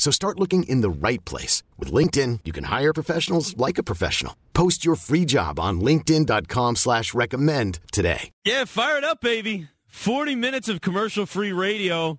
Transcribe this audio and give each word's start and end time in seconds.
So 0.00 0.10
start 0.10 0.40
looking 0.40 0.62
in 0.62 0.80
the 0.80 0.88
right 0.88 1.22
place. 1.26 1.62
With 1.78 1.92
LinkedIn, 1.92 2.40
you 2.46 2.52
can 2.52 2.64
hire 2.64 2.94
professionals 2.94 3.54
like 3.58 3.76
a 3.76 3.82
professional. 3.82 4.34
Post 4.54 4.82
your 4.82 4.96
free 4.96 5.26
job 5.26 5.60
on 5.60 5.82
linkedin.com 5.82 6.76
slash 6.76 7.12
recommend 7.12 7.80
today. 7.92 8.30
Yeah, 8.46 8.64
fire 8.64 8.96
it 8.96 9.04
up, 9.04 9.20
baby. 9.20 9.68
40 9.88 10.36
minutes 10.36 10.70
of 10.70 10.80
commercial-free 10.80 11.52
radio. 11.52 12.18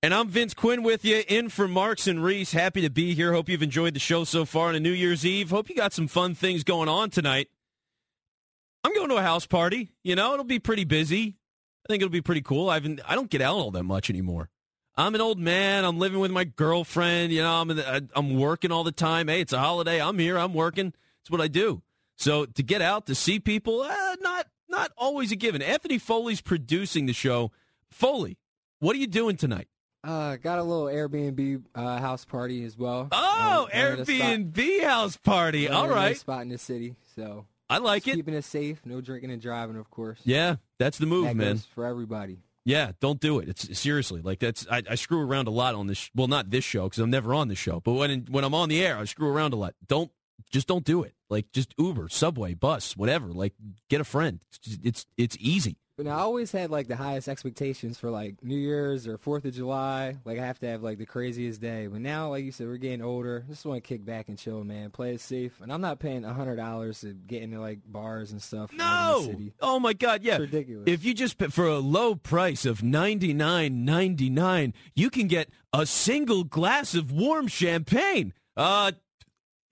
And 0.00 0.14
I'm 0.14 0.28
Vince 0.28 0.54
Quinn 0.54 0.84
with 0.84 1.04
you, 1.04 1.24
in 1.26 1.48
for 1.48 1.66
Marks 1.66 2.06
and 2.06 2.22
Reese. 2.22 2.52
Happy 2.52 2.82
to 2.82 2.90
be 2.90 3.14
here. 3.14 3.32
Hope 3.32 3.48
you've 3.48 3.60
enjoyed 3.60 3.94
the 3.94 4.00
show 4.00 4.22
so 4.22 4.44
far 4.44 4.68
on 4.68 4.76
a 4.76 4.80
New 4.80 4.92
Year's 4.92 5.26
Eve. 5.26 5.50
Hope 5.50 5.68
you 5.68 5.74
got 5.74 5.92
some 5.92 6.06
fun 6.06 6.36
things 6.36 6.62
going 6.62 6.88
on 6.88 7.10
tonight. 7.10 7.48
I'm 8.84 8.94
going 8.94 9.08
to 9.08 9.16
a 9.16 9.22
house 9.22 9.46
party. 9.46 9.90
You 10.04 10.14
know, 10.14 10.32
it'll 10.32 10.44
be 10.44 10.60
pretty 10.60 10.84
busy. 10.84 11.38
I 11.84 11.92
think 11.92 12.02
it'll 12.02 12.12
be 12.12 12.22
pretty 12.22 12.42
cool. 12.42 12.70
I 12.70 12.74
haven't, 12.74 13.00
I 13.04 13.16
don't 13.16 13.28
get 13.28 13.42
out 13.42 13.56
all 13.56 13.72
that 13.72 13.82
much 13.82 14.10
anymore. 14.10 14.48
I'm 14.96 15.14
an 15.14 15.20
old 15.20 15.38
man. 15.38 15.84
I'm 15.84 15.98
living 15.98 16.20
with 16.20 16.30
my 16.30 16.44
girlfriend. 16.44 17.32
You 17.32 17.42
know, 17.42 17.52
I'm 17.52 18.08
I'm 18.14 18.38
working 18.38 18.72
all 18.72 18.84
the 18.84 18.92
time. 18.92 19.28
Hey, 19.28 19.40
it's 19.40 19.52
a 19.52 19.58
holiday. 19.58 20.00
I'm 20.00 20.18
here. 20.18 20.38
I'm 20.38 20.54
working. 20.54 20.92
It's 21.20 21.30
what 21.30 21.40
I 21.40 21.48
do. 21.48 21.82
So 22.16 22.44
to 22.44 22.62
get 22.62 22.82
out 22.82 23.06
to 23.06 23.14
see 23.14 23.40
people, 23.40 23.82
uh, 23.82 24.16
not 24.20 24.46
not 24.68 24.92
always 24.96 25.32
a 25.32 25.36
given. 25.36 25.62
Anthony 25.62 25.98
Foley's 25.98 26.40
producing 26.40 27.06
the 27.06 27.12
show. 27.12 27.50
Foley, 27.88 28.38
what 28.78 28.94
are 28.94 28.98
you 28.98 29.06
doing 29.06 29.36
tonight? 29.36 29.68
Uh, 30.02 30.36
got 30.36 30.58
a 30.58 30.62
little 30.62 30.86
Airbnb 30.86 31.62
uh, 31.74 31.98
house 31.98 32.24
party 32.24 32.64
as 32.64 32.76
well. 32.76 33.08
Oh, 33.12 33.68
um, 33.72 33.78
Airbnb 33.78 34.84
house 34.84 35.16
party. 35.16 35.68
All 35.68 35.88
right, 35.88 36.16
spot 36.16 36.42
in 36.42 36.48
the 36.48 36.58
city. 36.58 36.94
So 37.16 37.46
I 37.68 37.78
like 37.78 38.08
it. 38.08 38.14
Keeping 38.14 38.34
it 38.34 38.44
safe, 38.44 38.80
no 38.84 39.00
drinking 39.00 39.30
and 39.30 39.42
driving, 39.42 39.76
of 39.76 39.90
course. 39.90 40.20
Yeah, 40.24 40.56
that's 40.78 40.98
the 40.98 41.06
move, 41.06 41.26
that 41.26 41.36
man. 41.36 41.58
for 41.74 41.84
everybody. 41.84 42.38
Yeah, 42.64 42.92
don't 43.00 43.20
do 43.20 43.38
it. 43.38 43.48
It's 43.48 43.78
seriously 43.78 44.20
like 44.20 44.38
that's. 44.38 44.66
I, 44.70 44.82
I 44.88 44.94
screw 44.94 45.20
around 45.20 45.48
a 45.48 45.50
lot 45.50 45.74
on 45.74 45.86
this. 45.86 46.10
Well, 46.14 46.28
not 46.28 46.50
this 46.50 46.64
show 46.64 46.84
because 46.84 46.98
I'm 46.98 47.10
never 47.10 47.32
on 47.32 47.48
the 47.48 47.54
show. 47.54 47.80
But 47.80 47.92
when 47.92 48.26
when 48.30 48.44
I'm 48.44 48.54
on 48.54 48.68
the 48.68 48.84
air, 48.84 48.98
I 48.98 49.04
screw 49.04 49.28
around 49.28 49.54
a 49.54 49.56
lot. 49.56 49.74
Don't 49.88 50.10
just 50.50 50.66
don't 50.66 50.84
do 50.84 51.02
it. 51.02 51.14
Like 51.30 51.52
just 51.52 51.74
Uber, 51.78 52.08
Subway, 52.08 52.54
bus, 52.54 52.96
whatever. 52.96 53.28
Like 53.28 53.54
get 53.88 54.00
a 54.00 54.04
friend. 54.04 54.40
It's 54.52 54.78
it's, 54.82 55.06
it's 55.16 55.36
easy. 55.40 55.78
But 56.02 56.10
I 56.10 56.20
always 56.20 56.50
had 56.50 56.70
like 56.70 56.88
the 56.88 56.96
highest 56.96 57.28
expectations 57.28 57.98
for 57.98 58.08
like 58.08 58.42
New 58.42 58.56
Year's 58.56 59.06
or 59.06 59.18
Fourth 59.18 59.44
of 59.44 59.52
July. 59.52 60.16
Like 60.24 60.38
I 60.38 60.46
have 60.46 60.58
to 60.60 60.66
have 60.66 60.82
like 60.82 60.96
the 60.96 61.04
craziest 61.04 61.60
day. 61.60 61.88
But 61.88 62.00
now, 62.00 62.30
like 62.30 62.42
you 62.42 62.52
said, 62.52 62.68
we're 62.68 62.78
getting 62.78 63.02
older. 63.02 63.44
Just 63.50 63.66
want 63.66 63.84
to 63.84 63.86
kick 63.86 64.02
back 64.06 64.30
and 64.30 64.38
chill, 64.38 64.64
man. 64.64 64.88
Play 64.92 65.12
it 65.12 65.20
safe. 65.20 65.60
And 65.60 65.70
I'm 65.70 65.82
not 65.82 65.98
paying 65.98 66.24
a 66.24 66.32
hundred 66.32 66.56
dollars 66.56 67.02
to 67.02 67.12
get 67.12 67.42
into 67.42 67.60
like 67.60 67.80
bars 67.84 68.32
and 68.32 68.40
stuff. 68.40 68.72
No. 68.72 69.34
Oh 69.60 69.78
my 69.78 69.92
God, 69.92 70.22
yeah. 70.22 70.36
It's 70.36 70.40
ridiculous. 70.40 70.84
If 70.86 71.04
you 71.04 71.12
just 71.12 71.38
for 71.50 71.66
a 71.66 71.80
low 71.80 72.14
price 72.14 72.64
of 72.64 72.82
ninety 72.82 73.34
nine 73.34 73.84
ninety 73.84 74.30
nine, 74.30 74.72
you 74.94 75.10
can 75.10 75.26
get 75.26 75.50
a 75.70 75.84
single 75.84 76.44
glass 76.44 76.94
of 76.94 77.12
warm 77.12 77.46
champagne. 77.46 78.32
Uh, 78.56 78.92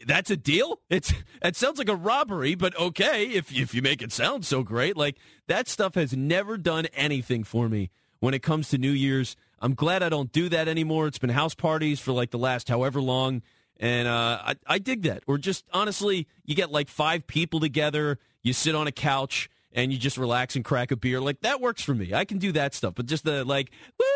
that's 0.06 0.30
a 0.30 0.36
deal. 0.36 0.80
It's 0.90 1.12
it 1.42 1.56
sounds 1.56 1.78
like 1.78 1.88
a 1.88 1.96
robbery, 1.96 2.54
but 2.54 2.78
okay 2.78 3.26
if 3.26 3.52
if 3.54 3.74
you 3.74 3.82
make 3.82 4.02
it 4.02 4.12
sound 4.12 4.44
so 4.44 4.62
great. 4.62 4.96
Like 4.96 5.16
that 5.46 5.68
stuff 5.68 5.94
has 5.94 6.16
never 6.16 6.56
done 6.56 6.86
anything 6.94 7.44
for 7.44 7.68
me 7.68 7.90
when 8.20 8.34
it 8.34 8.42
comes 8.42 8.68
to 8.70 8.78
New 8.78 8.90
Year's. 8.90 9.36
I'm 9.60 9.74
glad 9.74 10.02
I 10.02 10.08
don't 10.08 10.30
do 10.30 10.48
that 10.50 10.68
anymore. 10.68 11.06
It's 11.06 11.18
been 11.18 11.30
house 11.30 11.54
parties 11.54 12.00
for 12.00 12.12
like 12.12 12.30
the 12.30 12.38
last 12.38 12.68
however 12.68 13.00
long, 13.00 13.42
and 13.78 14.06
uh, 14.06 14.40
I 14.44 14.54
I 14.66 14.78
dig 14.78 15.02
that. 15.02 15.24
Or 15.26 15.38
just 15.38 15.64
honestly, 15.72 16.28
you 16.44 16.54
get 16.54 16.70
like 16.70 16.88
five 16.88 17.26
people 17.26 17.60
together, 17.60 18.18
you 18.42 18.52
sit 18.52 18.74
on 18.74 18.86
a 18.86 18.92
couch 18.92 19.50
and 19.72 19.92
you 19.92 19.98
just 19.98 20.16
relax 20.16 20.56
and 20.56 20.64
crack 20.64 20.90
a 20.90 20.96
beer. 20.96 21.20
Like 21.20 21.40
that 21.40 21.60
works 21.60 21.82
for 21.82 21.94
me. 21.94 22.14
I 22.14 22.24
can 22.24 22.38
do 22.38 22.52
that 22.52 22.74
stuff. 22.74 22.94
But 22.94 23.06
just 23.06 23.24
the 23.24 23.44
like, 23.44 23.70
woo, 23.98 24.06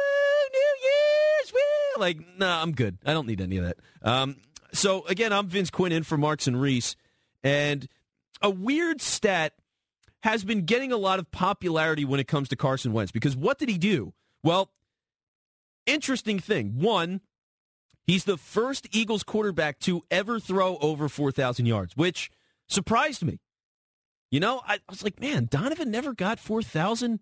New 0.52 0.88
Year's, 0.88 1.52
woo, 1.52 2.00
like, 2.00 2.38
nah, 2.38 2.62
I'm 2.62 2.72
good. 2.72 2.98
I 3.04 3.12
don't 3.12 3.26
need 3.26 3.40
any 3.40 3.58
of 3.58 3.64
that. 3.64 3.76
Um, 4.02 4.36
so 4.72 5.04
again, 5.06 5.32
I'm 5.32 5.48
Vince 5.48 5.70
Quinn 5.70 5.92
in 5.92 6.02
for 6.02 6.16
Marks 6.16 6.46
and 6.46 6.60
Reese, 6.60 6.96
and 7.42 7.88
a 8.40 8.50
weird 8.50 9.00
stat 9.00 9.54
has 10.22 10.44
been 10.44 10.64
getting 10.64 10.92
a 10.92 10.96
lot 10.96 11.18
of 11.18 11.30
popularity 11.30 12.04
when 12.04 12.20
it 12.20 12.28
comes 12.28 12.48
to 12.48 12.56
Carson 12.56 12.92
Wentz 12.92 13.12
because 13.12 13.36
what 13.36 13.58
did 13.58 13.68
he 13.68 13.78
do? 13.78 14.12
Well, 14.42 14.70
interesting 15.86 16.38
thing. 16.38 16.78
One, 16.78 17.20
he's 18.06 18.24
the 18.24 18.36
first 18.36 18.88
Eagles 18.92 19.22
quarterback 19.22 19.78
to 19.80 20.02
ever 20.10 20.38
throw 20.38 20.76
over 20.78 21.08
4,000 21.08 21.66
yards, 21.66 21.96
which 21.96 22.30
surprised 22.68 23.24
me. 23.24 23.40
You 24.30 24.40
know, 24.40 24.62
I, 24.66 24.74
I 24.74 24.78
was 24.88 25.02
like, 25.02 25.20
man, 25.20 25.46
Donovan 25.50 25.90
never 25.90 26.14
got 26.14 26.38
4,000. 26.38 27.20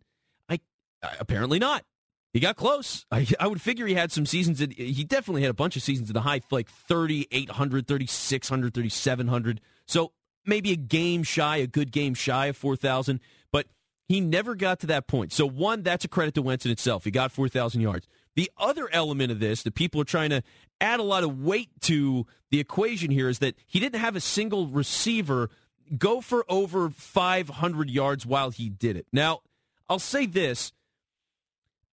I, 0.49 0.61
I 1.03 1.17
apparently 1.19 1.59
not. 1.59 1.84
He 2.32 2.41
got 2.41 2.56
close. 2.56 3.06
I, 3.10 3.26
I 3.41 3.48
would 3.48 3.60
figure 3.60 3.86
he 3.86 3.94
had 3.94 4.12
some 4.12 4.24
seasons. 4.24 4.58
That, 4.60 4.72
he 4.72 5.04
definitely 5.04 5.42
had 5.42 5.50
a 5.50 5.54
bunch 5.54 5.76
of 5.76 5.82
seasons 5.82 6.10
in 6.10 6.14
the 6.14 6.20
high, 6.20 6.41
like 6.50 6.68
3,800, 6.68 7.88
3,600, 7.88 8.74
3,700. 8.74 9.60
So 9.86 10.12
maybe 10.46 10.72
a 10.72 10.76
game 10.76 11.22
shy, 11.22 11.56
a 11.56 11.66
good 11.66 11.90
game 11.90 12.14
shy 12.14 12.46
of 12.46 12.56
4,000. 12.56 13.20
But 13.50 13.66
he 14.08 14.20
never 14.20 14.54
got 14.54 14.80
to 14.80 14.86
that 14.88 15.08
point. 15.08 15.32
So, 15.32 15.46
one, 15.46 15.82
that's 15.82 16.04
a 16.04 16.08
credit 16.08 16.34
to 16.34 16.42
Wentz 16.42 16.64
in 16.64 16.70
itself. 16.70 17.04
He 17.04 17.10
got 17.10 17.32
4,000 17.32 17.80
yards. 17.80 18.06
The 18.36 18.50
other 18.56 18.88
element 18.92 19.32
of 19.32 19.40
this 19.40 19.64
that 19.64 19.74
people 19.74 20.00
are 20.00 20.04
trying 20.04 20.30
to 20.30 20.42
add 20.80 21.00
a 21.00 21.04
lot 21.04 21.24
of 21.24 21.42
weight 21.42 21.69
to 21.82 22.26
the 22.50 22.60
equation 22.60 23.10
here 23.10 23.28
is 23.28 23.40
that 23.40 23.56
he 23.66 23.80
didn't 23.80 24.00
have 24.00 24.14
a 24.14 24.20
single 24.20 24.69
receiver 24.69 25.50
go 25.98 26.20
for 26.20 26.44
over 26.48 26.90
500 26.90 27.90
yards 27.90 28.24
while 28.24 28.50
he 28.50 28.69
did 28.69 28.96
it. 28.96 29.06
Now, 29.12 29.40
I'll 29.88 29.98
say 29.98 30.26
this 30.26 30.72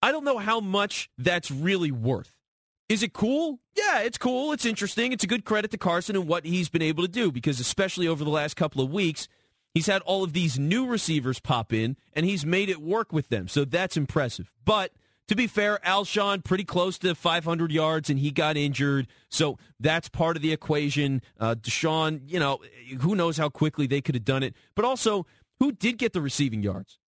I 0.02 0.12
don't 0.12 0.24
know 0.24 0.38
how 0.38 0.60
much 0.60 1.10
that's 1.18 1.50
really 1.50 1.92
worth. 1.92 2.34
Is 2.90 3.04
it 3.04 3.14
cool? 3.14 3.60
Yeah, 3.76 4.00
it's 4.00 4.18
cool. 4.18 4.54
It's 4.54 4.66
interesting. 4.66 5.12
It's 5.12 5.24
a 5.24 5.28
good 5.28 5.44
credit 5.44 5.72
to 5.72 5.78
Carson 5.78 6.16
and 6.16 6.28
what 6.28 6.46
he's 6.46 6.70
been 6.70 6.82
able 6.82 7.04
to 7.04 7.10
do 7.10 7.32
because, 7.32 7.60
especially 7.60 8.08
over 8.08 8.24
the 8.24 8.30
last 8.30 8.56
couple 8.56 8.82
of 8.82 8.92
weeks, 8.92 9.28
he's 9.74 9.88
had 9.88 10.02
all 10.04 10.24
of 10.24 10.34
these 10.34 10.58
new 10.58 10.86
receivers 10.86 11.40
pop 11.40 11.74
in 11.74 11.98
and 12.14 12.26
he's 12.26 12.46
made 12.46 12.70
it 12.70 12.82
work 12.82 13.12
with 13.12 13.28
them. 13.28 13.48
So 13.50 13.66
that's 13.66 13.98
impressive. 13.98 14.52
But 14.64 14.94
to 15.28 15.36
be 15.36 15.48
fair, 15.48 15.80
Alshon 15.86 16.46
pretty 16.46 16.64
close 16.64 16.98
to 17.00 17.14
500 17.14 17.72
yards 17.72 18.10
and 18.10 18.18
he 18.18 18.32
got 18.32 18.56
injured. 18.56 19.08
So 19.30 19.58
that's 19.80 20.08
part 20.08 20.38
of 20.38 20.42
the 20.42 20.54
equation. 20.54 21.22
Uh, 21.38 21.56
DeSean, 21.56 22.22
you 22.26 22.40
know, 22.40 22.60
who 23.02 23.16
knows 23.16 23.38
how 23.38 23.50
quickly 23.50 23.88
they 23.88 24.00
could 24.00 24.16
have 24.16 24.24
done 24.26 24.44
it. 24.44 24.56
But 24.76 24.86
also, 24.86 25.26
who 25.60 25.74
did 25.74 25.98
get 25.98 26.14
the 26.14 26.22
receiving 26.22 26.64
yards? 26.64 27.00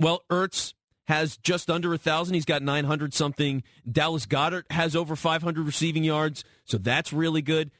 Well, 0.00 0.24
Ertz 0.30 0.74
has 1.08 1.38
just 1.38 1.70
under 1.70 1.94
a 1.94 1.98
thousand. 1.98 2.34
He's 2.34 2.44
got 2.44 2.62
900 2.62 3.14
something. 3.14 3.62
Dallas 3.90 4.26
Goedert 4.26 4.70
has 4.70 4.94
over 4.94 5.16
500 5.16 5.66
receiving 5.66 6.04
yards, 6.04 6.44
so 6.64 6.76
that's 6.76 7.12
really 7.12 7.42
good. 7.42 7.70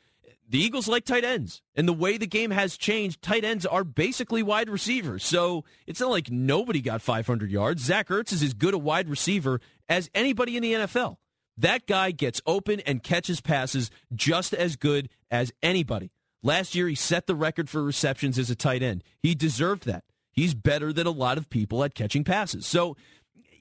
The 0.48 0.58
Eagles 0.58 0.88
like 0.88 1.04
tight 1.04 1.24
ends, 1.24 1.60
and 1.76 1.86
the 1.86 1.92
way 1.92 2.16
the 2.16 2.26
game 2.26 2.50
has 2.52 2.78
changed, 2.78 3.20
tight 3.20 3.44
ends 3.44 3.66
are 3.66 3.84
basically 3.84 4.42
wide 4.42 4.70
receivers. 4.70 5.22
So 5.22 5.64
it's 5.86 6.00
not 6.00 6.08
like 6.08 6.30
nobody 6.30 6.80
got 6.80 7.02
500 7.02 7.50
yards. 7.50 7.82
Zach 7.82 8.08
Ertz 8.08 8.32
is 8.32 8.42
as 8.42 8.54
good 8.54 8.72
a 8.72 8.78
wide 8.78 9.10
receiver 9.10 9.60
as 9.90 10.08
anybody 10.14 10.56
in 10.56 10.62
the 10.62 10.72
NFL. 10.72 11.18
That 11.58 11.86
guy 11.86 12.12
gets 12.12 12.40
open 12.46 12.80
and 12.80 13.02
catches 13.02 13.42
passes 13.42 13.90
just 14.14 14.54
as 14.54 14.76
good 14.76 15.10
as 15.30 15.52
anybody. 15.62 16.12
Last 16.42 16.74
year, 16.74 16.88
he 16.88 16.94
set 16.94 17.26
the 17.26 17.34
record 17.34 17.68
for 17.68 17.82
receptions 17.82 18.38
as 18.38 18.48
a 18.48 18.54
tight 18.54 18.82
end. 18.82 19.04
He 19.20 19.34
deserved 19.34 19.84
that. 19.84 20.04
He's 20.38 20.54
better 20.54 20.92
than 20.92 21.08
a 21.08 21.10
lot 21.10 21.36
of 21.36 21.50
people 21.50 21.82
at 21.82 21.96
catching 21.96 22.22
passes. 22.22 22.64
So 22.64 22.96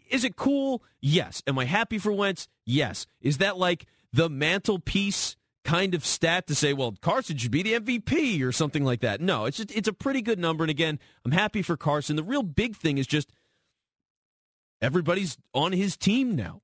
is 0.10 0.24
it 0.24 0.36
cool? 0.36 0.84
Yes. 1.02 1.42
Am 1.48 1.58
I 1.60 1.66
happy 1.66 1.98
for 1.98 2.12
Wentz? 2.12 2.48
Yes. 2.66 3.08
Is 3.22 3.38
that 3.40 3.58
like 3.58 3.86
the 4.14 4.30
mantelpiece 4.30 5.36
kind 5.64 5.94
of 5.94 6.06
stat 6.06 6.48
to 6.48 6.56
say, 6.56 6.74
well, 6.74 6.96
Carson 7.02 7.38
should 7.38 7.52
be 7.52 7.64
the 7.64 7.74
MVP 7.74 8.42
or 8.42 8.52
something 8.52 8.84
like 8.84 9.02
that? 9.02 9.22
No, 9.22 9.46
it's 9.46 9.58
just 9.58 9.72
it's 9.72 9.88
a 9.88 9.94
pretty 9.94 10.22
good 10.22 10.40
number. 10.40 10.64
And 10.64 10.72
again, 10.72 11.00
I'm 11.26 11.32
happy 11.32 11.62
for 11.62 11.78
Carson. 11.78 12.16
The 12.16 12.24
real 12.24 12.44
big 12.44 12.76
thing 12.76 12.98
is 12.98 13.08
just 13.08 13.32
everybody's 14.82 15.38
on 15.54 15.72
his 15.72 15.98
team 15.98 16.36
now. 16.36 16.62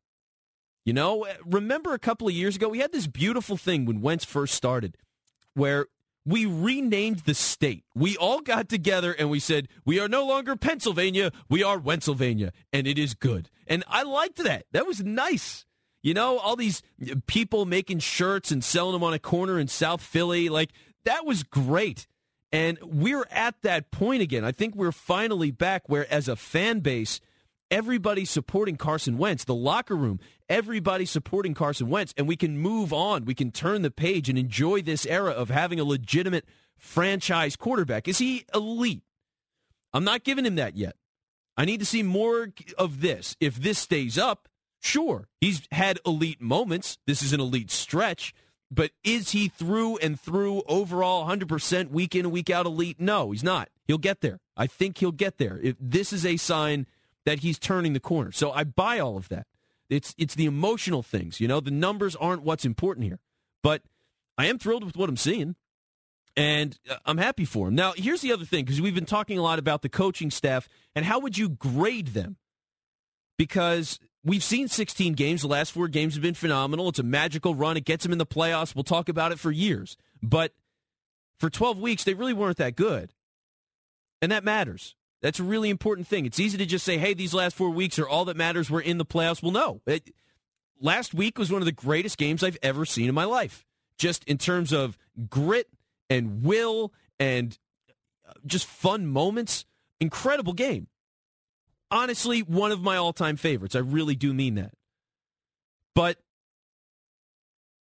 You 0.86 0.94
know, 0.94 1.26
remember 1.46 1.94
a 1.94 2.00
couple 2.00 2.28
of 2.28 2.34
years 2.34 2.58
ago, 2.58 2.68
we 2.68 2.80
had 2.80 2.92
this 2.92 3.08
beautiful 3.08 3.56
thing 3.56 3.86
when 3.86 4.02
Wentz 4.02 4.26
first 4.26 4.54
started 4.54 4.98
where 5.54 5.88
we 6.26 6.46
renamed 6.46 7.20
the 7.20 7.34
state. 7.34 7.84
We 7.96 8.16
all 8.18 8.42
got 8.42 8.70
together 8.70 9.12
and 9.12 9.30
we 9.30 9.40
said, 9.40 9.68
we 9.86 10.00
are 10.00 10.08
no 10.08 10.26
longer 10.26 10.56
Pennsylvania, 10.56 11.32
we 11.50 11.64
are 11.64 11.78
Wennsylvania, 11.78 12.52
and 12.72 12.88
it 12.88 12.98
is 12.98 13.14
good. 13.14 13.50
And 13.68 13.84
I 13.88 14.04
liked 14.04 14.38
that. 14.38 14.66
That 14.72 14.88
was 14.88 15.04
nice. 15.04 15.66
You 16.02 16.14
know, 16.14 16.38
all 16.38 16.56
these 16.56 16.82
people 17.28 17.66
making 17.66 18.00
shirts 18.00 18.52
and 18.52 18.64
selling 18.64 18.94
them 18.94 19.04
on 19.04 19.14
a 19.14 19.20
corner 19.20 19.58
in 19.58 19.68
South 19.68 20.02
Philly, 20.02 20.50
like 20.50 20.72
that 21.06 21.26
was 21.26 21.44
great. 21.44 22.08
And 22.52 22.78
we're 22.84 23.26
at 23.32 23.56
that 23.64 23.90
point 23.90 24.22
again. 24.22 24.46
I 24.46 24.52
think 24.52 24.76
we're 24.76 24.92
finally 24.92 25.50
back 25.50 25.88
where, 25.88 26.12
as 26.14 26.28
a 26.28 26.36
fan 26.36 26.82
base, 26.82 27.20
everybody's 27.74 28.30
supporting 28.30 28.76
Carson 28.76 29.18
Wentz. 29.18 29.46
The 29.46 29.56
locker 29.56 29.96
room, 29.96 30.20
everybody 30.48 31.06
supporting 31.06 31.56
Carson 31.56 31.90
Wentz. 31.90 32.14
And 32.16 32.28
we 32.28 32.36
can 32.36 32.58
move 32.58 32.94
on. 32.94 33.26
We 33.26 33.34
can 33.34 33.52
turn 33.52 33.82
the 33.82 33.92
page 33.92 34.30
and 34.30 34.38
enjoy 34.38 34.84
this 34.84 35.06
era 35.06 35.32
of 35.32 35.50
having 35.50 35.80
a 35.80 35.84
legitimate 35.84 36.46
franchise 36.78 37.56
quarterback. 37.56 38.08
Is 38.08 38.20
he 38.20 38.46
elite? 38.54 39.02
I'm 39.92 40.04
not 40.04 40.24
giving 40.24 40.46
him 40.46 40.56
that 40.56 40.78
yet. 40.78 40.96
I 41.58 41.66
need 41.66 41.80
to 41.80 41.86
see 41.86 42.04
more 42.04 42.50
of 42.78 43.02
this. 43.02 43.36
If 43.40 43.56
this 43.56 43.80
stays 43.80 44.18
up, 44.18 44.48
sure, 44.80 45.28
he's 45.42 45.64
had 45.72 46.00
elite 46.06 46.42
moments. 46.42 46.98
This 47.08 47.22
is 47.22 47.34
an 47.34 47.40
elite 47.40 47.72
stretch. 47.72 48.34
But 48.72 48.92
is 49.04 49.32
he 49.32 49.50
through 49.50 49.98
and 49.98 50.20
through 50.20 50.64
overall 50.68 51.28
100% 51.28 51.92
week 51.92 52.16
in 52.16 52.32
week 52.32 52.50
out 52.50 52.66
elite? 52.66 53.00
No, 53.00 53.32
he's 53.32 53.44
not. 53.44 53.70
He'll 53.86 54.00
get 54.00 54.22
there. 54.22 54.40
I 54.58 54.66
think 54.66 54.98
he'll 54.98 55.12
get 55.12 55.38
there. 55.38 55.60
If 55.62 55.76
this 55.80 56.12
is 56.12 56.26
a 56.26 56.38
sign 56.38 56.88
that 57.26 57.40
he's 57.40 57.60
turning 57.60 57.94
the 57.94 58.00
corner. 58.00 58.32
So 58.32 58.52
I 58.52 58.64
buy 58.64 59.00
all 59.00 59.18
of 59.18 59.30
that. 59.30 59.48
It's 59.90 60.16
it's 60.18 60.36
the 60.36 60.46
emotional 60.46 61.04
things, 61.04 61.40
you 61.40 61.48
know. 61.48 61.60
The 61.60 61.72
numbers 61.72 62.16
aren't 62.16 62.44
what's 62.44 62.66
important 62.66 63.06
here. 63.06 63.20
But 63.62 63.82
I 64.38 64.48
am 64.48 64.58
thrilled 64.58 64.84
with 64.84 64.98
what 64.98 65.10
I'm 65.10 65.18
seeing. 65.18 65.56
And 66.36 66.80
uh, 66.90 66.96
I'm 67.06 67.20
happy 67.20 67.46
for 67.46 67.68
him. 67.68 67.76
Now, 67.76 67.94
here's 67.96 68.22
the 68.22 68.32
other 68.32 68.46
thing 68.46 68.66
because 68.66 68.82
we've 68.82 68.96
been 68.96 69.06
talking 69.06 69.38
a 69.38 69.44
lot 69.44 69.60
about 69.60 69.84
the 69.84 69.90
coaching 69.90 70.32
staff 70.32 70.68
and 70.96 71.06
how 71.06 71.20
would 71.20 71.38
you 71.38 71.50
grade 71.50 72.08
them? 72.08 72.38
Because 73.38 74.00
We've 74.26 74.44
seen 74.44 74.70
16 74.70 75.14
games. 75.14 75.42
The 75.42 75.48
last 75.48 75.74
four 75.74 75.90
games 75.90 76.14
have 76.14 76.24
been 76.24 76.34
phenomenal. 76.34 76.88
It's 76.88 77.00
a 77.00 77.04
magical 77.04 77.56
run. 77.56 77.76
It 77.76 77.84
gets 77.84 78.04
them 78.04 78.14
in 78.14 78.18
the 78.18 78.26
playoffs. 78.26 78.74
We'll 78.74 78.86
talk 78.86 79.10
about 79.10 79.34
it 79.34 79.40
for 79.40 79.52
years. 79.52 79.98
But 80.22 80.54
for 81.40 81.50
12 81.50 81.80
weeks, 81.80 82.06
they 82.06 82.14
really 82.14 82.34
weren't 82.34 82.58
that 82.58 82.78
good. 82.78 83.14
And 84.22 84.32
that 84.32 84.46
matters. 84.46 84.96
That's 85.24 85.40
a 85.40 85.44
really 85.44 85.72
important 85.72 86.08
thing. 86.08 86.28
It's 86.28 86.40
easy 86.40 86.60
to 86.60 86.66
just 86.68 86.86
say, 86.86 87.00
hey, 87.00 87.16
these 87.16 87.34
last 87.34 87.56
four 87.56 87.72
weeks 87.72 87.98
are 87.98 88.08
all 88.08 88.26
that 88.26 88.38
matters. 88.38 88.70
We're 88.70 88.82
in 88.82 89.00
the 89.00 89.06
playoffs. 89.06 89.42
Well, 89.42 89.52
no. 89.52 89.82
It, 89.88 90.14
last 90.80 91.16
week 91.16 91.40
was 91.40 91.52
one 91.52 91.64
of 91.64 91.66
the 91.66 91.72
greatest 91.72 92.20
games 92.20 92.44
I've 92.44 92.60
ever 92.62 92.86
seen 92.86 93.10
in 93.10 93.16
my 93.16 93.24
life, 93.24 93.66
just 93.98 94.24
in 94.26 94.38
terms 94.38 94.72
of 94.72 95.00
grit 95.28 95.68
and 96.12 96.44
will 96.44 96.94
and 97.20 97.58
uh, 98.30 98.34
just 98.46 98.68
fun 98.68 99.08
moments. 99.08 99.66
Incredible 100.00 100.54
game 100.54 100.88
honestly 101.94 102.42
one 102.42 102.72
of 102.72 102.82
my 102.82 102.98
all-time 102.98 103.38
favorites. 103.38 103.76
I 103.76 103.80
really 103.80 104.16
do 104.16 104.34
mean 104.34 104.56
that. 104.56 104.74
But 105.96 106.18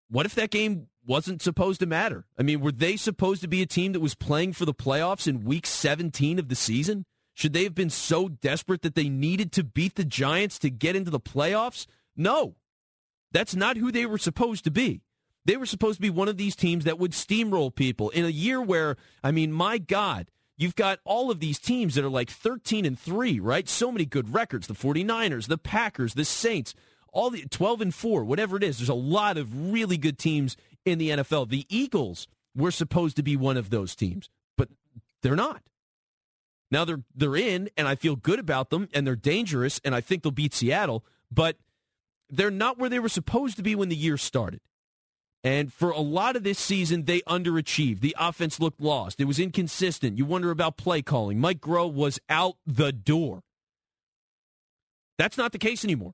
what 0.09 0.25
if 0.25 0.35
that 0.35 0.51
game 0.51 0.87
wasn't 1.07 1.41
supposed 1.41 1.79
to 1.79 1.85
matter? 1.85 2.25
I 2.37 2.43
mean, 2.43 2.59
were 2.59 2.73
they 2.73 2.97
supposed 2.97 3.41
to 3.41 3.47
be 3.47 3.61
a 3.61 3.65
team 3.65 3.93
that 3.93 4.01
was 4.01 4.13
playing 4.13 4.53
for 4.53 4.65
the 4.65 4.73
playoffs 4.73 5.27
in 5.27 5.45
week 5.45 5.65
17 5.65 6.37
of 6.37 6.49
the 6.49 6.55
season? 6.55 7.05
Should 7.33 7.53
they 7.53 7.63
have 7.63 7.75
been 7.75 7.89
so 7.89 8.27
desperate 8.29 8.81
that 8.81 8.95
they 8.95 9.09
needed 9.09 9.51
to 9.53 9.63
beat 9.63 9.95
the 9.95 10.05
Giants 10.05 10.59
to 10.59 10.69
get 10.69 10.95
into 10.95 11.11
the 11.11 11.19
playoffs? 11.19 11.85
No. 12.15 12.55
That's 13.31 13.55
not 13.55 13.77
who 13.77 13.91
they 13.91 14.05
were 14.05 14.17
supposed 14.17 14.63
to 14.65 14.71
be. 14.71 15.01
They 15.45 15.57
were 15.57 15.65
supposed 15.65 15.97
to 15.97 16.01
be 16.01 16.09
one 16.09 16.27
of 16.27 16.37
these 16.37 16.55
teams 16.55 16.83
that 16.83 16.99
would 16.99 17.11
steamroll 17.11 17.73
people 17.73 18.09
in 18.09 18.25
a 18.25 18.29
year 18.29 18.61
where, 18.61 18.97
I 19.23 19.31
mean, 19.31 19.51
my 19.51 19.77
God, 19.77 20.29
You've 20.61 20.75
got 20.75 20.99
all 21.05 21.31
of 21.31 21.39
these 21.39 21.57
teams 21.57 21.95
that 21.95 22.05
are 22.05 22.09
like 22.09 22.29
13 22.29 22.85
and 22.85 22.99
3, 22.99 23.39
right? 23.39 23.67
So 23.67 23.91
many 23.91 24.05
good 24.05 24.31
records. 24.31 24.67
The 24.67 24.75
49ers, 24.75 25.47
the 25.47 25.57
Packers, 25.57 26.13
the 26.13 26.23
Saints, 26.23 26.75
all 27.11 27.31
the 27.31 27.47
12 27.47 27.81
and 27.81 27.95
4, 27.95 28.23
whatever 28.23 28.57
it 28.57 28.63
is. 28.63 28.77
There's 28.77 28.87
a 28.87 28.93
lot 28.93 29.37
of 29.37 29.71
really 29.71 29.97
good 29.97 30.19
teams 30.19 30.55
in 30.85 30.99
the 30.99 31.09
NFL. 31.09 31.49
The 31.49 31.65
Eagles 31.67 32.27
were 32.55 32.69
supposed 32.69 33.15
to 33.15 33.23
be 33.23 33.35
one 33.35 33.57
of 33.57 33.71
those 33.71 33.95
teams, 33.95 34.29
but 34.55 34.69
they're 35.23 35.35
not. 35.35 35.63
Now 36.71 36.85
they're 36.85 37.03
they're 37.13 37.35
in 37.35 37.69
and 37.77 37.87
I 37.87 37.95
feel 37.95 38.15
good 38.15 38.39
about 38.39 38.69
them 38.69 38.87
and 38.93 39.05
they're 39.05 39.15
dangerous 39.15 39.79
and 39.83 39.93
I 39.93 40.01
think 40.01 40.23
they'll 40.23 40.31
beat 40.31 40.53
Seattle, 40.53 41.03
but 41.29 41.57
they're 42.29 42.49
not 42.49 42.79
where 42.79 42.89
they 42.89 42.99
were 42.99 43.09
supposed 43.09 43.57
to 43.57 43.63
be 43.63 43.75
when 43.75 43.89
the 43.89 43.95
year 43.95 44.17
started. 44.17 44.61
And 45.43 45.73
for 45.73 45.89
a 45.89 45.99
lot 45.99 46.35
of 46.35 46.43
this 46.43 46.59
season, 46.59 47.05
they 47.05 47.21
underachieved. 47.21 47.99
The 47.99 48.15
offense 48.19 48.59
looked 48.59 48.79
lost. 48.79 49.19
It 49.19 49.25
was 49.25 49.39
inconsistent. 49.39 50.17
You 50.17 50.25
wonder 50.25 50.51
about 50.51 50.77
play 50.77 51.01
calling. 51.01 51.39
Mike 51.39 51.59
Groh 51.59 51.91
was 51.91 52.19
out 52.29 52.55
the 52.65 52.91
door. 52.91 53.41
That's 55.17 55.37
not 55.37 55.51
the 55.51 55.57
case 55.57 55.83
anymore. 55.83 56.13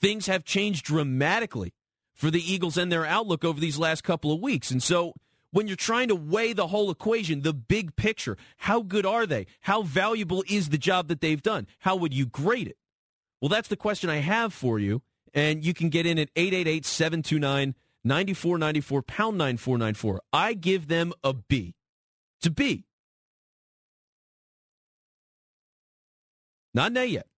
Things 0.00 0.26
have 0.26 0.44
changed 0.44 0.84
dramatically 0.84 1.72
for 2.14 2.30
the 2.30 2.40
Eagles 2.40 2.76
and 2.76 2.90
their 2.90 3.06
outlook 3.06 3.44
over 3.44 3.60
these 3.60 3.78
last 3.78 4.02
couple 4.02 4.32
of 4.32 4.40
weeks. 4.40 4.70
And 4.70 4.82
so 4.82 5.14
when 5.56 5.66
you're 5.66 5.74
trying 5.74 6.08
to 6.08 6.14
weigh 6.14 6.52
the 6.52 6.66
whole 6.66 6.90
equation, 6.90 7.40
the 7.40 7.54
big 7.54 7.96
picture, 7.96 8.36
how 8.58 8.82
good 8.82 9.06
are 9.06 9.24
they? 9.24 9.46
How 9.62 9.80
valuable 9.80 10.44
is 10.46 10.68
the 10.68 10.76
job 10.76 11.08
that 11.08 11.22
they've 11.22 11.40
done? 11.40 11.66
How 11.78 11.96
would 11.96 12.12
you 12.12 12.26
grade 12.26 12.68
it? 12.68 12.76
Well, 13.40 13.48
that's 13.48 13.68
the 13.68 13.76
question 13.76 14.10
I 14.10 14.16
have 14.16 14.52
for 14.52 14.78
you. 14.78 15.00
And 15.32 15.64
you 15.64 15.72
can 15.72 15.88
get 15.88 16.04
in 16.04 16.18
at 16.18 16.28
888 16.36 16.84
729 16.84 17.74
9494, 18.04 19.02
pound 19.02 19.38
9494. 19.38 20.20
I 20.30 20.52
give 20.52 20.88
them 20.88 21.14
a 21.24 21.32
B. 21.32 21.74
It's 22.38 22.48
a 22.48 22.50
B. 22.50 22.84
Not 26.74 26.90
an 26.90 26.98
A 26.98 27.06
yet. 27.06 27.28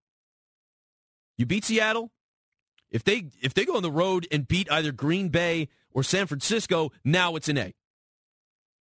You 1.37 1.45
beat 1.45 1.63
Seattle. 1.63 2.11
If 2.91 3.05
they 3.05 3.27
if 3.41 3.53
they 3.53 3.63
go 3.63 3.77
on 3.77 3.81
the 3.81 3.89
road 3.89 4.27
and 4.29 4.45
beat 4.45 4.69
either 4.69 4.91
Green 4.91 5.29
Bay 5.29 5.69
or 5.93 6.03
San 6.03 6.27
Francisco, 6.27 6.91
now 7.05 7.37
it's 7.37 7.47
an 7.47 7.57
A. 7.57 7.73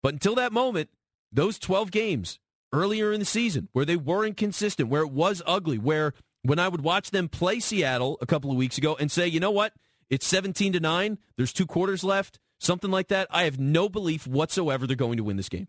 But 0.08 0.14
until 0.14 0.36
that 0.36 0.54
moment, 0.54 0.90
those 1.34 1.60
12 1.60 1.92
games 1.92 2.40
earlier 2.72 3.12
in 3.12 3.20
the 3.20 3.26
season 3.26 3.68
where 3.74 3.84
they 3.84 3.98
were 3.98 4.26
inconsistent, 4.26 4.88
where 4.88 5.02
it 5.02 5.12
was 5.12 5.42
ugly, 5.46 5.78
where 5.78 6.14
when 6.44 6.60
I 6.60 6.70
would 6.70 6.80
watch 6.80 7.12
them 7.12 7.28
play 7.28 7.60
Seattle 7.60 8.18
a 8.22 8.26
couple 8.26 8.50
of 8.50 8.56
weeks 8.56 8.78
ago 8.78 8.96
and 8.98 9.12
say, 9.12 9.28
you 9.28 9.42
know 9.42 9.52
what? 9.52 9.74
It's 10.10 10.26
17 10.26 10.72
to 10.72 10.80
9. 10.80 11.18
There's 11.36 11.52
two 11.52 11.66
quarters 11.66 12.06
left, 12.06 12.40
something 12.58 12.90
like 12.90 13.10
that. 13.10 13.28
I 13.32 13.44
have 13.44 13.60
no 13.60 13.90
belief 13.90 14.26
whatsoever 14.26 14.88
they're 14.88 14.96
going 14.96 15.18
to 15.18 15.26
win 15.26 15.36
this 15.36 15.50
game. 15.50 15.68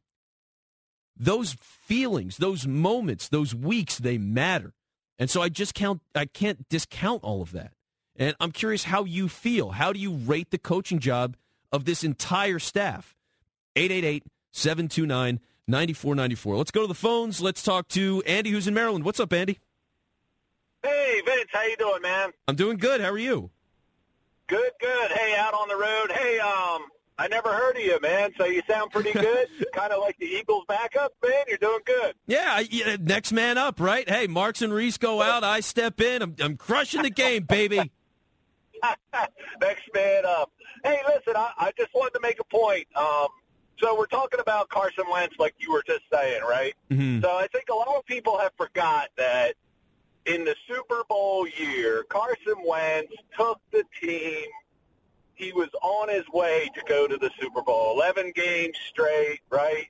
Those 1.17 1.57
feelings, 1.61 2.37
those 2.37 2.65
moments, 2.65 3.29
those 3.29 3.57
weeks, 3.57 3.99
they 3.99 4.19
matter. 4.19 4.73
And 5.19 5.29
so 5.29 5.43
I 5.43 5.49
just 5.49 5.75
count 5.75 6.01
I 6.15 6.27
can't 6.27 6.69
discount 6.69 7.25
all 7.25 7.43
of 7.43 7.51
that. 7.51 7.73
And 8.15 8.37
I'm 8.39 8.53
curious 8.53 8.85
how 8.85 9.03
you 9.03 9.29
feel. 9.29 9.71
How 9.71 9.93
do 9.93 9.99
you 9.99 10.13
rate 10.13 10.53
the 10.53 10.59
coaching 10.59 11.01
job 11.01 11.37
of 11.73 11.87
this 11.87 12.05
entire 12.05 12.61
staff? 12.61 13.17
888 13.79 14.25
729 14.53 15.41
9494. 15.67 16.57
Let's 16.57 16.71
go 16.71 16.83
to 16.83 16.87
the 16.87 16.95
phones. 16.95 17.41
Let's 17.41 17.63
talk 17.63 17.89
to 17.89 18.23
Andy, 18.27 18.51
who's 18.51 18.67
in 18.67 18.75
Maryland. 18.75 19.05
What's 19.05 19.21
up, 19.21 19.33
Andy? 19.33 19.59
Hey, 20.83 21.21
Vince. 21.25 21.49
How 21.53 21.63
you 21.65 21.77
doing, 21.77 22.03
man? 22.03 22.31
I'm 22.47 22.57
doing 22.57 22.79
good. 22.79 23.01
How 23.01 23.11
are 23.11 23.19
you? 23.19 23.51
Good, 24.47 24.73
good. 24.81 25.11
Hey, 25.13 25.37
out 25.37 25.53
on 25.55 25.69
the 25.69 25.77
road. 25.77 26.11
Hey, 26.11 26.39
um, 26.39 26.87
I 27.19 27.29
never 27.29 27.51
heard 27.51 27.77
of 27.77 27.83
you, 27.83 27.99
man. 28.01 28.31
So 28.39 28.47
you 28.47 28.63
sound 28.69 28.91
pretty 28.91 29.13
good. 29.13 29.49
kind 29.75 29.93
of 29.93 30.01
like 30.01 30.17
the 30.19 30.27
Eagles 30.27 30.65
backup, 30.67 31.13
man. 31.23 31.45
You're 31.49 31.59
doing 31.59 31.81
good. 31.85 32.15
Yeah, 32.27 32.61
yeah, 32.71 32.97
next 32.99 33.33
man 33.33 33.59
up, 33.59 33.79
right? 33.79 34.09
Hey, 34.09 34.27
Marks 34.27 34.63
and 34.63 34.73
Reese 34.73 34.97
go 34.97 35.21
out. 35.21 35.45
I 35.45 35.61
step 35.61 36.01
in. 36.01 36.23
I'm, 36.23 36.35
I'm 36.41 36.57
crushing 36.57 37.03
the 37.03 37.11
game, 37.11 37.43
baby. 37.43 37.77
next 39.61 39.83
man 39.93 40.25
up. 40.25 40.51
Hey, 40.85 41.01
listen, 41.07 41.35
I, 41.37 41.51
I 41.59 41.73
just 41.77 41.93
wanted 41.95 42.15
to 42.15 42.21
make 42.21 42.39
a 42.41 42.45
point. 42.45 42.87
Um, 42.97 43.27
so 43.81 43.97
we're 43.97 44.07
talking 44.07 44.41
about 44.41 44.69
Carson 44.69 45.05
Wentz, 45.11 45.37
like 45.39 45.55
you 45.59 45.73
were 45.73 45.85
just 45.87 46.03
saying, 46.13 46.43
right? 46.43 46.75
Mm-hmm. 46.91 47.23
So 47.23 47.31
I 47.31 47.47
think 47.49 47.67
a 47.71 47.75
lot 47.75 47.89
of 47.97 48.05
people 48.07 48.39
have 48.39 48.53
forgot 48.57 49.09
that– 49.17 49.55
in 50.29 50.45
the 50.45 50.55
Super 50.69 51.03
Bowl 51.09 51.49
year, 51.49 52.05
Carson 52.09 52.57
Wentz 52.65 53.13
took 53.37 53.61
the 53.73 53.83
team. 54.01 54.45
He 55.35 55.53
was 55.53 55.69
on 55.83 56.11
his 56.11 56.25
way 56.33 56.69
to 56.75 56.83
go 56.87 57.07
to 57.07 57.17
the 57.17 57.31
Super 57.41 57.63
Bowl, 57.63 57.95
11 57.95 58.33
games 58.35 58.77
straight, 58.89 59.41
right? 59.51 59.87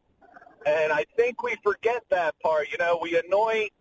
And 0.65 0.93
I 0.93 1.05
think 1.17 1.43
we 1.43 1.57
forget 1.63 2.05
that 2.11 2.39
part. 2.41 2.71
You 2.71 2.79
know, 2.79 2.99
we 3.03 3.19
anoint 3.19 3.73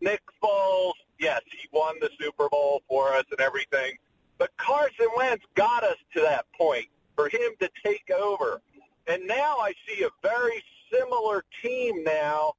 Nick 0.00 0.22
Foles. 0.42 0.92
Yes, 1.18 1.42
he 1.50 1.68
won 1.72 1.96
the 2.00 2.10
Super 2.18 2.48
Bowl 2.48 2.82
for 2.88 3.12
us 3.12 3.24
and 3.30 3.40
everything. 3.40 3.92
But 4.38 4.56
Carson 4.56 5.08
Wentz 5.16 5.44
got 5.54 5.82
us 5.82 5.96
to 6.14 6.20
that 6.22 6.46
point 6.56 6.86
for 7.14 7.28
him 7.28 7.52
to 7.60 7.68
take 7.84 8.10
over. 8.10 8.62
And 9.06 9.26
now 9.26 9.58
I 9.58 9.72
see 9.86 10.02
a 10.02 10.10
very 10.22 10.62
similar 10.92 11.44
team 11.62 12.02
now 12.04 12.54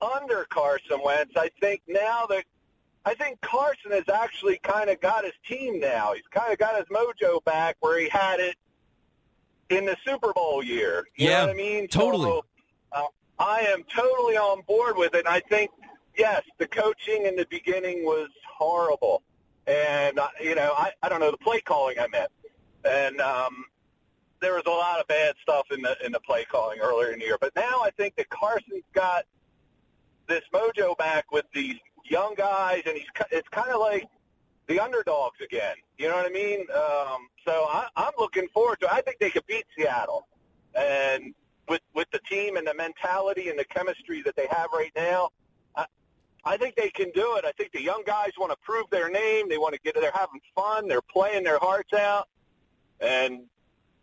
under 0.00 0.46
Carson 0.50 1.00
Wentz. 1.04 1.32
I 1.36 1.50
think 1.60 1.82
now 1.86 2.26
that 2.26 2.44
I 3.04 3.14
think 3.14 3.40
Carson 3.40 3.92
has 3.92 4.08
actually 4.08 4.58
kind 4.62 4.90
of 4.90 5.00
got 5.00 5.24
his 5.24 5.32
team 5.48 5.80
now. 5.80 6.12
He's 6.14 6.26
kind 6.30 6.52
of 6.52 6.58
got 6.58 6.76
his 6.76 6.86
mojo 6.86 7.42
back 7.44 7.76
where 7.80 7.98
he 7.98 8.08
had 8.08 8.40
it 8.40 8.56
in 9.70 9.86
the 9.86 9.96
Super 10.04 10.32
Bowl 10.32 10.62
year. 10.62 11.06
You 11.16 11.28
yeah, 11.28 11.38
know 11.38 11.46
what 11.46 11.54
I 11.54 11.56
mean? 11.56 11.88
Totally. 11.88 12.28
So, 12.28 12.44
uh, 12.92 13.04
I 13.38 13.60
am 13.60 13.84
totally 13.84 14.36
on 14.36 14.62
board 14.66 14.96
with 14.96 15.14
it. 15.14 15.20
And 15.20 15.28
I 15.28 15.40
think, 15.40 15.70
yes, 16.16 16.42
the 16.58 16.66
coaching 16.66 17.24
in 17.24 17.36
the 17.36 17.46
beginning 17.48 18.04
was 18.04 18.28
horrible. 18.46 19.22
And, 19.66 20.18
uh, 20.18 20.28
you 20.42 20.54
know, 20.54 20.74
I, 20.76 20.90
I 21.02 21.08
don't 21.08 21.20
know, 21.20 21.30
the 21.30 21.38
play 21.38 21.60
calling 21.60 21.98
I 21.98 22.08
meant. 22.08 22.30
And, 22.84 23.20
um, 23.20 23.64
there 24.40 24.54
was 24.54 24.62
a 24.66 24.70
lot 24.70 25.00
of 25.00 25.06
bad 25.06 25.34
stuff 25.42 25.66
in 25.70 25.82
the 25.82 25.96
in 26.04 26.12
the 26.12 26.20
play 26.20 26.44
calling 26.44 26.78
earlier 26.80 27.10
in 27.10 27.18
the 27.18 27.24
year, 27.24 27.38
but 27.40 27.54
now 27.54 27.80
I 27.82 27.90
think 27.96 28.16
that 28.16 28.28
Carson's 28.30 28.84
got 28.92 29.24
this 30.28 30.42
mojo 30.52 30.96
back 30.96 31.30
with 31.32 31.44
these 31.54 31.76
young 32.04 32.34
guys, 32.36 32.82
and 32.86 32.96
he's 32.96 33.06
it's 33.30 33.48
kind 33.48 33.70
of 33.70 33.80
like 33.80 34.06
the 34.66 34.80
underdogs 34.80 35.40
again. 35.40 35.76
You 35.98 36.08
know 36.08 36.16
what 36.16 36.26
I 36.26 36.30
mean? 36.30 36.60
Um, 36.74 37.28
so 37.44 37.66
I, 37.68 37.88
I'm 37.96 38.12
looking 38.18 38.48
forward 38.54 38.80
to. 38.80 38.92
I 38.92 39.02
think 39.02 39.18
they 39.18 39.30
could 39.30 39.46
beat 39.46 39.64
Seattle, 39.76 40.26
and 40.74 41.34
with 41.68 41.82
with 41.94 42.10
the 42.12 42.20
team 42.30 42.56
and 42.56 42.66
the 42.66 42.74
mentality 42.74 43.48
and 43.48 43.58
the 43.58 43.64
chemistry 43.64 44.22
that 44.22 44.36
they 44.36 44.46
have 44.50 44.68
right 44.72 44.92
now, 44.96 45.30
I, 45.76 45.86
I 46.44 46.56
think 46.56 46.76
they 46.76 46.90
can 46.90 47.10
do 47.12 47.36
it. 47.36 47.44
I 47.44 47.52
think 47.52 47.72
the 47.72 47.82
young 47.82 48.02
guys 48.06 48.30
want 48.38 48.52
to 48.52 48.58
prove 48.62 48.86
their 48.90 49.10
name. 49.10 49.48
They 49.48 49.58
want 49.58 49.74
to 49.74 49.80
get. 49.80 49.94
They're 49.94 50.12
having 50.12 50.40
fun. 50.54 50.88
They're 50.88 51.02
playing 51.02 51.44
their 51.44 51.58
hearts 51.58 51.92
out, 51.92 52.28
and 53.00 53.42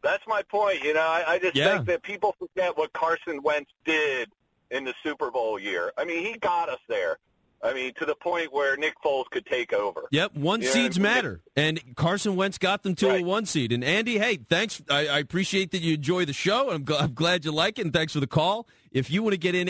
that's 0.03 0.23
my 0.27 0.41
point. 0.43 0.83
You 0.83 0.93
know, 0.93 1.01
I, 1.01 1.23
I 1.33 1.39
just 1.39 1.55
Yeah. 1.55 1.75
think 1.75 1.87
that 1.87 2.03
people 2.03 2.35
forget 2.39 2.77
what 2.77 2.93
Carson 2.93 3.41
Wentz 3.43 3.71
did 3.85 4.29
in 4.71 4.83
the 4.83 4.93
Super 5.03 5.31
Bowl 5.31 5.57
year. 5.59 5.91
I 5.97 6.05
mean, 6.05 6.25
he 6.25 6.37
got 6.39 6.69
us 6.69 6.79
there. 6.89 7.17
I 7.63 7.73
mean, 7.73 7.91
to 7.97 8.05
the 8.05 8.13
point 8.13 8.53
where 8.53 8.77
Nick 8.77 8.93
Foles 9.03 9.25
could 9.31 9.45
take 9.47 9.73
over. 9.73 10.03
Yep, 10.11 10.35
one 10.35 10.61
Yeah, 10.61 10.69
seeds 10.69 10.97
I 10.97 11.01
mean, 11.01 11.11
matter, 11.11 11.41
and 11.55 11.81
Carson 11.95 12.35
Wentz 12.35 12.59
got 12.59 12.83
them 12.83 12.93
to 12.95 13.09
a 13.09 13.23
one 13.23 13.47
seed. 13.47 13.71
And 13.71 13.83
Andy, 13.83 14.19
hey, 14.19 14.37
thanks. 14.47 14.79
I, 14.91 15.07
I 15.07 15.17
appreciate 15.19 15.71
that 15.71 15.81
you 15.81 15.95
enjoy 15.95 16.25
the 16.25 16.33
show. 16.33 16.69
I'm, 16.69 16.85
gl- 16.85 17.01
I'm 17.01 17.13
glad 17.15 17.45
you 17.45 17.51
like 17.51 17.79
it, 17.79 17.85
and 17.85 17.91
thanks 17.93 18.13
for 18.13 18.19
the 18.19 18.27
call. 18.27 18.67
If 18.91 19.09
you 19.09 19.23
want 19.23 19.33
to 19.33 19.39
get 19.39 19.55
in, 19.55 19.69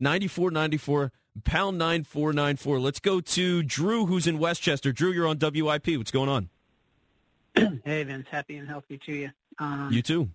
888-729-9494, 0.00 1.10
pound 1.44 1.78
nine 1.78 2.04
four 2.04 2.32
nine 2.32 2.56
four. 2.56 2.80
Let's 2.80 3.00
go 3.00 3.20
to 3.20 3.62
Drew, 3.62 4.06
who's 4.06 4.26
in 4.26 4.38
Westchester. 4.38 4.90
Drew, 4.92 5.10
you're 5.12 5.26
on 5.26 5.38
WIP. 5.38 5.96
What's 5.98 6.10
going 6.10 6.28
on? 6.30 6.48
Hey 7.84 8.02
Vince, 8.04 8.26
happy 8.30 8.56
and 8.56 8.68
healthy 8.68 8.98
to 9.06 9.12
you. 9.12 9.30
Um, 9.58 9.90
You 9.92 10.02
too. 10.02 10.28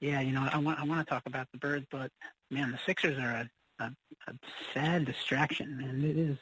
yeah, 0.00 0.20
you 0.20 0.32
know, 0.32 0.48
I 0.50 0.58
want 0.58 0.80
I 0.80 0.84
want 0.84 1.06
to 1.06 1.10
talk 1.12 1.22
about 1.26 1.46
the 1.52 1.58
birds, 1.58 1.86
but 1.90 2.10
man, 2.50 2.72
the 2.72 2.78
Sixers 2.86 3.18
are 3.18 3.30
a, 3.30 3.50
a, 3.84 3.92
a 4.28 4.32
sad 4.74 5.04
distraction, 5.04 5.80
and 5.88 6.04
It 6.04 6.16
is 6.16 6.38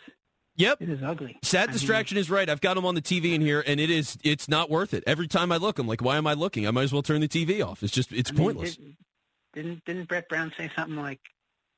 Yep. 0.56 0.82
it 0.82 0.88
is 0.88 1.02
ugly. 1.04 1.38
Sad 1.44 1.64
I 1.64 1.66
mean, 1.66 1.72
distraction 1.74 2.16
is 2.18 2.28
right. 2.30 2.48
I've 2.48 2.60
got 2.60 2.74
them 2.74 2.84
on 2.84 2.96
the 2.96 3.02
TV 3.02 3.32
in 3.34 3.40
here, 3.40 3.62
and 3.64 3.78
it 3.78 3.90
is 3.90 4.18
it's 4.24 4.48
not 4.48 4.68
worth 4.70 4.92
it. 4.92 5.04
Every 5.06 5.28
time 5.28 5.52
I 5.52 5.56
look, 5.56 5.78
I'm 5.78 5.86
like, 5.86 6.02
why 6.02 6.16
am 6.16 6.26
I 6.26 6.32
looking? 6.34 6.66
I 6.66 6.72
might 6.72 6.82
as 6.82 6.92
well 6.92 7.02
turn 7.02 7.20
the 7.20 7.28
TV 7.28 7.64
off. 7.64 7.82
It's 7.84 7.92
just 7.92 8.12
it's 8.12 8.30
I 8.30 8.34
mean, 8.34 8.42
pointless. 8.44 8.76
didn't, 8.76 8.96
didn't 9.54 9.84
didn't 9.84 10.08
Brett 10.08 10.28
Brown 10.28 10.52
say 10.56 10.68
something 10.74 10.96
like, 10.96 11.20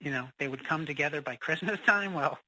you 0.01 0.11
know, 0.11 0.29
they 0.39 0.49
would 0.49 0.67
come 0.67 0.87
together 0.87 1.21
by 1.21 1.37
Christmas 1.37 1.79
time? 1.87 2.15
Well, 2.21 2.39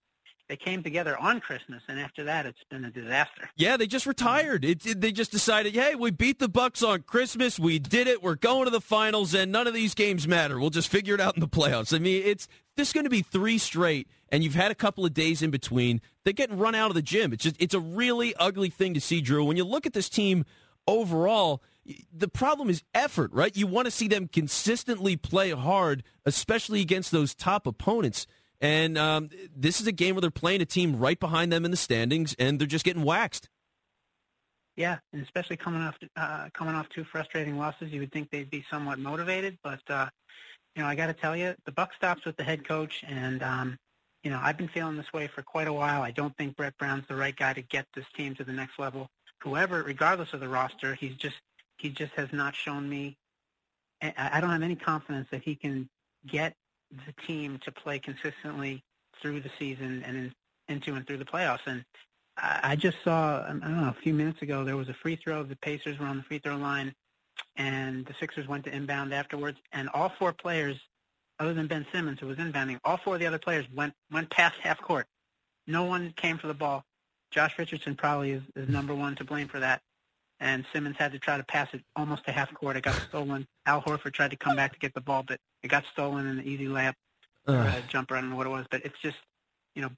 they 0.48 0.56
came 0.56 0.82
together 0.82 1.16
on 1.18 1.40
Christmas, 1.40 1.82
and 1.88 1.98
after 1.98 2.24
that, 2.24 2.44
it's 2.46 2.62
been 2.70 2.84
a 2.84 2.90
disaster. 2.90 3.48
Yeah, 3.56 3.76
they 3.76 3.86
just 3.86 4.04
retired. 4.06 4.64
It, 4.64 4.84
it- 4.84 5.00
they 5.00 5.12
just 5.12 5.30
decided, 5.30 5.74
hey, 5.74 5.94
we 5.94 6.10
beat 6.10 6.38
the 6.38 6.48
Bucks 6.48 6.82
on 6.82 7.02
Christmas. 7.02 7.58
We 7.58 7.78
did 7.78 8.06
it. 8.06 8.22
We're 8.22 8.34
going 8.34 8.64
to 8.64 8.70
the 8.70 8.80
finals, 8.80 9.34
and 9.34 9.50
none 9.52 9.66
of 9.66 9.74
these 9.74 9.94
games 9.94 10.28
matter. 10.28 10.58
We'll 10.60 10.70
just 10.70 10.88
figure 10.88 11.14
it 11.14 11.20
out 11.20 11.34
in 11.36 11.40
the 11.40 11.48
playoffs. 11.48 11.94
I 11.94 11.98
mean, 11.98 12.22
it's 12.24 12.48
this 12.76 12.88
is 12.88 12.92
going 12.92 13.04
to 13.04 13.10
be 13.10 13.22
three 13.22 13.58
straight, 13.58 14.08
and 14.30 14.42
you've 14.44 14.54
had 14.54 14.70
a 14.70 14.74
couple 14.74 15.04
of 15.06 15.14
days 15.14 15.42
in 15.42 15.50
between. 15.50 16.00
They're 16.24 16.32
getting 16.32 16.58
run 16.58 16.74
out 16.74 16.90
of 16.90 16.94
the 16.94 17.02
gym. 17.02 17.32
It's 17.32 17.44
just 17.44 17.56
it's 17.58 17.74
a 17.74 17.80
really 17.80 18.34
ugly 18.36 18.68
thing 18.70 18.94
to 18.94 19.00
see, 19.00 19.20
Drew. 19.20 19.44
When 19.44 19.56
you 19.56 19.64
look 19.64 19.86
at 19.86 19.92
this 19.94 20.08
team 20.08 20.44
overall, 20.86 21.62
the 22.12 22.28
problem 22.28 22.70
is 22.70 22.82
effort, 22.94 23.32
right? 23.32 23.56
You 23.56 23.66
want 23.66 23.86
to 23.86 23.90
see 23.90 24.08
them 24.08 24.28
consistently 24.28 25.16
play 25.16 25.50
hard, 25.50 26.02
especially 26.26 26.80
against 26.80 27.10
those 27.10 27.34
top 27.34 27.66
opponents. 27.66 28.26
And 28.62 28.96
um, 28.96 29.28
this 29.54 29.80
is 29.80 29.88
a 29.88 29.92
game 29.92 30.14
where 30.14 30.20
they're 30.20 30.30
playing 30.30 30.62
a 30.62 30.64
team 30.64 30.96
right 30.96 31.18
behind 31.18 31.52
them 31.52 31.64
in 31.64 31.72
the 31.72 31.76
standings, 31.76 32.34
and 32.38 32.60
they're 32.60 32.68
just 32.68 32.84
getting 32.84 33.02
waxed. 33.02 33.48
Yeah, 34.76 34.98
and 35.12 35.20
especially 35.22 35.56
coming 35.56 35.82
off 35.82 35.96
uh, 36.16 36.48
coming 36.54 36.74
off 36.74 36.88
two 36.88 37.04
frustrating 37.04 37.58
losses, 37.58 37.90
you 37.90 38.00
would 38.00 38.12
think 38.12 38.30
they'd 38.30 38.48
be 38.48 38.64
somewhat 38.70 39.00
motivated. 39.00 39.58
But 39.64 39.80
uh, 39.88 40.08
you 40.76 40.82
know, 40.82 40.88
I 40.88 40.94
got 40.94 41.08
to 41.08 41.12
tell 41.12 41.36
you, 41.36 41.54
the 41.66 41.72
buck 41.72 41.90
stops 41.94 42.24
with 42.24 42.36
the 42.36 42.44
head 42.44 42.66
coach, 42.66 43.04
and 43.06 43.42
um, 43.42 43.76
you 44.22 44.30
know, 44.30 44.40
I've 44.40 44.56
been 44.56 44.68
feeling 44.68 44.96
this 44.96 45.12
way 45.12 45.26
for 45.26 45.42
quite 45.42 45.66
a 45.66 45.72
while. 45.72 46.02
I 46.02 46.12
don't 46.12 46.34
think 46.36 46.56
Brett 46.56 46.78
Brown's 46.78 47.04
the 47.08 47.16
right 47.16 47.36
guy 47.36 47.52
to 47.52 47.62
get 47.62 47.86
this 47.94 48.06
team 48.16 48.36
to 48.36 48.44
the 48.44 48.52
next 48.52 48.78
level. 48.78 49.08
Whoever, 49.42 49.82
regardless 49.82 50.32
of 50.32 50.40
the 50.40 50.48
roster, 50.48 50.94
he's 50.94 51.16
just 51.16 51.36
he 51.78 51.90
just 51.90 52.12
has 52.12 52.28
not 52.32 52.54
shown 52.54 52.88
me. 52.88 53.16
I 54.00 54.14
I 54.34 54.40
don't 54.40 54.50
have 54.50 54.62
any 54.62 54.76
confidence 54.76 55.26
that 55.32 55.42
he 55.42 55.56
can 55.56 55.88
get 56.26 56.54
the 57.06 57.12
team 57.26 57.58
to 57.64 57.72
play 57.72 57.98
consistently 57.98 58.82
through 59.20 59.40
the 59.40 59.50
season 59.58 60.02
and 60.06 60.16
in, 60.16 60.32
into 60.68 60.94
and 60.94 61.06
through 61.06 61.18
the 61.18 61.24
playoffs. 61.24 61.66
And 61.66 61.84
I 62.36 62.60
I 62.62 62.76
just 62.76 62.98
saw, 63.04 63.44
um, 63.46 63.60
I 63.64 63.68
don't 63.68 63.80
know, 63.80 63.88
a 63.88 64.02
few 64.02 64.14
minutes 64.14 64.42
ago, 64.42 64.64
there 64.64 64.76
was 64.76 64.88
a 64.88 64.94
free 64.94 65.16
throw. 65.16 65.42
The 65.42 65.56
Pacers 65.56 65.98
were 65.98 66.06
on 66.06 66.18
the 66.18 66.22
free 66.22 66.38
throw 66.38 66.56
line, 66.56 66.94
and 67.56 68.06
the 68.06 68.14
Sixers 68.18 68.48
went 68.48 68.64
to 68.64 68.74
inbound 68.74 69.12
afterwards. 69.12 69.58
And 69.72 69.88
all 69.94 70.12
four 70.18 70.32
players, 70.32 70.78
other 71.38 71.54
than 71.54 71.66
Ben 71.66 71.86
Simmons, 71.92 72.20
who 72.20 72.26
was 72.26 72.38
inbounding, 72.38 72.78
all 72.84 72.96
four 72.96 73.14
of 73.14 73.20
the 73.20 73.26
other 73.26 73.38
players 73.38 73.66
went 73.74 73.94
went 74.10 74.30
past 74.30 74.56
half 74.60 74.80
court. 74.80 75.06
No 75.66 75.84
one 75.84 76.12
came 76.16 76.38
for 76.38 76.48
the 76.48 76.54
ball. 76.54 76.84
Josh 77.30 77.58
Richardson 77.58 77.94
probably 77.94 78.32
is, 78.32 78.42
is 78.56 78.68
number 78.68 78.94
one 78.94 79.14
to 79.16 79.24
blame 79.24 79.48
for 79.48 79.60
that. 79.60 79.80
And 80.40 80.64
Simmons 80.72 80.96
had 80.98 81.12
to 81.12 81.18
try 81.18 81.36
to 81.36 81.44
pass 81.44 81.68
it 81.72 81.82
almost 81.94 82.24
to 82.24 82.32
half 82.32 82.52
court. 82.52 82.76
It 82.76 82.82
got 82.82 83.00
stolen. 83.08 83.46
Al 83.64 83.80
Horford 83.80 84.12
tried 84.12 84.32
to 84.32 84.36
come 84.36 84.56
back 84.56 84.72
to 84.72 84.78
get 84.78 84.92
the 84.92 85.00
ball, 85.00 85.22
but 85.26 85.38
it 85.62 85.68
got 85.68 85.84
stolen 85.92 86.26
in 86.26 86.38
an 86.38 86.46
easy 86.46 86.66
layup 86.66 86.94
a 87.46 87.82
jumper. 87.88 88.16
I 88.16 88.20
don't 88.20 88.30
know 88.30 88.36
what 88.36 88.46
it 88.46 88.50
was, 88.50 88.66
but 88.70 88.84
it's 88.84 88.98
just 89.02 89.16
you 89.74 89.82
know 89.82 89.90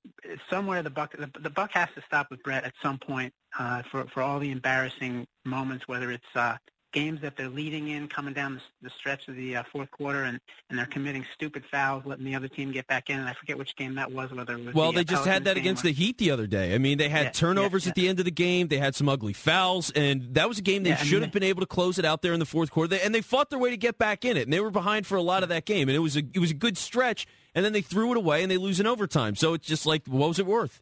somewhere 0.48 0.82
the 0.82 0.90
buck 0.90 1.16
the, 1.16 1.30
the 1.40 1.50
buck 1.50 1.72
has 1.72 1.88
to 1.94 2.02
stop 2.06 2.28
with 2.30 2.42
Brett 2.42 2.64
at 2.64 2.72
some 2.82 2.98
point 2.98 3.32
uh, 3.58 3.82
for 3.90 4.04
for 4.12 4.22
all 4.22 4.38
the 4.38 4.50
embarrassing 4.50 5.26
moments, 5.44 5.86
whether 5.88 6.10
it's 6.10 6.24
uh, 6.34 6.56
games 6.94 7.20
that 7.20 7.36
they're 7.36 7.50
leading 7.50 7.88
in, 7.88 8.08
coming 8.08 8.32
down 8.32 8.54
the, 8.54 8.60
the 8.88 8.90
stretch 8.98 9.28
of 9.28 9.36
the 9.36 9.56
uh, 9.56 9.62
fourth 9.70 9.90
quarter, 9.90 10.22
and 10.22 10.40
and 10.70 10.78
they're 10.78 10.86
committing 10.86 11.26
stupid 11.34 11.64
fouls, 11.70 12.04
letting 12.06 12.24
the 12.24 12.34
other 12.34 12.48
team 12.48 12.72
get 12.72 12.86
back 12.86 13.10
in. 13.10 13.18
And 13.18 13.28
I 13.28 13.34
forget 13.34 13.58
which 13.58 13.76
game 13.76 13.96
that 13.96 14.10
was. 14.10 14.30
Whether 14.32 14.54
it 14.54 14.64
was 14.64 14.74
Well, 14.74 14.92
the, 14.92 14.98
they 14.98 15.04
just 15.04 15.26
had 15.26 15.44
that 15.44 15.58
against 15.58 15.82
the 15.82 15.92
Heat 15.92 16.16
the 16.16 16.30
other 16.30 16.46
day. 16.46 16.74
I 16.74 16.78
mean, 16.78 16.96
they 16.96 17.10
had 17.10 17.26
Yeah, 17.26 17.30
turnovers 17.30 17.84
yeah, 17.84 17.90
at 17.90 17.94
the 17.96 18.08
end 18.08 18.18
of 18.20 18.24
the 18.24 18.30
game. 18.30 18.68
They 18.68 18.78
had 18.78 18.94
some 18.94 19.08
ugly 19.08 19.34
fouls, 19.34 19.90
and 19.90 20.34
that 20.34 20.48
was 20.48 20.58
a 20.58 20.62
game 20.62 20.84
they 20.84 20.90
Yeah, 20.90 20.96
I 20.96 21.00
mean, 21.00 21.10
should 21.10 21.22
have 21.22 21.32
been 21.32 21.42
able 21.42 21.60
to 21.60 21.66
close 21.66 21.98
it 21.98 22.06
out 22.06 22.22
there 22.22 22.32
in 22.32 22.40
the 22.40 22.46
fourth 22.46 22.70
quarter. 22.70 22.88
They, 22.88 23.00
and 23.02 23.14
they 23.14 23.20
fought 23.20 23.50
their 23.50 23.58
way 23.58 23.70
to 23.70 23.76
get 23.76 23.98
back 23.98 24.24
in 24.24 24.36
it, 24.36 24.44
and 24.44 24.52
they 24.52 24.60
were 24.60 24.70
behind 24.70 25.06
for 25.06 25.16
a 25.16 25.22
lot 25.22 25.42
of 25.42 25.48
that 25.50 25.66
game. 25.66 25.88
And 25.88 25.96
it 25.96 26.00
was 26.00 26.16
a 26.16 26.22
it 26.32 26.38
was 26.38 26.52
a 26.52 26.54
good 26.54 26.78
stretch, 26.78 27.26
and 27.54 27.64
then 27.64 27.72
they 27.72 27.82
threw 27.82 28.12
it 28.12 28.16
away, 28.16 28.42
and 28.42 28.50
they 28.50 28.56
lose 28.56 28.80
in 28.80 28.86
overtime. 28.86 29.34
So 29.34 29.54
it's 29.54 29.66
just 29.66 29.84
like, 29.84 30.06
what 30.06 30.28
was 30.28 30.38
it 30.38 30.46
worth? 30.46 30.80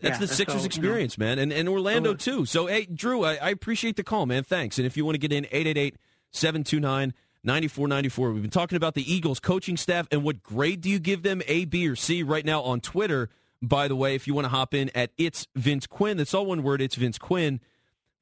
That's 0.00 0.14
Yeah, 0.16 0.20
the 0.20 0.28
so, 0.28 0.34
Sixers 0.34 0.54
you 0.56 0.60
know- 0.62 0.66
experience, 0.66 1.18
man, 1.18 1.38
and 1.38 1.52
and 1.52 1.68
Orlando 1.68 2.12
So- 2.12 2.16
too. 2.16 2.46
So 2.46 2.66
hey, 2.66 2.86
Drew, 2.86 3.24
I, 3.24 3.34
I 3.36 3.50
appreciate 3.50 3.96
the 3.96 4.04
call, 4.04 4.26
man. 4.26 4.44
Thanks. 4.44 4.78
And 4.78 4.86
if 4.86 4.96
you 4.96 5.04
want 5.04 5.14
to 5.14 5.18
get 5.18 5.32
in, 5.32 5.44
888-729-9494. 7.44 8.32
We've 8.32 8.42
been 8.42 8.50
talking 8.50 8.76
about 8.76 8.94
the 8.94 9.12
Eagles 9.12 9.40
coaching 9.40 9.76
staff 9.76 10.06
and 10.10 10.22
what 10.22 10.42
grade 10.42 10.80
do 10.80 10.90
you 10.90 10.98
give 10.98 11.22
them, 11.22 11.42
A, 11.46 11.64
B, 11.64 11.88
or 11.88 11.96
C, 11.96 12.22
right 12.22 12.44
now 12.44 12.62
on 12.62 12.80
Twitter. 12.80 13.28
By 13.60 13.88
the 13.88 13.96
way, 13.96 14.14
if 14.14 14.26
you 14.28 14.34
want 14.34 14.44
to 14.44 14.50
hop 14.50 14.72
in 14.72 14.88
at 14.94 15.10
it's 15.18 15.46
Vince 15.56 15.86
Quinn, 15.86 16.16
that's 16.16 16.32
all 16.32 16.46
one 16.46 16.62
word. 16.62 16.80
It's 16.80 16.94
Vince 16.94 17.18
Quinn. 17.18 17.60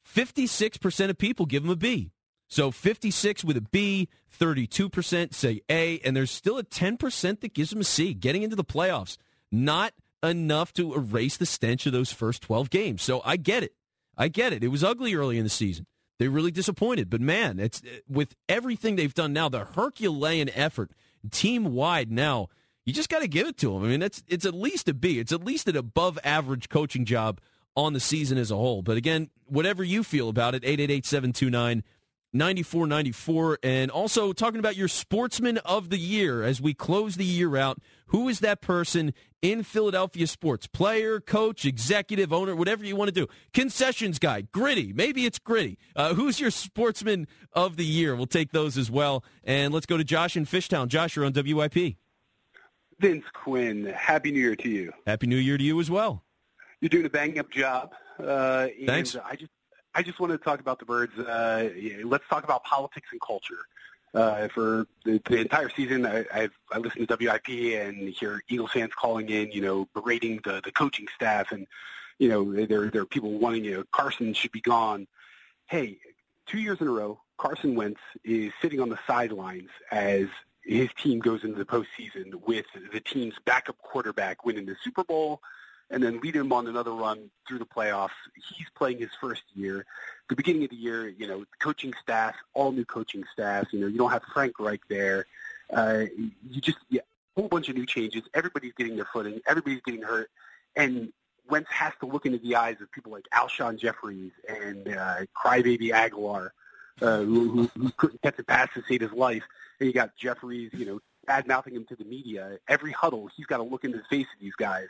Fifty-six 0.02 0.78
percent 0.78 1.10
of 1.10 1.18
people 1.18 1.44
give 1.46 1.62
him 1.64 1.70
a 1.70 1.76
B. 1.76 2.10
So 2.48 2.70
56 2.70 3.42
with 3.42 3.56
a 3.56 3.60
B, 3.60 4.08
32% 4.38 5.34
say 5.34 5.62
A, 5.68 5.98
and 6.04 6.16
there's 6.16 6.30
still 6.30 6.58
a 6.58 6.62
10% 6.62 7.40
that 7.40 7.52
gives 7.54 7.70
them 7.70 7.80
a 7.80 7.84
C. 7.84 8.14
Getting 8.14 8.42
into 8.44 8.54
the 8.54 8.62
playoffs, 8.64 9.16
not 9.50 9.92
enough 10.26 10.72
to 10.74 10.94
erase 10.94 11.36
the 11.36 11.46
stench 11.46 11.86
of 11.86 11.92
those 11.92 12.12
first 12.12 12.42
12 12.42 12.70
games. 12.70 13.02
So 13.02 13.22
I 13.24 13.36
get 13.36 13.62
it. 13.62 13.72
I 14.16 14.28
get 14.28 14.52
it. 14.52 14.64
It 14.64 14.68
was 14.68 14.84
ugly 14.84 15.14
early 15.14 15.38
in 15.38 15.44
the 15.44 15.50
season. 15.50 15.86
They 16.18 16.28
really 16.28 16.50
disappointed, 16.50 17.10
but 17.10 17.20
man, 17.20 17.58
it's 17.58 17.82
uh, 17.82 17.98
with 18.08 18.34
everything 18.48 18.96
they've 18.96 19.12
done 19.12 19.34
now, 19.34 19.50
the 19.50 19.66
Herculean 19.66 20.48
effort, 20.54 20.90
team 21.30 21.74
wide 21.74 22.10
now. 22.10 22.48
You 22.86 22.94
just 22.94 23.10
got 23.10 23.20
to 23.20 23.28
give 23.28 23.46
it 23.46 23.58
to 23.58 23.72
them. 23.72 23.84
I 23.84 23.88
mean, 23.88 24.02
it's 24.02 24.22
it's 24.26 24.46
at 24.46 24.54
least 24.54 24.88
a 24.88 24.94
B. 24.94 25.18
It's 25.18 25.32
at 25.32 25.44
least 25.44 25.68
an 25.68 25.76
above 25.76 26.18
average 26.24 26.68
coaching 26.70 27.04
job 27.04 27.40
on 27.76 27.92
the 27.92 28.00
season 28.00 28.38
as 28.38 28.50
a 28.50 28.56
whole. 28.56 28.80
But 28.80 28.96
again, 28.96 29.28
whatever 29.44 29.84
you 29.84 30.02
feel 30.02 30.30
about 30.30 30.54
it, 30.54 30.62
888-729 30.62 31.82
9494 32.32 33.58
and 33.62 33.90
also 33.90 34.32
talking 34.32 34.58
about 34.58 34.76
your 34.76 34.88
sportsman 34.88 35.58
of 35.58 35.90
the 35.90 35.98
year 35.98 36.42
as 36.42 36.60
we 36.60 36.74
close 36.74 37.16
the 37.16 37.24
year 37.24 37.56
out 37.56 37.78
who 38.08 38.28
is 38.28 38.40
that 38.40 38.60
person 38.60 39.12
in 39.42 39.62
philadelphia 39.62 40.26
sports 40.26 40.66
player 40.66 41.20
coach 41.20 41.64
executive 41.64 42.32
owner 42.32 42.54
whatever 42.56 42.84
you 42.84 42.96
want 42.96 43.08
to 43.08 43.12
do 43.12 43.26
concessions 43.52 44.18
guy 44.18 44.40
gritty 44.52 44.92
maybe 44.92 45.24
it's 45.24 45.38
gritty 45.38 45.78
uh, 45.94 46.14
who's 46.14 46.40
your 46.40 46.50
sportsman 46.50 47.26
of 47.52 47.76
the 47.76 47.84
year 47.84 48.16
we'll 48.16 48.26
take 48.26 48.52
those 48.52 48.76
as 48.78 48.90
well 48.90 49.24
and 49.44 49.72
let's 49.72 49.86
go 49.86 49.96
to 49.96 50.04
josh 50.04 50.36
in 50.36 50.44
fishtown 50.46 50.88
josh 50.88 51.16
you're 51.16 51.24
on 51.24 51.32
wip 51.34 51.74
Vince 52.98 53.24
Quinn, 53.34 53.84
Happy 53.94 54.30
New 54.30 54.40
Year 54.40 54.56
to 54.56 54.68
you. 54.70 54.92
happy 55.06 55.26
new 55.26 55.36
year 55.36 55.58
to 55.58 55.64
you 55.64 55.78
as 55.80 55.90
well 55.90 56.24
You're 56.80 56.88
doing 56.88 57.04
a 57.04 57.10
bang 57.10 57.38
up 57.38 57.50
job. 57.50 57.92
Uh, 58.18 58.68
Thanks. 58.86 59.16
I 59.16 59.34
just, 59.36 59.50
I 59.94 60.02
just 60.02 60.20
wanted 60.20 60.38
to 60.38 60.44
talk 60.44 60.60
about 60.60 60.78
the 60.78 60.84
birds. 60.84 61.18
Uh, 61.18 61.70
yeah, 61.76 61.96
let's 62.04 62.24
talk 62.28 62.44
about 62.44 62.64
politics 62.64 63.08
and 63.12 63.20
culture. 63.20 63.58
Uh, 64.14 64.48
for 64.48 64.86
the, 65.04 65.20
the 65.26 65.36
entire 65.36 65.68
season, 65.68 66.06
I, 66.06 66.24
I've 66.32 66.58
I 66.72 66.78
listened 66.78 67.08
to 67.08 67.16
WIP 67.20 67.48
and 67.48 68.08
hear 68.08 68.42
Eagles 68.48 68.72
fans 68.72 68.92
calling 68.94 69.28
in, 69.28 69.50
you 69.50 69.60
know, 69.60 69.88
berating 69.94 70.40
the 70.44 70.62
the 70.64 70.72
coaching 70.72 71.06
staff, 71.14 71.52
and 71.52 71.66
you 72.18 72.28
know, 72.28 72.66
there 72.66 72.90
there 72.90 73.02
are 73.02 73.06
people 73.06 73.38
wanting, 73.38 73.64
you 73.64 73.74
know, 73.74 73.84
Carson 73.92 74.32
should 74.32 74.52
be 74.52 74.60
gone. 74.60 75.06
Hey, 75.66 75.98
two 76.46 76.58
years 76.58 76.80
in 76.80 76.86
a 76.86 76.90
row, 76.90 77.20
Carson 77.36 77.74
Wentz 77.74 78.00
is 78.24 78.52
sitting 78.62 78.80
on 78.80 78.88
the 78.88 78.98
sidelines 79.06 79.68
as 79.90 80.26
his 80.62 80.88
team 81.00 81.18
goes 81.18 81.44
into 81.44 81.58
the 81.58 81.64
postseason 81.64 82.34
with 82.46 82.66
the 82.92 83.00
team's 83.00 83.34
backup 83.44 83.78
quarterback 83.78 84.44
winning 84.44 84.66
the 84.66 84.76
Super 84.82 85.04
Bowl 85.04 85.40
and 85.90 86.02
then 86.02 86.20
leading 86.20 86.40
him 86.40 86.52
on 86.52 86.66
another 86.66 86.92
run 86.92 87.30
through 87.46 87.58
the 87.58 87.66
playoffs. 87.66 88.10
He's 88.34 88.66
playing 88.74 88.98
his 88.98 89.10
first 89.20 89.42
year. 89.54 89.86
The 90.28 90.36
beginning 90.36 90.64
of 90.64 90.70
the 90.70 90.76
year, 90.76 91.08
you 91.08 91.26
know, 91.26 91.44
coaching 91.60 91.92
staff, 92.02 92.34
all 92.54 92.72
new 92.72 92.84
coaching 92.84 93.24
staff. 93.32 93.72
You 93.72 93.80
know, 93.80 93.86
you 93.86 93.98
don't 93.98 94.10
have 94.10 94.22
Frank 94.34 94.58
Reich 94.58 94.80
there. 94.88 95.26
Uh, 95.72 96.04
you 96.48 96.60
just 96.60 96.78
yeah, 96.88 97.02
a 97.36 97.40
whole 97.40 97.48
bunch 97.48 97.68
of 97.68 97.76
new 97.76 97.86
changes. 97.86 98.22
Everybody's 98.34 98.72
getting 98.72 98.96
their 98.96 99.08
footing. 99.12 99.40
Everybody's 99.46 99.80
getting 99.82 100.02
hurt, 100.02 100.30
and 100.74 101.12
Wentz 101.48 101.70
has 101.70 101.92
to 102.00 102.06
look 102.06 102.26
into 102.26 102.38
the 102.38 102.56
eyes 102.56 102.76
of 102.80 102.90
people 102.90 103.12
like 103.12 103.24
Alshon 103.34 103.78
Jeffries 103.78 104.32
and 104.48 104.88
uh, 104.88 105.16
Crybaby 105.36 105.90
Agholor, 105.90 106.50
uh, 107.00 107.18
who, 107.18 107.50
who, 107.50 107.70
who 107.80 107.90
couldn't 107.96 108.22
catch 108.22 108.38
a 108.38 108.44
pass 108.44 108.68
to 108.74 108.82
save 108.88 109.00
his 109.00 109.12
life. 109.12 109.42
And 109.78 109.86
you 109.86 109.92
got 109.92 110.16
Jeffries, 110.16 110.70
you 110.72 110.86
know, 110.86 111.00
bad 111.26 111.46
mouthing 111.46 111.74
him 111.74 111.84
to 111.86 111.96
the 111.96 112.04
media. 112.04 112.58
Every 112.68 112.92
huddle, 112.92 113.28
he's 113.36 113.46
got 113.46 113.58
to 113.58 113.62
look 113.62 113.84
into 113.84 113.98
the 113.98 114.04
face 114.04 114.26
of 114.34 114.40
these 114.40 114.54
guys. 114.54 114.88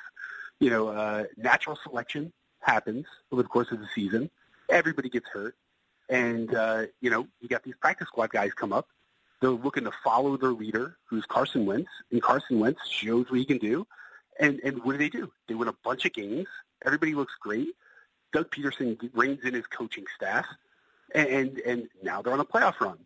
You 0.61 0.71
know, 0.71 0.89
uh, 0.89 1.25
natural 1.37 1.79
selection 1.83 2.33
happens 2.61 3.07
over 3.31 3.43
the 3.43 3.49
course 3.49 3.71
of 3.73 3.79
the 3.79 3.89
season. 3.95 4.31
Everybody 4.69 5.09
gets 5.09 5.29
hurt. 5.29 5.57
And, 6.09 6.55
uh, 6.55 6.87
you 7.01 7.11
know, 7.11 7.27
you 7.41 7.49
got 7.49 7.63
these 7.63 7.75
practice 7.81 8.09
squad 8.09 8.31
guys 8.31 8.53
come 8.55 8.73
up. 8.73 8.89
They're 9.41 9.51
looking 9.51 9.85
to 9.85 9.93
follow 10.03 10.37
their 10.37 10.51
leader, 10.51 10.97
who's 11.05 11.27
Carson 11.27 11.67
Wentz. 11.67 11.91
And 12.11 12.23
Carson 12.23 12.59
Wentz 12.59 12.87
shows 12.89 13.31
what 13.31 13.39
he 13.39 13.45
can 13.45 13.59
do. 13.59 13.87
And, 14.41 14.61
and 14.65 14.83
what 14.83 14.93
do 14.93 14.99
they 14.99 15.09
do? 15.09 15.31
They 15.49 15.55
win 15.55 15.69
a 15.69 15.75
bunch 15.85 16.05
of 16.07 16.13
games. 16.13 16.47
Everybody 16.85 17.15
looks 17.15 17.35
great. 17.41 17.69
Doug 18.33 18.51
Pederson 18.51 18.99
reins 19.15 19.41
in 19.45 19.55
his 19.55 19.67
coaching 19.67 20.05
staff. 20.15 20.47
And, 21.15 21.29
and, 21.29 21.59
and 21.61 21.89
now 22.03 22.23
they're 22.23 22.33
on 22.33 22.41
a 22.41 22.45
playoff 22.45 22.81
run. 22.81 22.99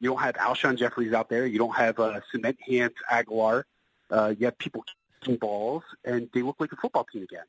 You 0.00 0.10
don't 0.10 0.20
have 0.20 0.34
Alshon 0.34 0.76
Jeffries 0.76 1.12
out 1.12 1.28
there. 1.28 1.46
You 1.46 1.58
don't 1.58 1.74
have 1.74 1.98
uh, 1.98 2.20
Cement 2.30 2.58
Hands 2.68 2.92
Agholor. 3.10 3.64
Uh, 4.10 4.34
you 4.38 4.46
have 4.46 4.58
people 4.58 4.84
kicking 5.26 5.38
balls, 5.38 5.82
and 6.04 6.28
they 6.32 6.42
look 6.42 6.56
like 6.58 6.72
a 6.72 6.76
football 6.76 7.06
team 7.12 7.22
again. 7.22 7.44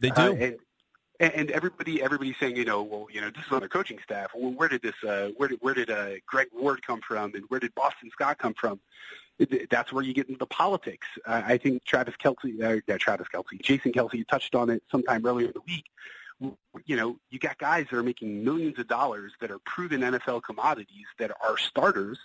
They 0.00 0.10
do. 0.10 0.22
Uh, 0.22 0.50
and, 1.18 1.32
and 1.32 1.50
everybody, 1.50 2.02
everybody's 2.02 2.36
saying, 2.38 2.56
you 2.56 2.66
know, 2.66 2.82
well, 2.82 3.06
you 3.10 3.22
know, 3.22 3.30
this 3.30 3.46
is 3.46 3.52
on 3.52 3.60
the 3.60 3.68
coaching 3.68 3.98
staff. 4.04 4.32
Well, 4.34 4.52
where 4.52 4.68
did 4.68 4.82
this, 4.82 4.94
uh, 5.02 5.30
where 5.38 5.48
did, 5.48 5.58
where 5.62 5.72
did 5.72 5.90
uh, 5.90 6.10
Greg 6.26 6.48
Ward 6.52 6.86
come 6.86 7.00
from, 7.00 7.34
and 7.34 7.44
where 7.48 7.58
did 7.58 7.74
Boston 7.74 8.10
Scott 8.10 8.36
come 8.36 8.52
from? 8.52 8.80
That's 9.70 9.92
where 9.92 10.02
you 10.02 10.12
get 10.12 10.28
into 10.28 10.38
the 10.38 10.46
politics. 10.46 11.06
Uh, 11.26 11.42
I 11.44 11.56
think 11.56 11.84
Travis 11.84 12.14
Kelce, 12.22 12.62
uh, 12.62 12.80
yeah, 12.86 12.98
Travis 12.98 13.28
Kelce, 13.34 13.60
Jason 13.62 13.92
Kelce 13.92 14.26
touched 14.28 14.54
on 14.54 14.68
it 14.68 14.82
sometime 14.90 15.24
earlier 15.24 15.46
in 15.46 15.52
the 15.54 15.60
week 15.66 15.84
you 16.84 16.96
know, 16.96 17.18
you 17.30 17.38
got 17.38 17.58
guys 17.58 17.86
that 17.90 17.96
are 17.96 18.02
making 18.02 18.44
millions 18.44 18.78
of 18.78 18.86
dollars 18.86 19.32
that 19.40 19.50
are 19.50 19.58
proven 19.60 20.02
NFL 20.02 20.42
commodities 20.42 21.06
that 21.18 21.30
are 21.42 21.56
starters. 21.56 22.18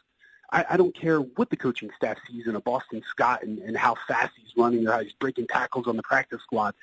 I, 0.51 0.65
I 0.71 0.77
don't 0.77 0.93
care 0.93 1.19
what 1.19 1.49
the 1.49 1.57
coaching 1.57 1.89
staff 1.95 2.17
sees 2.27 2.47
in 2.47 2.55
a 2.55 2.61
Boston 2.61 3.01
Scott 3.07 3.43
and, 3.43 3.59
and 3.59 3.77
how 3.77 3.95
fast 4.07 4.33
he's 4.35 4.51
running 4.57 4.87
or 4.87 4.91
how 4.91 4.99
he's 4.99 5.13
breaking 5.13 5.47
tackles 5.47 5.87
on 5.87 5.95
the 5.97 6.03
practice 6.03 6.41
squad. 6.41 6.75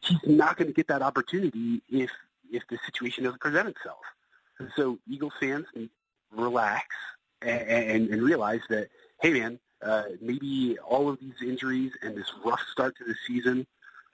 He's 0.00 0.18
not 0.26 0.56
going 0.56 0.68
to 0.68 0.74
get 0.74 0.88
that 0.88 1.02
opportunity 1.02 1.82
if 1.88 2.10
if 2.52 2.62
the 2.68 2.78
situation 2.86 3.24
doesn't 3.24 3.40
present 3.40 3.68
itself. 3.68 3.98
so 4.76 4.98
Eagles 5.08 5.32
fans 5.40 5.66
relax 6.30 6.86
and, 7.42 7.60
and, 7.68 8.08
and 8.10 8.22
realize 8.22 8.60
that, 8.70 8.88
hey 9.20 9.32
man, 9.32 9.58
uh, 9.82 10.04
maybe 10.20 10.78
all 10.78 11.08
of 11.08 11.18
these 11.18 11.34
injuries 11.42 11.92
and 12.02 12.16
this 12.16 12.32
rough 12.44 12.62
start 12.70 12.96
to 12.98 13.04
the 13.04 13.16
season 13.26 13.66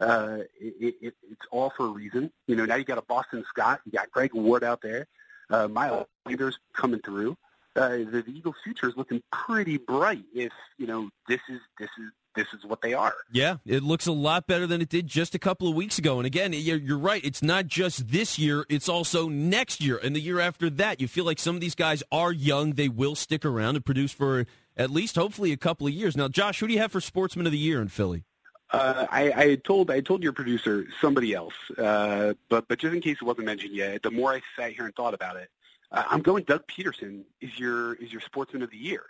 uh, 0.02 0.38
it, 0.60 0.96
it, 1.00 1.14
it's 1.30 1.46
all 1.50 1.70
for 1.76 1.86
a 1.86 1.90
reason. 1.90 2.30
You 2.46 2.56
know, 2.56 2.64
now 2.64 2.74
you 2.74 2.84
got 2.84 2.98
a 2.98 3.02
Boston 3.02 3.44
Scott, 3.48 3.80
you 3.84 3.92
got 3.92 4.10
Greg 4.10 4.34
Ward 4.34 4.64
out 4.64 4.82
there, 4.82 5.06
uh, 5.50 5.68
Miles 5.68 6.06
Sanders 6.26 6.58
coming 6.74 7.00
through. 7.00 7.36
Uh, 7.74 7.88
the, 7.88 8.22
the 8.26 8.32
Eagles' 8.32 8.56
future 8.62 8.88
is 8.88 8.96
looking 8.96 9.22
pretty 9.32 9.78
bright. 9.78 10.24
If 10.34 10.52
you 10.78 10.86
know 10.86 11.08
this 11.28 11.40
is 11.48 11.60
this 11.78 11.88
is 11.98 12.10
this 12.34 12.46
is 12.54 12.64
what 12.64 12.80
they 12.82 12.94
are. 12.94 13.14
Yeah, 13.30 13.56
it 13.66 13.82
looks 13.82 14.06
a 14.06 14.12
lot 14.12 14.46
better 14.46 14.66
than 14.66 14.80
it 14.80 14.88
did 14.88 15.06
just 15.06 15.34
a 15.34 15.38
couple 15.38 15.68
of 15.68 15.74
weeks 15.74 15.98
ago. 15.98 16.18
And 16.18 16.26
again, 16.26 16.52
you're, 16.52 16.78
you're, 16.78 16.98
right. 16.98 17.22
It's 17.24 17.42
not 17.42 17.66
just 17.66 18.08
this 18.08 18.38
year, 18.38 18.64
it's 18.68 18.88
also 18.88 19.28
next 19.28 19.80
year 19.82 20.00
and 20.02 20.16
the 20.16 20.20
year 20.20 20.40
after 20.40 20.70
that. 20.70 21.00
You 21.00 21.08
feel 21.08 21.24
like 21.24 21.38
some 21.38 21.54
of 21.54 21.60
these 21.60 21.74
guys 21.74 22.02
are 22.10 22.32
young. 22.32 22.72
They 22.72 22.88
will 22.88 23.14
stick 23.14 23.44
around 23.44 23.76
and 23.76 23.84
produce 23.84 24.12
for 24.12 24.46
at 24.76 24.90
least, 24.90 25.16
hopefully, 25.16 25.52
a 25.52 25.56
couple 25.56 25.86
of 25.86 25.92
years. 25.92 26.16
Now, 26.16 26.28
Josh, 26.28 26.60
who 26.60 26.66
do 26.66 26.72
you 26.72 26.80
have 26.80 26.92
for 26.92 27.00
Sportsman 27.00 27.46
of 27.46 27.52
the 27.52 27.58
Year 27.58 27.80
in 27.82 27.88
Philly? 27.88 28.24
Uh, 28.70 29.06
I, 29.10 29.32
I 29.36 29.54
told 29.56 29.90
I 29.90 30.00
told 30.00 30.22
your 30.22 30.32
producer 30.32 30.86
somebody 30.98 31.34
else, 31.34 31.52
uh, 31.76 32.32
but 32.48 32.68
but 32.68 32.78
just 32.78 32.94
in 32.94 33.02
case 33.02 33.18
it 33.20 33.24
wasn't 33.24 33.44
mentioned 33.44 33.74
yet, 33.74 34.02
the 34.02 34.10
more 34.10 34.32
I 34.32 34.40
sat 34.56 34.72
here 34.72 34.86
and 34.86 34.94
thought 34.94 35.12
about 35.12 35.36
it, 35.36 35.50
uh, 35.92 36.04
I'm 36.08 36.22
going. 36.22 36.44
Doug 36.44 36.66
Pederson 36.66 37.22
is 37.40 37.58
your 37.58 37.94
is 37.94 38.12
your 38.12 38.22
sportsman 38.22 38.62
of 38.62 38.70
the 38.70 38.78
year. 38.78 39.04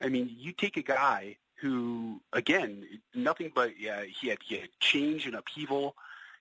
I 0.00 0.08
mean, 0.08 0.30
you 0.36 0.52
take 0.52 0.76
a 0.76 0.82
guy 0.82 1.36
who, 1.60 2.20
again, 2.32 2.84
nothing 3.14 3.52
but 3.54 3.78
yeah, 3.78 4.02
he 4.02 4.28
had 4.28 4.38
he 4.44 4.56
had 4.56 4.68
change 4.80 5.26
and 5.26 5.34
upheaval. 5.34 5.94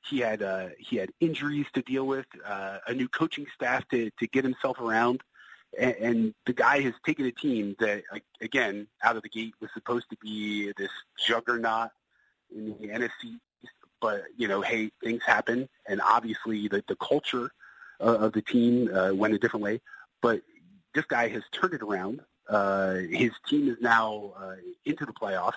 He 0.06 0.20
had 0.20 0.42
uh, 0.42 0.70
he 0.80 0.98
had 0.98 1.12
injuries 1.20 1.68
to 1.74 1.82
deal 1.82 2.08
with, 2.08 2.26
uh, 2.46 2.80
a 2.88 2.94
new 2.94 3.08
coaching 3.08 3.46
staff 3.54 3.88
to 3.90 4.10
to 4.20 4.28
get 4.28 4.44
himself 4.44 4.80
around, 4.80 5.22
and, 5.80 5.96
and 5.96 6.34
the 6.46 6.54
guy 6.54 6.82
has 6.82 6.94
taken 7.06 7.26
a 7.26 7.32
team 7.32 7.76
that, 7.80 8.04
again, 8.42 8.88
out 9.04 9.16
of 9.16 9.24
the 9.24 9.30
gate 9.30 9.54
was 9.62 9.70
supposed 9.74 10.10
to 10.10 10.18
be 10.22 10.74
this 10.78 10.92
juggernaut 11.18 11.90
in 12.54 12.76
the 12.80 12.88
NFC. 12.88 13.38
But 14.02 14.24
you 14.36 14.48
know, 14.48 14.62
hey, 14.62 14.92
things 15.02 15.22
happen, 15.26 15.70
and 15.88 16.02
obviously 16.02 16.68
the 16.68 16.84
the 16.88 16.98
culture 16.98 17.46
uh, 17.46 17.50
of 18.08 18.34
the 18.34 18.42
team 18.42 18.94
uh, 18.94 19.14
went 19.14 19.34
a 19.34 19.40
different 19.40 19.64
way. 19.64 19.82
But 20.22 20.42
this 20.94 21.06
guy 21.06 21.30
has 21.30 21.44
turned 21.52 21.74
it 21.74 21.82
around. 21.82 22.22
Uh, 22.50 22.96
his 23.10 23.32
team 23.48 23.70
is 23.70 23.78
now 23.82 24.34
uh, 24.38 24.56
into 24.86 25.06
the 25.06 25.14
playoffs, 25.14 25.54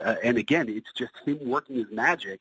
and 0.00 0.38
again, 0.38 0.68
it's 0.68 0.92
just 0.96 1.12
him 1.24 1.38
working 1.44 1.76
his 1.76 1.90
magic. 1.92 2.40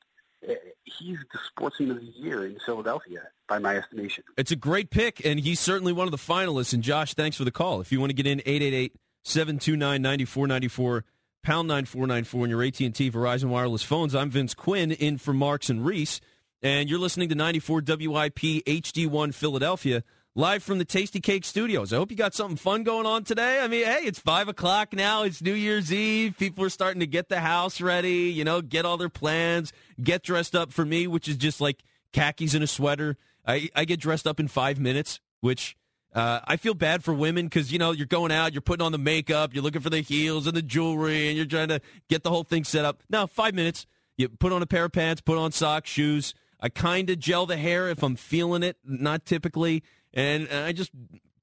He's 0.85 1.17
the 1.31 1.39
sportsman 1.45 1.91
of 1.91 1.99
the 1.99 2.07
year 2.15 2.45
in 2.45 2.57
Philadelphia, 2.65 3.27
by 3.47 3.59
my 3.59 3.75
estimation. 3.77 4.23
It's 4.37 4.51
a 4.51 4.55
great 4.55 4.89
pick, 4.89 5.23
and 5.25 5.39
he's 5.39 5.59
certainly 5.59 5.91
one 5.91 6.07
of 6.07 6.11
the 6.11 6.17
finalists. 6.17 6.73
And 6.73 6.81
Josh, 6.81 7.13
thanks 7.13 7.35
for 7.35 7.43
the 7.43 7.51
call. 7.51 7.81
If 7.81 7.91
you 7.91 7.99
want 7.99 8.09
to 8.09 8.15
get 8.15 8.25
in, 8.25 8.39
888 8.39 8.95
729 9.23 10.01
9494 10.01 11.03
pound 11.43 11.67
9494 11.67 12.43
on 12.43 12.49
your 12.49 12.63
AT&T 12.63 13.11
Verizon 13.11 13.49
wireless 13.49 13.83
phones. 13.83 14.15
I'm 14.15 14.29
Vince 14.29 14.53
Quinn 14.53 14.91
in 14.91 15.17
for 15.17 15.33
Marks 15.33 15.69
and 15.69 15.85
Reese, 15.85 16.21
and 16.61 16.89
you're 16.89 16.99
listening 16.99 17.29
to 17.29 17.35
94 17.35 17.83
WIP 17.87 18.39
HD1 18.65 19.33
Philadelphia, 19.33 20.03
live 20.35 20.63
from 20.63 20.77
the 20.77 20.85
Tastykake 20.85 21.43
Studios. 21.43 21.91
I 21.91 21.97
hope 21.97 22.11
you 22.11 22.17
got 22.17 22.33
something 22.33 22.57
fun 22.57 22.83
going 22.83 23.05
on 23.05 23.23
today. 23.23 23.59
I 23.59 23.67
mean, 23.67 23.85
hey, 23.85 24.01
it's 24.03 24.19
5 24.19 24.47
o'clock 24.47 24.93
now. 24.93 25.23
It's 25.23 25.41
New 25.41 25.53
Year's 25.53 25.91
Eve. 25.91 26.35
People 26.37 26.63
are 26.63 26.69
starting 26.69 26.99
to 26.99 27.07
get 27.07 27.29
the 27.29 27.39
house 27.39 27.81
ready, 27.81 28.29
you 28.31 28.43
know, 28.43 28.61
get 28.61 28.85
all 28.85 28.97
their 28.97 29.09
plans, 29.09 29.73
get 30.01 30.23
dressed 30.23 30.55
up 30.55 30.71
for 30.71 30.85
me, 30.85 31.07
which 31.07 31.27
is 31.27 31.35
just 31.35 31.59
like 31.61 31.83
khakis 32.13 32.53
and 32.53 32.63
a 32.63 32.67
sweater. 32.67 33.17
I, 33.45 33.69
I 33.75 33.85
get 33.85 33.99
dressed 33.99 34.27
up 34.27 34.39
in 34.39 34.47
five 34.47 34.79
minutes, 34.79 35.19
which 35.39 35.75
uh, 36.13 36.41
I 36.43 36.57
feel 36.57 36.73
bad 36.73 37.03
for 37.03 37.13
women 37.13 37.45
because 37.45 37.71
you 37.71 37.79
know 37.79 37.91
you're 37.91 38.05
going 38.05 38.31
out, 38.31 38.53
you're 38.53 38.61
putting 38.61 38.85
on 38.85 38.91
the 38.91 38.97
makeup, 38.97 39.53
you're 39.53 39.63
looking 39.63 39.81
for 39.81 39.89
the 39.89 40.01
heels 40.01 40.45
and 40.45 40.55
the 40.55 40.61
jewelry, 40.61 41.29
and 41.29 41.37
you're 41.37 41.45
trying 41.45 41.69
to 41.69 41.81
get 42.09 42.23
the 42.23 42.29
whole 42.29 42.43
thing 42.43 42.63
set 42.63 42.85
up. 42.85 43.01
Now, 43.09 43.25
five 43.25 43.55
minutes, 43.55 43.87
you 44.17 44.29
put 44.29 44.51
on 44.51 44.61
a 44.61 44.67
pair 44.67 44.85
of 44.85 44.91
pants, 44.91 45.21
put 45.21 45.37
on 45.37 45.51
socks, 45.51 45.89
shoes. 45.89 46.35
I 46.61 46.69
kind 46.69 47.09
of 47.09 47.19
gel 47.19 47.45
the 47.45 47.57
hair 47.57 47.89
if 47.89 48.03
I'm 48.03 48.15
feeling 48.15 48.63
it, 48.63 48.77
not 48.83 49.25
typically, 49.25 49.83
and 50.13 50.47
I 50.49 50.71
just 50.73 50.91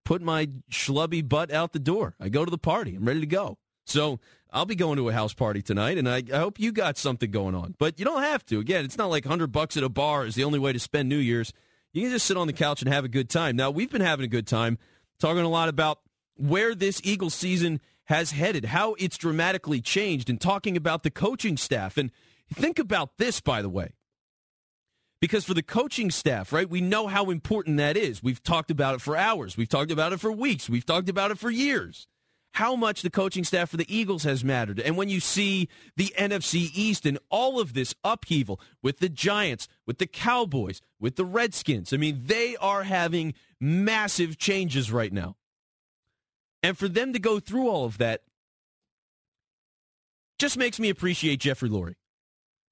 put 0.04 0.22
my 0.22 0.48
schlubby 0.70 1.26
butt 1.26 1.52
out 1.52 1.72
the 1.72 1.78
door. 1.78 2.14
I 2.20 2.28
go 2.28 2.44
to 2.44 2.50
the 2.50 2.58
party. 2.58 2.94
I'm 2.94 3.04
ready 3.04 3.20
to 3.20 3.26
go. 3.26 3.58
So 3.84 4.20
I'll 4.50 4.64
be 4.64 4.74
going 4.74 4.96
to 4.96 5.08
a 5.08 5.12
house 5.12 5.34
party 5.34 5.60
tonight, 5.60 5.98
and 5.98 6.08
I, 6.08 6.22
I 6.32 6.38
hope 6.38 6.58
you 6.58 6.72
got 6.72 6.96
something 6.96 7.30
going 7.30 7.54
on. 7.54 7.74
But 7.78 7.98
you 7.98 8.04
don't 8.04 8.22
have 8.22 8.44
to. 8.46 8.60
Again, 8.60 8.84
it's 8.84 8.96
not 8.96 9.10
like 9.10 9.24
100 9.24 9.52
bucks 9.52 9.76
at 9.76 9.82
a 9.82 9.88
bar 9.88 10.24
is 10.24 10.34
the 10.34 10.44
only 10.44 10.58
way 10.58 10.72
to 10.72 10.78
spend 10.78 11.08
New 11.08 11.18
Year's. 11.18 11.52
You 11.92 12.02
can 12.02 12.10
just 12.10 12.26
sit 12.26 12.36
on 12.36 12.46
the 12.46 12.52
couch 12.52 12.82
and 12.82 12.92
have 12.92 13.04
a 13.04 13.08
good 13.08 13.28
time. 13.28 13.56
Now, 13.56 13.70
we've 13.70 13.90
been 13.90 14.00
having 14.00 14.24
a 14.24 14.28
good 14.28 14.46
time 14.46 14.78
talking 15.18 15.42
a 15.42 15.48
lot 15.48 15.68
about 15.68 16.00
where 16.36 16.74
this 16.74 17.00
Eagles 17.04 17.34
season 17.34 17.80
has 18.04 18.30
headed, 18.30 18.66
how 18.66 18.94
it's 18.94 19.18
dramatically 19.18 19.80
changed, 19.80 20.30
and 20.30 20.40
talking 20.40 20.76
about 20.76 21.02
the 21.02 21.10
coaching 21.10 21.56
staff. 21.56 21.98
And 21.98 22.10
think 22.52 22.78
about 22.78 23.18
this, 23.18 23.40
by 23.40 23.60
the 23.60 23.68
way. 23.68 23.92
Because 25.20 25.44
for 25.44 25.54
the 25.54 25.62
coaching 25.62 26.10
staff, 26.10 26.52
right, 26.52 26.68
we 26.68 26.80
know 26.80 27.08
how 27.08 27.30
important 27.30 27.76
that 27.78 27.96
is. 27.96 28.22
We've 28.22 28.42
talked 28.42 28.70
about 28.70 28.94
it 28.94 29.00
for 29.00 29.16
hours. 29.16 29.56
We've 29.56 29.68
talked 29.68 29.90
about 29.90 30.12
it 30.12 30.20
for 30.20 30.30
weeks. 30.30 30.68
We've 30.70 30.86
talked 30.86 31.08
about 31.08 31.30
it 31.30 31.38
for 31.38 31.50
years 31.50 32.06
how 32.58 32.74
much 32.74 33.02
the 33.02 33.10
coaching 33.10 33.44
staff 33.44 33.70
for 33.70 33.76
the 33.76 33.94
Eagles 33.94 34.24
has 34.24 34.42
mattered. 34.42 34.80
And 34.80 34.96
when 34.96 35.08
you 35.08 35.20
see 35.20 35.68
the 35.96 36.12
NFC 36.18 36.70
East 36.74 37.06
and 37.06 37.16
all 37.30 37.60
of 37.60 37.72
this 37.72 37.94
upheaval 38.02 38.60
with 38.82 38.98
the 38.98 39.08
Giants, 39.08 39.68
with 39.86 39.98
the 39.98 40.08
Cowboys, 40.08 40.80
with 40.98 41.14
the 41.14 41.24
Redskins, 41.24 41.92
I 41.92 41.98
mean, 41.98 42.22
they 42.24 42.56
are 42.56 42.82
having 42.82 43.34
massive 43.60 44.38
changes 44.38 44.90
right 44.90 45.12
now. 45.12 45.36
And 46.62 46.76
for 46.76 46.88
them 46.88 47.12
to 47.12 47.20
go 47.20 47.38
through 47.38 47.68
all 47.68 47.84
of 47.84 47.98
that 47.98 48.22
just 50.38 50.58
makes 50.58 50.80
me 50.80 50.88
appreciate 50.88 51.38
Jeffrey 51.38 51.68
Lurie. 51.68 51.94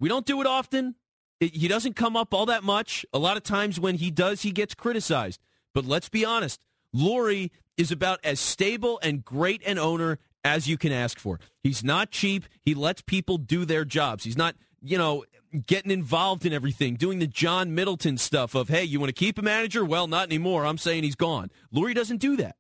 We 0.01 0.09
don't 0.09 0.27
do 0.27 0.41
it 0.41 0.47
often. 0.49 0.97
He 1.40 1.68
doesn't 1.68 1.96
come 1.96 2.16
up 2.16 2.33
all 2.33 2.46
that 2.46 2.64
much. 2.64 3.05
A 3.12 3.18
lot 3.18 3.37
of 3.37 3.42
times 3.42 3.79
when 3.79 3.96
he 3.96 4.11
does, 4.11 4.42
he 4.42 4.53
gets 4.53 4.75
criticized. 4.75 5.40
But 5.75 5.85
let's 5.85 6.09
be 6.09 6.25
honest, 6.25 6.61
Lurie 6.94 7.51
is 7.77 7.92
about 7.92 8.20
as 8.25 8.40
stable 8.40 8.99
and 9.03 9.25
great 9.25 9.62
an 9.66 9.79
owner 9.79 10.18
as 10.44 10.68
you 10.68 10.79
can 10.79 10.92
ask 10.92 11.18
for. 11.18 11.38
He's 11.62 11.85
not 11.85 12.11
cheap. 12.11 12.44
He 12.62 12.75
lets 12.75 13.03
people 13.03 13.37
do 13.37 13.64
their 13.64 13.85
jobs. 13.85 14.25
He's 14.25 14.37
not, 14.37 14.55
you 14.81 14.96
know, 14.96 15.25
getting 15.66 15.90
involved 15.90 16.46
in 16.46 16.53
everything, 16.53 16.94
doing 16.94 17.18
the 17.18 17.27
John 17.27 17.75
Middleton 17.75 18.16
stuff 18.16 18.55
of, 18.55 18.68
hey, 18.68 18.85
you 18.85 19.01
want 19.01 19.09
to 19.09 19.14
keep 19.14 19.38
a 19.38 19.42
manager? 19.42 19.85
Well, 19.85 20.07
not 20.07 20.29
anymore. 20.29 20.64
I'm 20.64 20.79
saying 20.79 21.03
he's 21.03 21.16
gone. 21.16 21.51
Lurie 21.75 21.94
doesn't 21.94 22.18
do 22.18 22.37
that. 22.37 22.57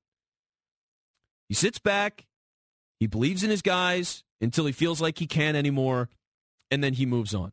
He 1.48 1.54
sits 1.54 1.78
back, 1.78 2.26
he 2.98 3.06
believes 3.06 3.44
in 3.44 3.50
his 3.50 3.62
guys 3.62 4.24
until 4.40 4.66
he 4.66 4.72
feels 4.72 5.00
like 5.00 5.18
he 5.18 5.26
can't 5.26 5.56
anymore, 5.56 6.08
and 6.70 6.82
then 6.82 6.94
he 6.94 7.06
moves 7.06 7.34
on. 7.34 7.52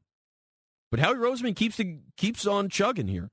But 0.93 0.99
Howie 0.99 1.15
Roseman 1.15 1.55
keeps 1.55 1.77
the, 1.77 1.97
keeps 2.17 2.45
on 2.45 2.69
chugging 2.69 3.07
here, 3.07 3.31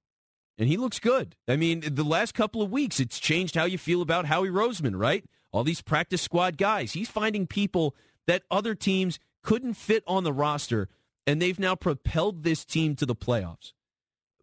and 0.57 0.66
he 0.66 0.79
looks 0.79 0.99
good. 0.99 1.37
I 1.46 1.57
mean, 1.57 1.83
the 1.87 2.05
last 2.05 2.33
couple 2.33 2.62
of 2.62 2.70
weeks, 2.70 2.99
it's 2.99 3.18
changed 3.18 3.55
how 3.55 3.66
you 3.66 3.77
feel 3.77 4.01
about 4.01 4.25
Howie 4.25 4.49
Roseman, 4.49 4.99
right? 4.99 5.27
All 5.53 5.62
these 5.62 5.83
practice 5.83 6.23
squad 6.23 6.57
guys. 6.57 6.92
He's 6.92 7.11
finding 7.11 7.46
people 7.46 7.94
that 8.27 8.44
other 8.51 8.75
teams 8.75 9.18
couldn't 9.42 9.75
fit 9.75 10.03
on 10.07 10.25
the 10.25 10.33
roster, 10.33 10.88
and 11.27 11.42
they've 11.42 11.59
now 11.59 11.75
propelled 11.75 12.44
this 12.44 12.64
team 12.64 12.96
to 12.96 13.05
the 13.05 13.14
playoffs. 13.14 13.75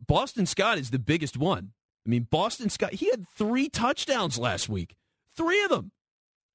Boston 0.06 0.46
Scott 0.46 0.78
is 0.78 0.92
the 0.92 1.00
biggest 1.00 1.38
one. 1.38 1.72
I 2.06 2.10
mean, 2.12 2.28
Boston 2.30 2.70
Scott, 2.70 2.94
he 2.94 3.10
had 3.10 3.28
three 3.28 3.68
touchdowns 3.68 4.38
last 4.38 4.70
week, 4.70 4.96
three 5.36 5.64
of 5.64 5.72
them. 5.72 5.92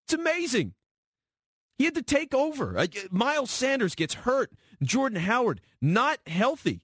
It's 0.04 0.14
amazing. 0.14 0.74
He 1.76 1.86
had 1.86 1.96
to 1.96 2.02
take 2.02 2.32
over. 2.32 2.86
Miles 3.10 3.50
Sanders 3.50 3.96
gets 3.96 4.14
hurt. 4.14 4.52
Jordan 4.86 5.20
Howard, 5.20 5.60
not 5.80 6.18
healthy. 6.26 6.82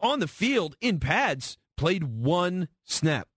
On 0.00 0.18
the 0.18 0.28
field, 0.28 0.76
in 0.80 0.98
pads, 0.98 1.58
played 1.76 2.04
one 2.04 2.68
snap. 2.84 3.28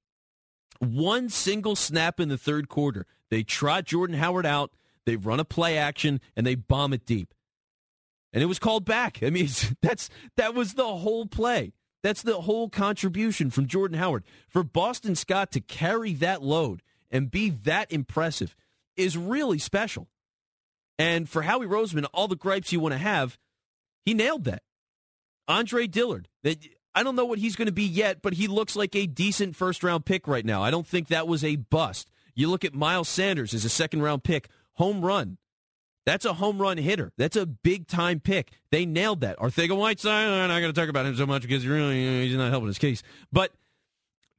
One 0.79 1.29
single 1.29 1.75
snap 1.75 2.19
in 2.19 2.29
the 2.29 2.37
third 2.37 2.69
quarter. 2.69 3.05
They 3.29 3.43
trot 3.43 3.85
Jordan 3.85 4.17
Howard 4.17 4.45
out, 4.45 4.71
they 5.05 5.15
run 5.15 5.39
a 5.39 5.45
play 5.45 5.77
action, 5.77 6.19
and 6.35 6.45
they 6.45 6.55
bomb 6.55 6.93
it 6.93 7.05
deep. 7.05 7.33
And 8.33 8.43
it 8.43 8.47
was 8.47 8.59
called 8.59 8.85
back. 8.85 9.19
I 9.21 9.29
mean, 9.29 9.47
that's 9.81 10.09
that 10.35 10.53
was 10.53 10.73
the 10.73 10.97
whole 10.97 11.25
play. 11.25 11.73
That's 12.03 12.21
the 12.21 12.41
whole 12.41 12.69
contribution 12.69 13.49
from 13.49 13.65
Jordan 13.65 13.97
Howard. 13.97 14.25
For 14.47 14.63
Boston 14.63 15.15
Scott 15.15 15.51
to 15.53 15.59
carry 15.59 16.13
that 16.15 16.43
load 16.43 16.83
and 17.09 17.31
be 17.31 17.49
that 17.49 17.91
impressive 17.91 18.55
is 18.95 19.17
really 19.17 19.57
special. 19.57 20.07
And 20.99 21.27
for 21.27 21.41
Howie 21.41 21.65
Roseman, 21.65 22.05
all 22.13 22.27
the 22.27 22.35
gripes 22.35 22.71
you 22.71 22.79
want 22.79 22.93
to 22.93 22.99
have, 22.99 23.37
he 24.05 24.13
nailed 24.13 24.45
that. 24.45 24.61
Andre 25.47 25.87
Dillard, 25.87 26.27
I 26.43 27.03
don't 27.03 27.15
know 27.15 27.25
what 27.25 27.39
he's 27.39 27.55
going 27.55 27.67
to 27.67 27.73
be 27.73 27.83
yet, 27.83 28.21
but 28.21 28.33
he 28.33 28.47
looks 28.47 28.75
like 28.75 28.95
a 28.95 29.05
decent 29.05 29.55
first 29.55 29.83
round 29.83 30.05
pick 30.05 30.27
right 30.27 30.45
now. 30.45 30.63
I 30.63 30.71
don't 30.71 30.87
think 30.87 31.09
that 31.09 31.27
was 31.27 31.43
a 31.43 31.57
bust. 31.57 32.09
You 32.33 32.49
look 32.49 32.65
at 32.65 32.73
Miles 32.73 33.09
Sanders 33.09 33.53
as 33.53 33.65
a 33.65 33.69
second 33.69 34.01
round 34.01 34.23
pick, 34.23 34.49
home 34.73 35.03
run. 35.03 35.37
That's 36.05 36.25
a 36.25 36.33
home 36.33 36.61
run 36.61 36.77
hitter. 36.77 37.11
That's 37.17 37.35
a 37.35 37.45
big 37.45 37.87
time 37.87 38.19
pick. 38.19 38.51
They 38.71 38.85
nailed 38.85 39.21
that. 39.21 39.39
Arcega-Whiteside, 39.39 40.27
I'm 40.27 40.49
not 40.49 40.59
going 40.59 40.71
to 40.71 40.79
talk 40.79 40.89
about 40.89 41.05
him 41.05 41.15
so 41.15 41.25
much 41.25 41.41
because 41.41 41.65
really 41.65 42.07
uh, 42.07 42.21
he's 42.21 42.35
not 42.35 42.51
helping 42.51 42.67
his 42.67 42.77
case. 42.77 43.01
But 43.31 43.51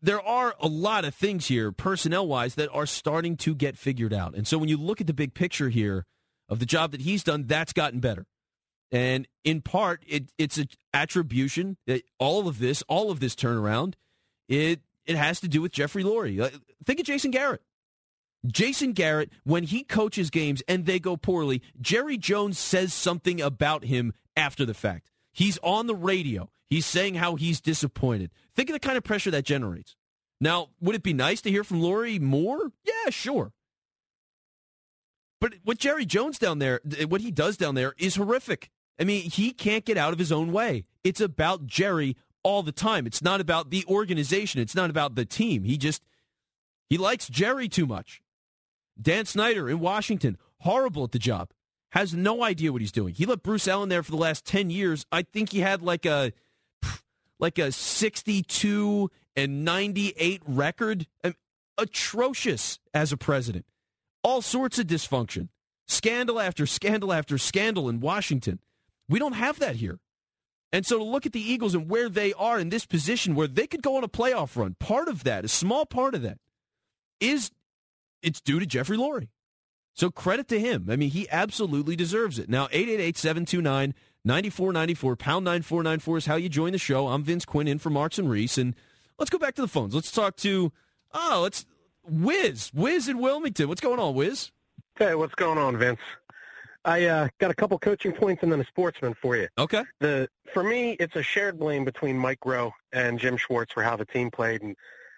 there 0.01 0.21
are 0.21 0.55
a 0.61 0.69
lot 0.69 1.05
of 1.05 1.15
things 1.15 1.47
here, 1.47 1.73
personnel 1.73 2.27
wise, 2.27 2.55
that 2.55 2.71
are 2.73 2.87
starting 2.87 3.37
to 3.39 3.55
get 3.55 3.77
figured 3.77 4.15
out. 4.15 4.35
And 4.35 4.47
so 4.47 4.59
when 4.59 4.69
you 4.69 4.77
look 4.77 5.01
at 5.01 5.09
the 5.09 5.15
big 5.15 5.35
picture 5.35 5.69
here 5.69 6.07
of 6.49 6.61
the 6.61 6.67
job 6.67 6.93
that 6.93 7.01
he's 7.01 7.25
done, 7.25 7.47
that's 7.47 7.73
gotten 7.73 7.99
better. 7.99 8.27
And 8.93 9.27
in 9.45 9.63
part, 9.63 10.03
it, 10.07 10.31
it's 10.39 10.59
an 10.59 10.69
attribution 10.95 11.77
that 11.87 12.03
all 12.19 12.49
of 12.49 12.59
this, 12.59 12.83
all 12.89 13.11
of 13.11 13.21
this 13.21 13.35
turnaround, 13.35 13.95
it 14.49 14.81
it 15.05 15.17
has 15.17 15.41
to 15.41 15.49
do 15.49 15.63
with 15.63 15.73
Jeffrey 15.73 16.03
Lurie. 16.03 16.61
Think 16.85 17.01
of 17.01 17.07
Jason 17.07 17.31
Garrett. 17.31 17.63
Jason 18.47 18.93
Garrett, 18.93 19.31
when 19.45 19.65
he 19.65 19.83
coaches 19.83 20.31
games 20.31 20.63
and 20.69 20.85
they 20.85 20.99
go 20.99 21.17
poorly, 21.17 21.63
Jerry 21.81 22.17
Jones 22.17 22.59
says 22.59 22.93
something 22.93 23.41
about 23.41 23.85
him 23.85 24.13
after 24.37 24.65
the 24.65 24.75
fact. 24.75 25.11
He's 25.33 25.59
on 25.63 25.87
the 25.87 25.95
radio. 25.95 26.51
He's 26.69 26.87
saying 26.87 27.15
how 27.15 27.37
he's 27.37 27.61
disappointed. 27.61 28.31
Think 28.55 28.69
of 28.69 28.75
the 28.75 28.81
kind 28.81 28.97
of 28.97 29.05
pressure 29.05 29.31
that 29.31 29.45
generates. 29.45 29.97
Now, 30.41 30.69
would 30.81 30.95
it 30.95 31.03
be 31.03 31.13
nice 31.13 31.41
to 31.43 31.51
hear 31.51 31.65
from 31.65 31.81
Lurie 31.81 32.21
more? 32.21 32.73
Yeah, 32.85 33.11
sure. 33.11 33.53
But 35.41 35.55
what 35.65 35.79
Jerry 35.79 36.05
Jones 36.07 36.39
down 36.39 36.59
there, 36.59 36.81
what 37.09 37.21
he 37.21 37.31
does 37.31 37.57
down 37.57 37.75
there 37.75 37.95
is 37.99 38.17
horrific. 38.17 38.71
I 38.99 39.05
mean, 39.05 39.31
he 39.31 39.53
can't 39.53 39.85
get 39.85 39.99
out 39.99 40.13
of 40.13 40.19
his 40.19 40.33
own 40.33 40.53
way. 40.53 40.85
It's 41.05 41.21
about 41.21 41.67
Jerry 41.67 42.17
all 42.43 42.63
the 42.63 42.73
time. 42.73 43.07
It's 43.07 43.23
not 43.23 43.41
about 43.41 43.71
the 43.71 43.85
organization. 43.89 44.61
It's 44.61 44.75
not 44.75 44.89
about 44.89 45.15
the 45.15 45.25
team. 45.25 45.65
He 45.65 45.77
just, 45.77 46.03
he 46.89 46.97
likes 46.97 47.29
Jerry 47.29 47.69
too 47.69 47.87
much. 47.87 48.23
Dan 49.01 49.27
Snyder 49.27 49.69
in 49.69 49.81
Washington, 49.81 50.39
horrible 50.59 51.05
at 51.05 51.13
the 51.13 51.19
job, 51.19 51.51
has 51.91 52.15
no 52.15 52.43
idea 52.43 52.73
what 52.73 52.81
he's 52.81 52.93
doing. 52.93 53.15
He 53.15 53.27
let 53.27 53.43
Bruce 53.43 53.69
Allen 53.69 53.89
there 53.89 54.03
for 54.03 54.11
the 54.11 54.17
last 54.17 54.45
10 54.47 54.71
years. 54.71 55.05
I 55.13 55.23
think 55.23 55.51
he 55.51 55.61
had 55.61 55.83
like 55.83 56.07
a, 56.07 56.33
like 57.39 57.59
a 57.59 57.73
62 57.73 59.11
and 59.35 59.65
98 59.65 60.43
record. 60.47 61.07
Atrocious 61.79 62.79
as 62.95 63.13
a 63.13 63.17
president. 63.17 63.67
All 64.23 64.41
sorts 64.41 64.79
of 64.79 64.87
dysfunction. 64.87 65.49
Scandal 65.87 66.41
after 66.41 66.67
scandal 66.67 67.13
after 67.13 67.39
scandal 67.39 67.89
in 67.89 68.01
Washington. 68.01 68.61
We 69.09 69.19
don't 69.19 69.35
have 69.35 69.59
that 69.61 69.77
here. 69.77 69.99
And 70.73 70.85
so 70.85 70.99
to 70.99 71.05
look 71.05 71.27
at 71.27 71.33
the 71.33 71.41
Eagles 71.41 71.75
and 71.75 71.89
where 71.89 72.09
they 72.09 72.33
are 72.35 72.59
in 72.59 72.71
this 72.71 72.87
position 72.87 73.35
where 73.35 73.47
they 73.47 73.67
could 73.67 73.83
go 73.83 73.97
on 73.97 74.05
a 74.05 74.09
playoff 74.09 74.57
run, 74.57 74.77
part 74.79 75.09
of 75.09 75.25
that, 75.25 75.45
a 75.45 75.49
small 75.49 75.87
part 75.87 76.15
of 76.15 76.23
that, 76.23 76.39
is 77.21 77.51
it's 78.23 78.41
due 78.41 78.59
to 78.59 78.67
Jeffrey 78.67 78.97
Lurie. 78.97 79.29
So 79.95 80.11
credit 80.11 80.49
to 80.49 80.61
him. 80.61 80.89
I 80.91 80.97
mean, 80.97 81.11
he 81.11 81.29
absolutely 81.31 81.97
deserves 81.97 82.39
it. 82.39 82.51
Now, 82.51 82.67
888-729-9494, 82.67 85.19
pound 85.19 85.47
9494 85.47 86.19
is 86.19 86.27
how 86.27 86.37
you 86.37 86.51
join 86.51 86.73
the 86.73 86.79
show. 86.79 87.09
I'm 87.09 87.23
Vince 87.23 87.47
Quinn 87.47 87.69
in 87.69 87.79
for 87.79 87.89
Marks 87.89 88.19
and 88.19 88.29
Reese. 88.29 88.59
And 88.59 88.75
let's 89.19 89.31
go 89.31 89.39
back 89.39 89.55
to 89.55 89.63
the 89.63 89.69
phones. 89.69 89.95
Let's 89.95 90.11
talk 90.11 90.37
to, 90.39 90.73
oh, 91.15 91.41
let's, 91.43 91.65
Wiz. 92.07 92.71
Wiz 92.75 93.09
in 93.09 93.19
Wilmington. 93.19 93.69
What's 93.69 93.81
going 93.81 93.99
on, 93.99 94.15
Wiz? 94.15 94.51
Hey, 94.99 95.15
what's 95.15 95.35
going 95.35 95.57
on, 95.57 95.79
Vince? 95.79 96.01
I 96.87 97.07
uh, 97.07 97.29
got 97.41 97.51
a 97.51 97.55
couple 97.55 97.77
coaching 97.81 98.13
points 98.13 98.45
and 98.45 98.53
then 98.53 98.61
a 98.61 98.65
sportsman 98.65 99.15
for 99.21 99.37
you. 99.37 99.49
Okay. 99.59 99.83
The 99.99 100.29
for 100.55 100.63
me, 100.63 100.93
it's 101.01 101.17
a 101.17 101.23
shared 101.23 101.59
blame 101.59 101.85
between 101.85 102.17
Mike 102.17 102.39
Groh 102.41 102.71
and 102.93 103.19
Jim 103.19 103.37
Schwartz 103.37 103.73
for 103.73 103.83
how 103.83 103.97
the 103.97 104.07
team 104.07 104.31
played 104.31 104.63
and 104.63 104.77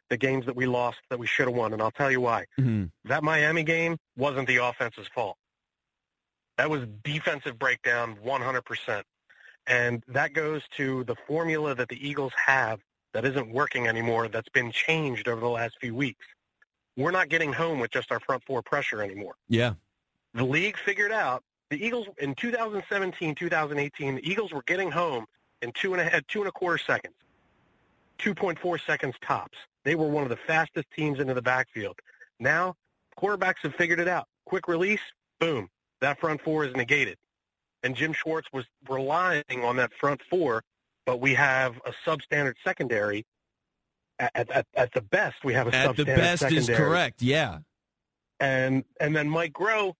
the 0.08 0.16
games 0.16 0.46
that 0.46 0.56
we 0.56 0.66
lost 0.66 0.98
that 1.10 1.18
we 1.18 1.26
should 1.26 1.46
have 1.46 1.54
won, 1.54 1.74
and 1.74 1.82
I'll 1.82 1.90
tell 1.90 2.10
you 2.10 2.22
why. 2.22 2.46
Mm-hmm. 2.58 2.84
That 3.04 3.22
Miami 3.22 3.62
game 3.62 3.98
wasn't 4.16 4.48
the 4.48 4.56
offense's 4.56 5.06
fault. 5.14 5.36
That 6.56 6.70
was 6.70 6.86
defensive 7.04 7.58
breakdown 7.58 8.16
100%. 8.24 9.02
And 9.66 10.02
that 10.08 10.32
goes 10.32 10.62
to 10.78 11.04
the 11.04 11.14
formula 11.26 11.74
that 11.74 11.90
the 11.90 12.08
Eagles 12.08 12.32
have 12.46 12.80
that 13.12 13.26
isn't 13.26 13.52
working 13.52 13.86
anymore 13.86 14.28
that's 14.28 14.48
been 14.48 14.72
changed 14.72 15.28
over 15.28 15.40
the 15.40 15.48
last 15.48 15.76
few 15.78 15.94
weeks. 15.94 16.24
We're 16.96 17.10
not 17.10 17.28
getting 17.28 17.52
home 17.52 17.78
with 17.78 17.90
just 17.90 18.10
our 18.10 18.20
front 18.20 18.42
four 18.44 18.62
pressure 18.62 19.02
anymore. 19.02 19.34
Yeah. 19.48 19.74
The 20.32 20.44
league 20.44 20.78
figured 20.78 21.12
out 21.12 21.42
the 21.70 21.84
Eagles 21.84 22.06
in 22.18 22.34
2017, 22.34 23.34
2018, 23.34 24.14
the 24.16 24.30
Eagles 24.30 24.52
were 24.52 24.62
getting 24.62 24.90
home 24.90 25.26
in 25.62 25.72
two 25.72 25.94
and 25.94 26.02
a, 26.02 26.22
two 26.22 26.40
and 26.40 26.48
a 26.48 26.52
quarter 26.52 26.78
seconds, 26.78 27.14
2.4 28.18 28.80
seconds 28.84 29.14
tops. 29.22 29.58
They 29.84 29.94
were 29.94 30.08
one 30.08 30.22
of 30.22 30.30
the 30.30 30.38
fastest 30.46 30.86
teams 30.96 31.20
into 31.20 31.34
the 31.34 31.42
backfield. 31.42 31.98
Now, 32.40 32.74
quarterbacks 33.18 33.58
have 33.62 33.74
figured 33.74 34.00
it 34.00 34.08
out. 34.08 34.26
Quick 34.46 34.68
release, 34.68 35.00
boom, 35.40 35.68
that 36.00 36.18
front 36.20 36.40
four 36.42 36.64
is 36.64 36.74
negated. 36.74 37.16
And 37.82 37.94
Jim 37.94 38.12
Schwartz 38.12 38.48
was 38.52 38.64
relying 38.88 39.64
on 39.64 39.76
that 39.76 39.92
front 39.94 40.20
four, 40.28 40.62
but 41.06 41.20
we 41.20 41.34
have 41.34 41.76
a 41.84 41.92
substandard 42.06 42.54
secondary. 42.64 43.24
At, 44.18 44.50
at, 44.50 44.66
at 44.74 44.92
the 44.94 45.00
best, 45.00 45.44
we 45.44 45.54
have 45.54 45.68
a 45.68 45.74
at 45.74 45.90
substandard 45.90 45.96
secondary. 45.96 46.12
At 46.12 46.16
the 46.16 46.22
best 46.22 46.40
secondary. 46.40 46.74
is 46.74 46.76
correct. 46.76 47.22
Yeah. 47.22 47.58
And 48.40 48.84
and 49.00 49.14
then 49.14 49.28
Mike 49.28 49.52
Groh, 49.52 49.94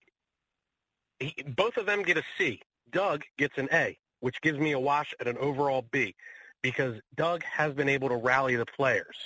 he, 1.20 1.34
both 1.46 1.76
of 1.76 1.86
them 1.86 2.02
get 2.02 2.16
a 2.16 2.22
C. 2.36 2.60
Doug 2.90 3.24
gets 3.36 3.58
an 3.58 3.68
A, 3.72 3.98
which 4.20 4.40
gives 4.40 4.58
me 4.58 4.72
a 4.72 4.78
wash 4.78 5.14
at 5.20 5.26
an 5.26 5.36
overall 5.38 5.84
B, 5.90 6.14
because 6.62 7.00
Doug 7.16 7.42
has 7.44 7.72
been 7.74 7.88
able 7.88 8.08
to 8.08 8.16
rally 8.16 8.56
the 8.56 8.66
players. 8.66 9.16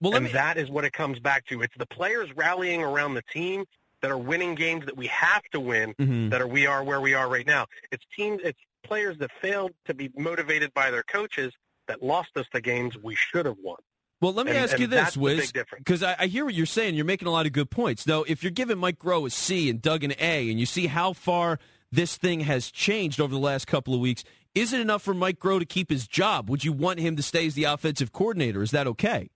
Well, 0.00 0.14
and 0.14 0.26
me... 0.26 0.32
that 0.32 0.56
is 0.56 0.70
what 0.70 0.84
it 0.84 0.92
comes 0.92 1.18
back 1.20 1.46
to. 1.46 1.62
It's 1.62 1.76
the 1.78 1.86
players 1.86 2.34
rallying 2.36 2.82
around 2.82 3.14
the 3.14 3.22
team 3.32 3.64
that 4.02 4.10
are 4.10 4.18
winning 4.18 4.54
games 4.54 4.84
that 4.86 4.96
we 4.96 5.06
have 5.06 5.42
to 5.52 5.60
win. 5.60 5.94
Mm-hmm. 5.98 6.28
That 6.30 6.40
are 6.40 6.46
we 6.46 6.66
are 6.66 6.84
where 6.84 7.00
we 7.00 7.14
are 7.14 7.28
right 7.28 7.46
now. 7.46 7.66
It's 7.90 8.04
teams. 8.16 8.40
It's 8.44 8.60
players 8.84 9.18
that 9.18 9.30
failed 9.40 9.72
to 9.86 9.94
be 9.94 10.10
motivated 10.16 10.72
by 10.74 10.90
their 10.90 11.02
coaches 11.02 11.52
that 11.88 12.02
lost 12.02 12.30
us 12.36 12.46
the 12.52 12.60
games 12.60 12.96
we 13.02 13.14
should 13.14 13.46
have 13.46 13.56
won. 13.62 13.78
Well, 14.20 14.32
let 14.32 14.46
me 14.46 14.52
and, 14.52 14.60
ask 14.60 14.72
and 14.72 14.80
you 14.80 14.86
this, 14.86 15.16
Wiz, 15.16 15.52
because 15.76 16.02
I, 16.02 16.16
I, 16.18 16.26
hear 16.26 16.46
what 16.46 16.54
you're 16.54 16.64
saying. 16.64 16.94
You're 16.94 17.04
making 17.04 17.28
a 17.28 17.30
lot 17.30 17.44
of 17.44 17.52
good 17.52 17.70
points. 17.70 18.04
Though, 18.04 18.24
if 18.26 18.42
you're 18.42 18.50
giving 18.50 18.78
Mike 18.78 18.98
Groh 18.98 19.26
a 19.26 19.30
C 19.30 19.68
and 19.68 19.82
Doug 19.82 20.04
an 20.04 20.14
A, 20.18 20.50
and 20.50 20.58
you 20.58 20.64
see 20.64 20.86
how 20.86 21.12
far 21.12 21.58
this 21.92 22.16
thing 22.16 22.40
has 22.40 22.70
changed 22.70 23.20
over 23.20 23.32
the 23.32 23.40
last 23.40 23.66
couple 23.66 23.92
of 23.92 24.00
weeks, 24.00 24.24
is 24.54 24.72
it 24.72 24.80
enough 24.80 25.02
for 25.02 25.12
Mike 25.12 25.38
Groh 25.38 25.58
to 25.58 25.66
keep 25.66 25.90
his 25.90 26.08
job? 26.08 26.48
Would 26.48 26.64
you 26.64 26.72
want 26.72 26.98
him 26.98 27.14
to 27.16 27.22
stay 27.22 27.46
as 27.46 27.54
the 27.54 27.64
offensive 27.64 28.12
coordinator? 28.12 28.62
Is 28.62 28.70
that 28.70 28.86
okay? 28.86 29.28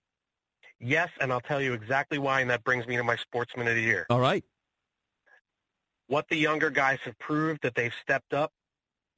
Yes, 0.79 1.09
and 1.21 1.31
I'll 1.31 1.41
tell 1.41 1.61
you 1.61 1.73
exactly 1.73 2.17
why, 2.17 2.41
and 2.41 2.49
that 2.49 2.63
brings 2.63 2.87
me 2.87 2.97
to 2.97 3.03
my 3.03 3.15
Sportsman 3.17 3.67
of 3.67 3.75
the 3.75 3.81
Year. 3.81 4.07
All 4.09 4.19
right. 4.19 4.43
What 6.07 6.25
the 6.29 6.37
younger 6.37 6.71
guys 6.71 6.97
have 7.05 7.17
proved 7.19 7.61
that 7.61 7.75
they've 7.75 7.93
stepped 8.01 8.33
up, 8.33 8.51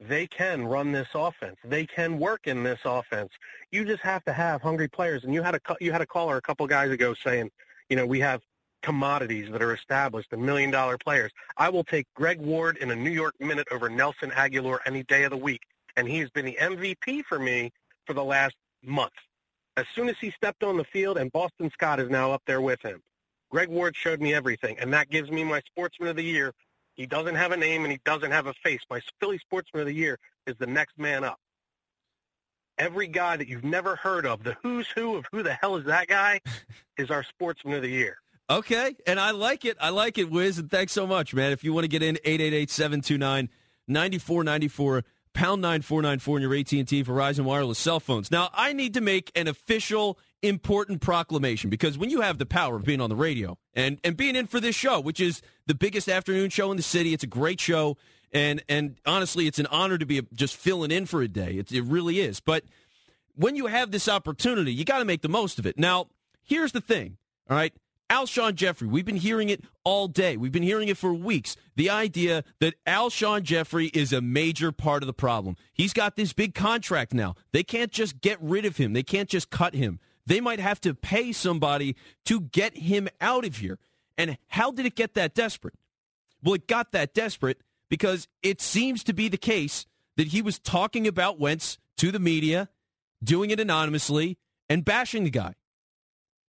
they 0.08 0.28
can 0.28 0.66
run 0.66 0.92
this 0.92 1.08
offense. 1.14 1.58
They 1.64 1.86
can 1.86 2.20
work 2.20 2.48
in 2.48 2.64
this 2.64 2.80
offense. 2.86 3.32
You 3.72 3.86
just 3.86 4.02
have 4.02 4.24
to 4.26 4.34
have 4.34 4.62
hungry 4.62 4.88
players. 4.88 5.24
And 5.24 5.34
you 5.34 5.42
had 5.42 5.56
a 5.56 5.60
you 5.80 5.92
had 5.92 6.02
a 6.02 6.06
caller 6.06 6.38
a 6.38 6.42
couple 6.42 6.66
guys 6.68 6.92
ago 6.92 7.14
saying, 7.14 7.52
you 7.90 7.96
know, 7.96 8.06
we 8.06 8.20
have 8.20 8.42
commodities 8.82 9.50
that 9.52 9.62
are 9.62 9.74
established, 9.74 10.30
the 10.30 10.38
million 10.38 10.70
dollar 10.70 10.98
players. 10.98 11.32
I 11.58 11.70
will 11.70 11.84
take 11.84 12.06
Greg 12.16 12.40
Ward 12.40 12.78
in 12.78 12.92
a 12.92 12.96
New 12.96 13.12
York 13.12 13.34
minute 13.40 13.68
over 13.72 13.90
Nelson 13.90 14.30
Agholor 14.32 14.80
any 14.86 15.04
day 15.04 15.24
of 15.24 15.32
the 15.32 15.38
week. 15.38 15.62
And 15.96 16.08
he's 16.08 16.30
been 16.30 16.46
the 16.46 16.58
MVP 16.60 17.24
for 17.26 17.40
me 17.40 17.72
for 18.06 18.14
the 18.14 18.24
last 18.24 18.56
month. 18.84 19.14
As 19.78 19.86
soon 19.96 20.10
as 20.10 20.16
he 20.20 20.32
stepped 20.32 20.64
on 20.64 20.78
the 20.78 20.84
field, 20.84 21.18
and 21.18 21.32
Boston 21.32 21.72
Scott 21.72 22.00
is 22.00 22.10
now 22.10 22.32
up 22.32 22.44
there 22.46 22.62
with 22.62 22.82
him. 22.82 23.02
Greg 23.50 23.70
Ward 23.70 23.96
showed 23.96 24.20
me 24.20 24.34
everything, 24.34 24.78
and 24.80 24.92
that 24.94 25.10
gives 25.10 25.32
me 25.32 25.44
my 25.44 25.62
Sportsman 25.62 26.10
of 26.10 26.16
the 26.16 26.24
Year. 26.24 26.54
He 26.96 27.06
doesn't 27.06 27.36
have 27.36 27.52
a 27.52 27.58
name 27.58 27.84
and 27.84 27.92
he 27.92 28.00
doesn't 28.06 28.32
have 28.32 28.48
a 28.48 28.54
face. 28.64 28.82
My 28.90 29.02
Philly 29.20 29.38
Sportsman 29.40 29.82
of 29.82 29.88
the 29.88 29.94
Year 29.94 30.18
is 30.48 30.56
the 30.60 30.68
next 30.68 30.98
man 30.98 31.24
up. 31.24 31.40
Every 32.78 33.08
guy 33.08 33.38
that 33.38 33.48
you've 33.48 33.64
never 33.64 33.96
heard 33.96 34.26
of, 34.26 34.44
the 34.44 34.58
who's 34.64 34.88
who 34.88 35.16
of 35.16 35.26
who 35.32 35.44
the 35.44 35.54
hell 35.54 35.76
is 35.78 35.86
that 35.86 36.08
guy, 36.08 36.42
is 36.98 37.12
our 37.12 37.24
Sportsman 37.24 37.76
of 37.76 37.82
the 37.84 37.90
Year. 37.90 38.18
Okay, 38.50 38.96
and 39.08 39.20
I 39.20 39.32
like 39.32 39.64
it. 39.66 39.78
I 39.80 39.90
like 39.90 40.18
it, 40.18 40.30
Wiz, 40.30 40.60
and 40.60 40.70
thanks 40.70 40.92
so 40.92 41.08
much, 41.08 41.34
man. 41.34 41.52
If 41.52 41.64
you 41.64 41.74
want 41.74 41.86
to 41.86 41.88
get 41.88 42.04
in, 42.04 42.18
888-729-9494, 43.88 45.04
pound 45.34 45.62
9494 45.62 46.36
on 46.36 46.42
your 46.42 46.56
AT&T 46.56 47.04
Verizon 47.04 47.46
wireless 47.46 47.80
cell 47.80 48.00
phones. 48.00 48.32
Now, 48.32 48.50
I 48.54 48.74
need 48.74 48.94
to 48.94 49.02
make 49.02 49.32
an 49.36 49.48
official 49.48 50.20
important 50.42 51.02
proclamation 51.02 51.70
because 51.70 51.98
when 51.98 52.10
you 52.10 52.22
have 52.22 52.38
the 52.38 52.46
power 52.46 52.76
of 52.76 52.84
being 52.84 53.02
on 53.02 53.10
the 53.10 53.16
radio 53.16 53.58
and, 53.74 54.00
and 54.04 54.18
being 54.18 54.36
in 54.36 54.48
for 54.48 54.60
this 54.60 54.76
show, 54.76 55.00
which 55.00 55.20
is 55.20 55.42
the 55.66 55.76
biggest 55.76 56.10
afternoon 56.10 56.50
show 56.50 56.70
in 56.72 56.78
the 56.78 56.84
city, 56.84 57.14
it's 57.14 57.24
a 57.24 57.28
great 57.28 57.60
show. 57.60 57.98
And, 58.32 58.64
and 58.68 58.98
honestly, 59.06 59.48
it's 59.48 59.60
an 59.60 59.68
honor 59.68 59.98
to 59.98 60.06
be 60.06 60.22
just 60.34 60.56
filling 60.56 60.92
in 60.92 61.06
for 61.06 61.22
a 61.22 61.28
day. 61.28 61.54
It, 61.54 61.72
it 61.72 61.84
really 61.84 62.20
is. 62.20 62.40
But 62.40 62.64
when 63.36 63.56
you 63.56 63.68
have 63.68 63.92
this 63.92 64.10
opportunity, 64.10 64.74
you 64.74 64.86
got 64.86 65.00
to 65.00 65.06
make 65.06 65.22
the 65.22 65.30
most 65.30 65.60
of 65.60 65.66
it. 65.66 65.78
Now, 65.78 66.08
here's 66.44 66.72
the 66.72 66.82
thing, 66.82 67.18
all 67.50 67.56
right? 67.56 67.74
Alshon 68.14 68.54
Jeffery, 68.54 68.88
we've 68.88 69.06
been 69.06 69.16
hearing 69.16 69.50
it 69.50 69.64
all 69.84 70.08
day. 70.08 70.38
We've 70.38 70.52
been 70.52 70.62
hearing 70.62 70.88
it 70.88 70.98
for 70.98 71.12
weeks. 71.12 71.58
The 71.76 71.90
idea 71.90 72.44
that 72.60 72.76
Alshon 72.86 73.42
Jeffery 73.42 73.88
is 73.88 74.14
a 74.14 74.22
major 74.22 74.72
part 74.72 75.02
of 75.02 75.08
the 75.08 75.14
problem. 75.14 75.56
He's 75.74 75.94
got 75.94 76.16
this 76.16 76.32
big 76.32 76.54
contract 76.54 77.16
now. 77.16 77.34
They 77.54 77.64
can't 77.64 77.92
just 77.92 78.22
get 78.22 78.38
rid 78.40 78.66
of 78.66 78.78
him, 78.78 78.94
they 78.94 79.02
can't 79.02 79.28
just 79.28 79.50
cut 79.50 79.74
him. 79.74 80.00
They 80.28 80.40
might 80.40 80.60
have 80.60 80.80
to 80.82 80.94
pay 80.94 81.32
somebody 81.32 81.96
to 82.26 82.42
get 82.42 82.78
him 82.78 83.10
out 83.20 83.46
of 83.46 83.58
here. 83.58 83.80
And 84.16 84.38
how 84.48 84.70
did 84.70 84.86
it 84.86 84.96
get 84.96 85.16
that 85.16 85.34
desperate? 85.34 85.74
Well, 86.44 86.54
it 86.54 86.68
got 86.68 86.92
that 86.92 87.16
desperate 87.16 87.62
because 87.90 88.28
it 88.44 88.62
seems 88.62 89.04
to 89.06 89.14
be 89.14 89.28
the 89.28 89.38
case 89.38 89.88
that 90.18 90.28
he 90.28 90.44
was 90.44 90.60
talking 90.60 91.08
about 91.08 91.40
Wentz 91.40 91.80
to 91.98 92.12
the 92.12 92.20
media, 92.20 92.70
doing 93.24 93.50
it 93.50 93.60
anonymously, 93.60 94.38
and 94.70 94.86
bashing 94.86 95.24
the 95.24 95.32
guy. 95.32 95.56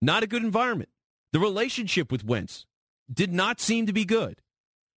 Not 0.02 0.24
a 0.24 0.28
good 0.28 0.44
environment. 0.44 0.90
The 1.34 1.40
relationship 1.40 2.12
with 2.12 2.24
Wentz 2.24 2.66
did 3.12 3.34
not 3.34 3.60
seem 3.60 3.88
to 3.88 3.94
be 3.94 4.06
good. 4.06 4.40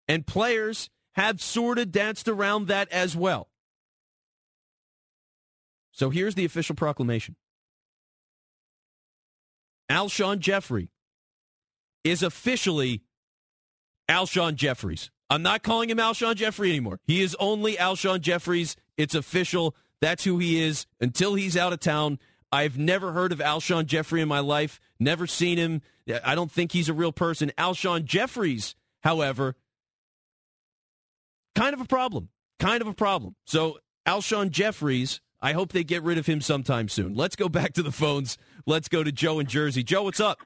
And 0.06 0.26
players 0.26 0.88
have 1.14 1.40
sort 1.40 1.78
of 1.78 1.90
danced 1.90 2.28
around 2.28 2.68
that 2.68 2.92
as 2.92 3.16
well. 3.16 3.48
So 5.92 6.10
here's 6.10 6.34
the 6.34 6.44
official 6.44 6.76
proclamation 6.76 7.36
Alshon 9.90 10.38
Jeffery 10.38 10.90
is 12.04 12.22
officially 12.22 13.02
Alshon 14.08 14.54
Jeffries. 14.54 15.10
I'm 15.30 15.42
not 15.42 15.62
calling 15.62 15.90
him 15.90 15.98
Alshon 15.98 16.36
Jeffery 16.36 16.70
anymore. 16.70 17.00
He 17.04 17.22
is 17.22 17.34
only 17.40 17.76
Alshon 17.76 18.20
Jeffries. 18.20 18.76
It's 18.96 19.14
official. 19.14 19.74
That's 20.02 20.22
who 20.24 20.38
he 20.38 20.62
is 20.62 20.86
until 21.00 21.34
he's 21.34 21.56
out 21.56 21.72
of 21.72 21.80
town. 21.80 22.18
I've 22.56 22.78
never 22.78 23.12
heard 23.12 23.32
of 23.32 23.38
Alshon 23.40 23.84
Jeffery 23.84 24.22
in 24.22 24.28
my 24.28 24.40
life, 24.40 24.80
never 24.98 25.26
seen 25.26 25.58
him. 25.58 25.82
I 26.24 26.34
don't 26.34 26.50
think 26.50 26.72
he's 26.72 26.88
a 26.88 26.94
real 26.94 27.12
person. 27.12 27.52
Alshon 27.58 28.06
Jeffries, 28.06 28.74
however, 29.02 29.56
kind 31.54 31.74
of 31.74 31.82
a 31.82 31.84
problem. 31.84 32.30
Kind 32.58 32.80
of 32.80 32.88
a 32.88 32.94
problem. 32.94 33.36
So, 33.44 33.78
Alshon 34.06 34.48
Jeffries, 34.48 35.20
I 35.42 35.52
hope 35.52 35.72
they 35.72 35.84
get 35.84 36.02
rid 36.02 36.16
of 36.16 36.24
him 36.24 36.40
sometime 36.40 36.88
soon. 36.88 37.14
Let's 37.14 37.36
go 37.36 37.50
back 37.50 37.74
to 37.74 37.82
the 37.82 37.92
phones. 37.92 38.38
Let's 38.64 38.88
go 38.88 39.04
to 39.04 39.12
Joe 39.12 39.38
in 39.38 39.46
Jersey. 39.46 39.82
Joe, 39.82 40.04
what's 40.04 40.20
up? 40.20 40.38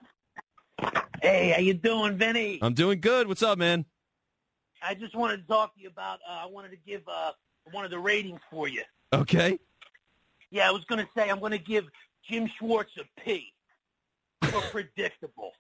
Hey, 1.23 1.51
how 1.51 1.61
you 1.61 1.75
doing, 1.75 2.19
Vinny? 2.19 2.59
I'm 2.61 2.75
doing 2.75 3.01
good. 3.01 3.29
What's 3.29 3.45
up, 3.45 3.57
man? 3.57 3.85
I 4.83 4.95
just 4.95 5.15
wanted 5.15 5.43
to 5.43 5.47
talk 5.47 5.77
to 5.77 5.81
you 5.81 5.91
about. 5.91 6.19
Uh, 6.29 6.41
I 6.43 6.47
wanted 6.47 6.71
to 6.71 6.79
give 6.85 7.03
uh, 7.07 7.31
one 7.71 7.85
of 7.85 7.93
the 7.93 8.01
ratings 8.01 8.41
for 8.51 8.67
you. 8.67 8.83
Okay. 9.13 9.61
Yeah, 10.51 10.69
I 10.69 10.73
was 10.73 10.85
going 10.85 10.99
to 11.05 11.09
say 11.17 11.31
I'm 11.31 11.41
going 11.41 11.53
to 11.53 11.59
give 11.59 11.85
Jim 12.29 12.49
Schwartz 12.59 12.91
a 12.99 13.21
P 13.25 13.53
for 14.51 14.61
predictable. 14.71 15.53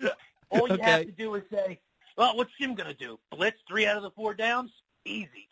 All 0.50 0.68
you 0.68 0.74
Okay. 0.74 0.82
have 0.82 1.06
to 1.06 1.12
do 1.12 1.34
is 1.34 1.42
say, 1.52 1.80
"Well, 2.16 2.36
what's 2.36 2.50
Jim 2.60 2.74
going 2.74 2.88
to 2.88 2.94
do? 2.96 3.18
Blitz 3.30 3.58
three 3.68 3.86
out 3.86 3.96
of 3.96 4.02
the 4.02 4.10
four 4.10 4.34
downs? 4.34 4.70
Easy, 5.04 5.48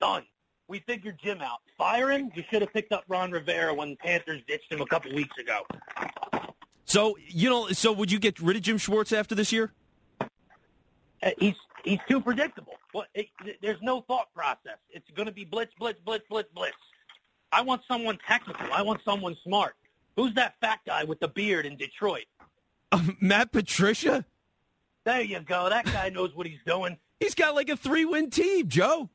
done." 0.00 0.24
We 0.68 0.78
figured 0.86 1.18
Jim 1.22 1.40
out. 1.40 1.58
Fire 1.76 2.12
him. 2.12 2.30
You 2.34 2.44
should 2.48 2.62
have 2.62 2.72
picked 2.72 2.92
up 2.92 3.02
Ron 3.08 3.32
Rivera 3.32 3.74
when 3.74 3.90
the 3.90 3.96
Panthers 3.96 4.40
ditched 4.46 4.70
him 4.72 4.80
a 4.80 4.86
couple 4.86 5.12
weeks 5.12 5.36
ago. 5.36 5.62
So, 6.84 7.16
you 7.26 7.50
know, 7.50 7.68
so 7.68 7.92
would 7.92 8.10
you 8.12 8.20
get 8.20 8.38
rid 8.38 8.56
of 8.56 8.62
Jim 8.62 8.78
Schwartz 8.78 9.12
after 9.12 9.34
this 9.34 9.50
year? 9.50 9.72
Uh, 11.22 11.30
he's 11.38 11.54
he's 11.84 11.98
too 12.08 12.20
predictable. 12.20 12.74
What? 12.92 13.08
It, 13.14 13.26
there's 13.62 13.80
no 13.82 14.02
thought 14.02 14.32
process. 14.32 14.78
It's 14.90 15.08
going 15.16 15.26
to 15.26 15.32
be 15.32 15.44
blitz, 15.44 15.72
blitz, 15.78 15.98
blitz, 16.04 16.24
blitz, 16.30 16.48
blitz. 16.54 16.76
I 17.52 17.62
want 17.62 17.82
someone 17.88 18.18
technical. 18.26 18.66
I 18.72 18.82
want 18.82 19.00
someone 19.04 19.36
smart. 19.44 19.74
Who's 20.16 20.34
that 20.34 20.54
fat 20.60 20.80
guy 20.86 21.04
with 21.04 21.20
the 21.20 21.28
beard 21.28 21.66
in 21.66 21.76
Detroit? 21.76 22.24
Matt 23.20 23.52
Patricia? 23.52 24.24
There 25.04 25.22
you 25.22 25.40
go. 25.40 25.68
That 25.68 25.86
guy 25.86 26.10
knows 26.10 26.34
what 26.34 26.46
he's 26.46 26.60
doing. 26.66 26.98
He's 27.18 27.34
got 27.34 27.54
like 27.54 27.68
a 27.68 27.76
three 27.76 28.04
win 28.04 28.30
team, 28.30 28.68
Joe. 28.68 29.10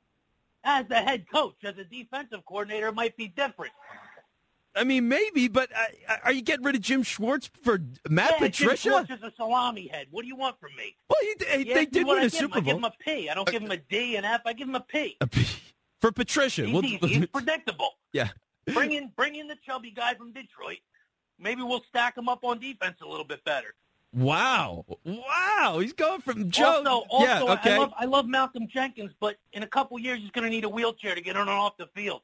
As 0.64 0.86
the 0.88 0.96
head 0.96 1.26
coach, 1.32 1.58
as 1.64 1.78
a 1.78 1.84
defensive 1.84 2.44
coordinator, 2.46 2.88
it 2.88 2.96
might 2.96 3.16
be 3.16 3.28
different. 3.28 3.72
I 4.76 4.84
mean, 4.84 5.08
maybe, 5.08 5.48
but 5.48 5.70
uh, 5.74 6.16
are 6.24 6.34
you 6.34 6.42
getting 6.42 6.66
rid 6.66 6.76
of 6.76 6.82
Jim 6.82 7.02
Schwartz 7.04 7.50
for 7.64 7.80
Matt 8.10 8.32
yeah, 8.32 8.48
Jim 8.48 8.68
Patricia? 8.68 8.90
Schwartz 8.90 9.12
is 9.12 9.24
a 9.24 9.32
salami 9.38 9.88
head. 9.88 10.08
What 10.12 10.24
do 10.24 10.28
you 10.28 10.36
want 10.36 10.60
from 10.60 10.76
me? 10.76 10.98
Well, 11.10 11.20
he, 11.22 11.36
they, 11.40 11.70
You 11.70 11.74
they 11.74 11.86
did 11.86 12.06
win 12.06 12.24
a. 12.24 12.30
Super 12.30 12.58
I 12.58 12.62
give 12.62 12.76
him 12.76 12.84
a 12.84 12.92
P. 13.00 13.30
I 13.30 13.36
don't 13.36 13.50
give 13.50 13.62
him 13.62 13.72
a 13.72 13.78
D 13.78 14.18
and 14.18 14.26
F. 14.26 14.42
I 14.46 14.54
give 14.54 14.68
him 14.68 14.76
a 14.76 14.82
P. 14.82 15.18
A 15.22 15.28
P. 15.28 15.46
For 16.06 16.12
Patricia. 16.12 16.66
He's, 16.66 16.72
We'll- 16.74 16.84
he's, 16.84 17.00
he's 17.00 17.26
predictable. 17.34 17.90
yeah. 18.14 18.30
Bring 18.72 18.92
in, 18.92 19.12
bring 19.18 19.34
in 19.36 19.48
the 19.48 19.56
chubby 19.66 19.90
guy 19.90 20.14
from 20.14 20.34
Detroit. 20.34 20.78
Maybe 21.40 21.64
we'll 21.64 21.82
stack 21.90 22.16
him 22.16 22.30
up 22.30 22.44
on 22.44 22.60
defense 22.60 22.98
a 23.02 23.08
little 23.08 23.26
bit 23.26 23.44
better. 23.44 23.74
Wow. 24.14 24.86
Wow. 25.04 25.80
He's 25.82 25.94
going 25.94 26.22
from 26.22 26.52
Joe. 26.52 26.84
Also, 26.86 27.06
also 27.10 27.26
yeah, 27.48 27.54
okay. 27.54 27.74
I 27.74 27.78
love 27.80 27.94
I 27.98 28.06
love 28.06 28.28
Malcolm 28.28 28.68
Jenkins, 28.72 29.14
but 29.20 29.38
in 29.54 29.64
a 29.64 29.68
couple 29.68 29.98
years 29.98 30.20
he's 30.20 30.30
going 30.30 30.44
to 30.46 30.50
need 30.52 30.64
a 30.64 30.70
wheelchair 30.70 31.16
to 31.16 31.22
get 31.22 31.36
on 31.36 31.42
and 31.42 31.50
off 31.50 31.76
the 31.78 31.88
field. 31.96 32.22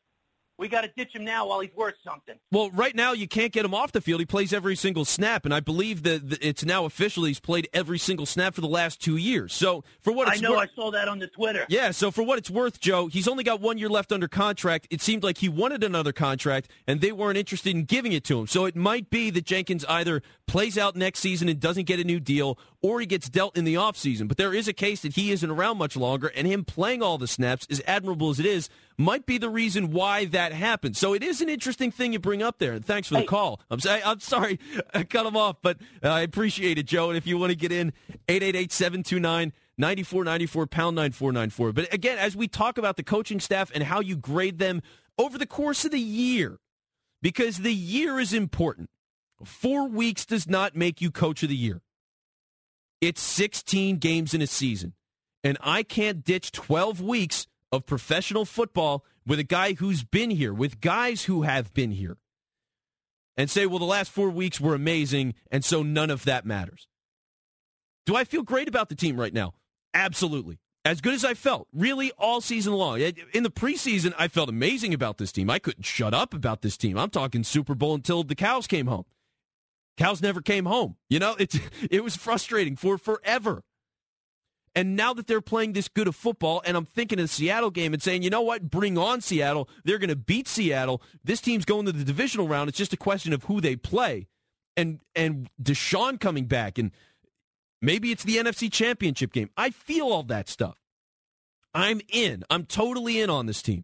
We 0.62 0.68
got 0.68 0.82
to 0.82 0.92
ditch 0.96 1.16
him 1.16 1.26
now 1.26 1.48
while 1.48 1.60
he's 1.60 1.74
worth 1.76 1.96
something. 2.04 2.36
Well, 2.52 2.70
right 2.70 2.96
now 2.96 3.14
you 3.14 3.28
can't 3.28 3.52
get 3.52 3.66
him 3.66 3.74
off 3.74 3.94
the 3.94 4.00
field. 4.00 4.20
He 4.22 4.28
plays 4.28 4.54
every 4.54 4.76
single 4.76 5.06
snap, 5.06 5.44
and 5.44 5.52
I 5.52 5.60
believe 5.60 6.04
that 6.04 6.38
it's 6.40 6.64
now 6.64 6.86
officially 6.86 7.32
he's 7.32 7.40
played 7.40 7.68
every 7.74 7.98
single 7.98 8.28
snap 8.28 8.54
for 8.54 8.62
the 8.62 8.68
last 8.68 9.02
two 9.02 9.18
years. 9.18 9.54
So 9.54 9.84
for 10.02 10.14
what 10.14 10.30
I 10.30 10.36
know 10.36 10.52
worth, 10.52 10.70
I 10.72 10.76
saw 10.76 10.92
that 10.92 11.08
on 11.08 11.18
the 11.18 11.26
Twitter. 11.26 11.66
yeah. 11.68 11.90
So 11.90 12.12
for 12.12 12.22
what 12.22 12.38
it's 12.38 12.52
worth, 12.52 12.80
Joe, 12.80 13.08
he's 13.08 13.28
only 13.28 13.44
got 13.44 13.60
one 13.60 13.80
year 13.80 13.90
left 13.90 14.12
under 14.12 14.28
contract. 14.28 14.86
It 14.92 15.02
seemed 15.02 15.24
like 15.24 15.40
he 15.40 15.50
wanted 15.50 15.84
another 15.84 16.14
contract, 16.14 16.70
and 16.86 17.02
they 17.02 17.12
weren't 17.12 17.40
interested 17.40 17.76
in 17.76 17.86
giving 17.86 18.12
it 18.12 18.24
to 18.26 18.40
him. 18.40 18.46
So 18.46 18.66
it 18.66 18.76
might 18.76 19.10
be 19.10 19.32
that 19.32 19.46
Jenkins 19.46 19.84
either 19.86 20.22
plays 20.46 20.78
out 20.78 20.96
next 20.96 21.22
season 21.22 21.50
and 21.50 21.60
doesn't 21.60 21.86
get 21.86 22.00
a 22.00 22.04
new 22.04 22.20
deal, 22.20 22.60
or 22.84 23.00
he 23.00 23.06
gets 23.06 23.30
dealt 23.30 23.56
in 23.58 23.64
the 23.64 23.76
offseason. 23.76 24.28
But 24.28 24.38
there 24.38 24.54
is 24.54 24.68
a 24.68 24.74
case 24.74 25.02
that 25.02 25.14
he 25.14 25.32
isn't 25.32 25.50
around 25.50 25.78
much 25.78 25.96
longer, 25.96 26.28
and 26.36 26.48
him 26.48 26.64
playing 26.66 27.04
all 27.04 27.18
the 27.20 27.28
snaps, 27.28 27.68
as 27.70 27.82
admirable 27.86 28.30
as 28.32 28.40
it 28.40 28.46
is, 28.46 28.70
might 28.98 29.26
be 29.26 29.38
the 29.38 29.50
reason 29.50 29.92
why 29.92 30.26
that 30.26 30.52
happened. 30.52 30.98
So 30.98 31.14
it 31.14 31.22
is 31.24 31.42
an 31.42 31.50
interesting 31.50 31.92
thing 31.92 32.14
you 32.14 32.20
bring 32.20 32.42
up 32.42 32.58
there. 32.58 32.74
And 32.74 32.84
thanks 32.84 33.08
for 33.08 33.14
the 33.16 33.20
Hey. 33.22 33.26
call. 33.28 33.62
I'm 33.70 33.80
sorry, 33.80 34.02
I'm 34.04 34.20
sorry 34.20 34.60
I 34.94 35.04
cut 35.04 35.26
him 35.26 35.38
off, 35.38 35.58
but 35.62 35.78
uh, 36.04 36.10
I 36.10 36.22
appreciate 36.22 36.78
it, 36.80 36.88
Joe. 36.88 37.10
And 37.10 37.18
if 37.18 37.28
you 37.28 37.38
want 37.38 37.52
to 37.52 37.56
get 37.56 37.72
in, 37.72 37.94
888-729 38.28 39.52
9494 39.78 40.68
pound 40.68 40.96
9494. 40.96 41.74
But 41.74 41.94
again, 41.94 42.18
as 42.18 42.36
we 42.36 42.48
talk 42.48 42.78
about 42.78 42.98
the 42.98 43.04
coaching 43.04 43.40
staff 43.40 43.72
and 43.74 43.84
how 43.84 44.00
you 44.00 44.16
grade 44.16 44.60
them 44.60 44.82
over 45.18 45.38
the 45.38 45.48
course 45.48 45.86
of 45.86 45.92
the 45.92 46.00
year, 46.00 46.60
because 47.22 47.58
the 47.60 47.74
year 47.74 48.20
is 48.20 48.34
important. 48.34 48.90
Four 49.44 49.88
weeks 49.88 50.26
does 50.26 50.48
not 50.48 50.76
make 50.76 51.02
you 51.02 51.10
coach 51.10 51.42
of 51.42 51.50
the 51.50 51.56
year. 51.56 51.82
It's 53.02 53.22
16 53.22 53.98
games 53.98 54.34
in 54.34 54.42
a 54.42 54.48
season. 54.48 54.94
And 55.44 55.58
I 55.62 55.82
can't 55.84 56.24
ditch 56.24 56.52
12 56.52 57.02
weeks 57.02 57.48
of 57.72 57.86
professional 57.88 58.46
football 58.46 59.04
with 59.26 59.40
a 59.40 59.44
guy 59.44 59.74
who's 59.74 60.04
been 60.04 60.30
here, 60.30 60.54
with 60.54 60.80
guys 60.82 61.24
who 61.24 61.42
have 61.42 61.74
been 61.74 61.92
here. 61.92 62.18
and 63.38 63.50
say, 63.50 63.66
well, 63.66 63.80
the 63.80 63.86
last 63.86 64.12
four 64.12 64.30
weeks 64.30 64.60
were 64.60 64.76
amazing, 64.76 65.34
and 65.50 65.64
so 65.64 65.82
none 65.82 66.10
of 66.10 66.26
that 66.26 66.46
matters. 66.46 66.88
Do 68.06 68.16
I 68.16 68.24
feel 68.24 68.44
great 68.44 68.68
about 68.68 68.90
the 68.90 68.96
team 68.96 69.20
right 69.20 69.34
now? 69.34 69.54
Absolutely. 69.94 70.60
As 70.84 71.00
good 71.00 71.14
as 71.14 71.24
I 71.24 71.34
felt, 71.34 71.68
really, 71.74 72.12
all 72.18 72.42
season 72.42 72.74
long. 72.74 73.00
In 73.00 73.44
the 73.44 73.50
preseason, 73.50 74.14
I 74.18 74.28
felt 74.28 74.50
amazing 74.50 74.94
about 74.94 75.18
this 75.18 75.32
team. 75.32 75.50
I 75.50 75.60
couldn't 75.60 75.86
shut 75.86 76.14
up 76.14 76.34
about 76.34 76.62
this 76.62 76.76
team. 76.76 76.98
I'm 76.98 77.10
talking 77.10 77.44
Super 77.44 77.74
Bowl 77.74 77.96
until 77.96 78.24
the 78.24 78.36
cows 78.36 78.68
came 78.68 78.88
home. 78.88 79.06
Cows 80.02 80.22
never 80.22 80.42
came 80.42 80.66
home. 80.66 80.96
You 81.10 81.20
know, 81.20 81.36
it, 81.38 81.54
it 81.92 82.04
was 82.04 82.16
frustrating 82.16 82.76
for 82.76 82.98
forever. 82.98 83.64
And 84.74 84.96
now 84.96 85.14
that 85.14 85.28
they're 85.28 85.42
playing 85.42 85.74
this 85.74 85.90
good 85.90 86.08
of 86.08 86.16
football, 86.16 86.62
and 86.66 86.78
I'm 86.78 86.86
thinking 86.86 87.20
of 87.20 87.26
the 87.26 87.28
Seattle 87.28 87.72
game 87.72 87.94
and 87.94 88.02
saying, 88.02 88.24
you 88.24 88.30
know 88.30 88.42
what, 88.42 88.70
bring 88.72 88.98
on 88.98 89.20
Seattle. 89.20 89.68
They're 89.84 89.98
going 89.98 90.10
to 90.10 90.16
beat 90.16 90.48
Seattle. 90.48 91.02
This 91.24 91.42
team's 91.42 91.66
going 91.66 91.86
to 91.88 91.92
the 91.92 92.06
divisional 92.06 92.48
round. 92.48 92.70
It's 92.70 92.78
just 92.78 92.94
a 92.94 92.98
question 92.98 93.34
of 93.34 93.44
who 93.44 93.60
they 93.60 93.76
play. 93.76 94.28
And 94.78 95.02
and 95.14 95.50
DeSean 95.62 96.18
coming 96.18 96.46
back, 96.46 96.78
and 96.78 96.92
maybe 97.82 98.12
it's 98.12 98.24
the 98.24 98.38
NFC 98.38 98.72
Championship 98.72 99.34
game. 99.34 99.50
I 99.58 99.70
feel 99.70 100.06
all 100.06 100.24
that 100.24 100.48
stuff. 100.48 100.78
I'm 101.74 102.00
in. 102.08 102.46
I'm 102.50 102.66
totally 102.66 103.20
in 103.20 103.30
on 103.30 103.48
this 103.48 103.62
team. 103.62 103.84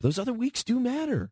Those 0.00 0.18
other 0.18 0.32
weeks 0.32 0.64
do 0.64 0.80
matter. 0.80 1.30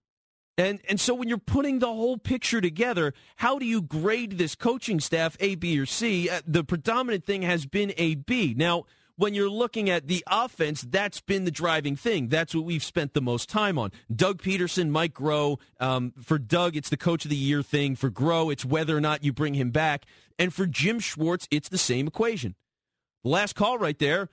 And 0.58 0.80
and 0.88 1.00
so 1.00 1.14
when 1.14 1.28
you're 1.28 1.38
putting 1.38 1.78
the 1.78 1.86
whole 1.86 2.18
picture 2.18 2.60
together, 2.60 3.14
how 3.36 3.58
do 3.58 3.64
you 3.64 3.80
grade 3.80 4.38
this 4.38 4.54
coaching 4.54 5.00
staff 5.00 5.36
A, 5.40 5.54
B, 5.54 5.78
or 5.78 5.86
C? 5.86 6.28
Uh, 6.28 6.42
the 6.46 6.62
predominant 6.62 7.24
thing 7.24 7.42
has 7.42 7.64
been 7.64 7.94
a 7.96 8.16
B. 8.16 8.54
Now, 8.56 8.84
when 9.16 9.34
you're 9.34 9.48
looking 9.48 9.88
at 9.88 10.08
the 10.08 10.24
offense, 10.26 10.82
that's 10.82 11.20
been 11.20 11.44
the 11.44 11.50
driving 11.50 11.96
thing. 11.96 12.28
That's 12.28 12.54
what 12.54 12.64
we've 12.64 12.82
spent 12.82 13.14
the 13.14 13.22
most 13.22 13.48
time 13.48 13.78
on. 13.78 13.92
Doug 14.14 14.42
Pederson, 14.42 14.90
Mike 14.90 15.14
Groh. 15.14 15.58
Um, 15.80 16.12
for 16.20 16.38
Doug, 16.38 16.76
it's 16.76 16.88
the 16.88 16.96
coach 16.96 17.24
of 17.24 17.30
the 17.30 17.36
year 17.36 17.62
thing. 17.62 17.96
For 17.96 18.10
Groh, 18.10 18.52
it's 18.52 18.64
whether 18.64 18.96
or 18.96 19.00
not 19.00 19.24
you 19.24 19.32
bring 19.32 19.54
him 19.54 19.70
back. 19.70 20.04
And 20.38 20.52
for 20.52 20.66
Jim 20.66 20.98
Schwartz, 20.98 21.46
it's 21.50 21.68
the 21.68 21.78
same 21.78 22.06
equation. 22.06 22.56
The 23.22 23.30
last 23.30 23.54
call 23.54 23.78
right 23.78 23.98
there 23.98 24.28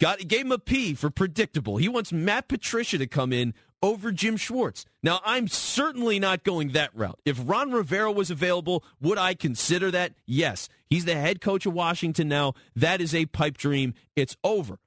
got 0.00 0.26
gave 0.26 0.42
him 0.42 0.52
a 0.52 0.58
P 0.58 0.94
for 0.94 1.10
predictable. 1.10 1.76
He 1.76 1.88
wants 1.88 2.12
Matt 2.12 2.48
Patricia 2.48 2.98
to 2.98 3.06
come 3.06 3.32
in 3.32 3.54
over 3.82 4.12
Jim 4.12 4.36
Schwartz. 4.36 4.84
Now, 5.02 5.20
I'm 5.24 5.48
certainly 5.48 6.18
not 6.18 6.44
going 6.44 6.72
that 6.72 6.90
route. 6.94 7.20
If 7.24 7.40
Ron 7.44 7.72
Rivera 7.72 8.10
was 8.10 8.30
available, 8.30 8.84
would 9.00 9.18
I 9.18 9.34
consider 9.34 9.90
that? 9.90 10.12
Yes. 10.26 10.68
He's 10.88 11.04
the 11.04 11.14
head 11.14 11.40
coach 11.40 11.66
of 11.66 11.74
Washington 11.74 12.28
now. 12.28 12.54
That 12.74 13.00
is 13.00 13.14
a 13.14 13.26
pipe 13.26 13.56
dream. 13.56 13.94
It's 14.14 14.36
over. 14.44 14.78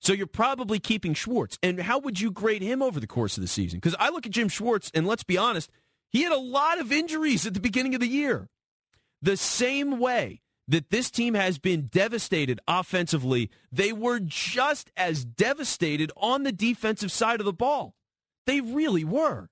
So 0.00 0.12
you're 0.12 0.26
probably 0.26 0.78
keeping 0.78 1.14
Schwartz. 1.14 1.58
And 1.62 1.80
how 1.80 1.98
would 1.98 2.20
you 2.20 2.30
grade 2.30 2.62
him 2.62 2.82
over 2.82 3.00
the 3.00 3.06
course 3.06 3.36
of 3.36 3.42
the 3.42 3.48
season? 3.48 3.78
Because 3.78 3.96
I 3.98 4.10
look 4.10 4.26
at 4.26 4.32
Jim 4.32 4.48
Schwartz, 4.48 4.90
and 4.94 5.06
let's 5.06 5.24
be 5.24 5.38
honest, 5.38 5.70
he 6.10 6.22
had 6.22 6.32
a 6.32 6.38
lot 6.38 6.78
of 6.78 6.92
injuries 6.92 7.46
at 7.46 7.54
the 7.54 7.60
beginning 7.60 7.94
of 7.94 8.00
the 8.00 8.08
year. 8.08 8.48
The 9.22 9.36
same 9.36 9.98
way 9.98 10.42
that 10.68 10.90
this 10.90 11.10
team 11.10 11.34
has 11.34 11.58
been 11.58 11.86
devastated 11.86 12.60
offensively, 12.66 13.50
they 13.70 13.92
were 13.92 14.18
just 14.20 14.90
as 14.96 15.24
devastated 15.24 16.10
on 16.16 16.42
the 16.42 16.52
defensive 16.52 17.12
side 17.12 17.40
of 17.40 17.46
the 17.46 17.52
ball. 17.52 17.94
They 18.46 18.60
really 18.60 19.04
were. 19.04 19.48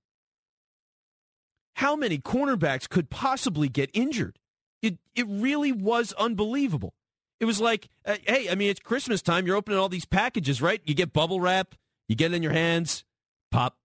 How 1.77 1.97
many 1.97 2.19
cornerbacks 2.19 2.89
could 2.89 3.11
possibly 3.11 3.69
get 3.69 3.91
injured? 3.93 4.39
It, 4.83 4.99
it 5.15 5.27
really 5.29 5.73
was 5.73 6.13
unbelievable. 6.15 6.95
It 7.41 7.47
was 7.47 7.61
like, 7.61 7.89
uh, 8.07 8.17
hey, 8.27 8.49
I 8.49 8.55
mean, 8.55 8.71
it's 8.71 8.81
Christmas 8.81 9.23
time. 9.23 9.47
You're 9.47 9.57
opening 9.57 9.79
all 9.79 9.89
these 9.89 10.05
packages, 10.05 10.63
right? 10.63 10.81
You 10.85 10.95
get 10.95 11.13
bubble 11.13 11.41
wrap, 11.41 11.75
you 12.09 12.17
get 12.17 12.33
it 12.33 12.37
in 12.37 12.43
your 12.43 12.53
hands, 12.53 13.05
pop, 13.51 13.77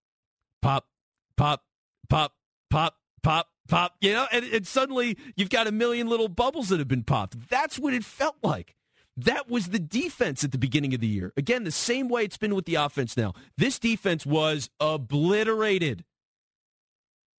pop, 0.62 0.88
pop, 1.36 1.64
pop, 2.08 2.34
pop, 2.70 2.96
pop, 3.24 3.48
pop, 3.70 3.96
you 4.02 4.12
know, 4.12 4.28
and, 4.32 4.44
and 4.46 4.68
suddenly 4.68 5.18
you've 5.36 5.50
got 5.50 5.68
a 5.68 5.72
million 5.72 6.08
little 6.08 6.28
bubbles 6.28 6.70
that 6.70 6.80
have 6.80 6.88
been 6.88 7.04
popped. 7.04 7.50
That's 7.50 7.80
what 7.80 7.94
it 7.94 8.04
felt 8.04 8.36
like. 8.44 8.76
That 9.16 9.50
was 9.50 9.68
the 9.68 9.80
defense 9.80 10.44
at 10.44 10.52
the 10.52 10.58
beginning 10.58 10.94
of 10.94 11.02
the 11.02 11.08
year. 11.08 11.34
Again, 11.38 11.64
the 11.64 11.72
same 11.72 12.10
way 12.10 12.24
it's 12.24 12.38
been 12.38 12.56
with 12.56 12.66
the 12.66 12.76
offense 12.76 13.16
now. 13.18 13.34
This 13.58 13.80
defense 13.80 14.26
was 14.26 14.70
obliterated. 14.80 16.06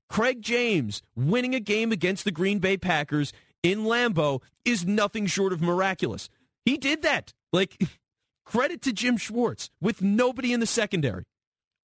Craig 0.09 0.43
James 0.43 1.03
winning 1.14 1.55
a 1.55 1.61
game 1.61 1.93
against 1.93 2.25
the 2.25 2.33
Green 2.33 2.59
Bay 2.59 2.77
Packers 2.77 3.33
in 3.62 3.85
Lambeau 3.85 4.43
is 4.64 4.85
nothing 4.87 5.27
short 5.27 5.53
of 5.53 5.61
miraculous. 5.61 6.29
He 6.64 6.77
did 6.77 7.03
that. 7.03 7.33
Like, 7.53 7.81
credit 8.45 8.83
to 8.83 8.93
Jim 8.93 9.16
Schwartz 9.16 9.71
with 9.81 10.03
nobody 10.03 10.53
in 10.53 10.61
the 10.61 10.66
secondary 10.66 11.25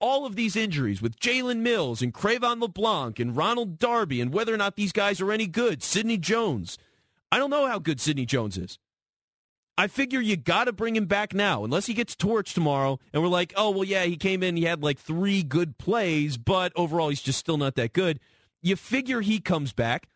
all 0.00 0.26
of 0.26 0.36
these 0.36 0.56
injuries 0.56 1.00
with 1.00 1.18
Jalen 1.18 1.58
Mills 1.58 2.02
and 2.02 2.12
Cre'Von 2.12 2.60
LeBlanc 2.60 3.18
and 3.18 3.36
Ronald 3.36 3.78
Darby 3.78 4.20
and 4.20 4.32
whether 4.32 4.52
or 4.52 4.58
not 4.58 4.76
these 4.76 4.92
guys 4.92 5.20
are 5.20 5.32
any 5.32 5.46
good. 5.46 5.82
Sidney 5.82 6.18
Jones. 6.18 6.78
I 7.32 7.38
don't 7.38 7.50
know 7.50 7.66
how 7.66 7.78
good 7.78 8.00
Sidney 8.00 8.26
Jones 8.26 8.56
is. 8.56 8.78
I 9.78 9.88
figure 9.88 10.20
you 10.20 10.36
got 10.36 10.64
to 10.64 10.72
bring 10.72 10.96
him 10.96 11.04
back 11.04 11.34
now, 11.34 11.62
unless 11.62 11.84
he 11.84 11.92
gets 11.92 12.16
torched 12.16 12.54
tomorrow. 12.54 12.98
And 13.12 13.22
we're 13.22 13.28
like, 13.28 13.52
oh, 13.56 13.70
well, 13.70 13.84
yeah, 13.84 14.04
he 14.04 14.16
came 14.16 14.42
in, 14.42 14.56
he 14.56 14.64
had 14.64 14.82
like 14.82 14.98
three 14.98 15.42
good 15.42 15.76
plays, 15.76 16.38
but 16.38 16.72
overall, 16.76 17.10
he's 17.10 17.20
just 17.20 17.38
still 17.38 17.58
not 17.58 17.74
that 17.74 17.92
good. 17.92 18.18
You 18.62 18.76
figure 18.76 19.20
he 19.20 19.38
comes 19.38 19.74
back, 19.74 20.08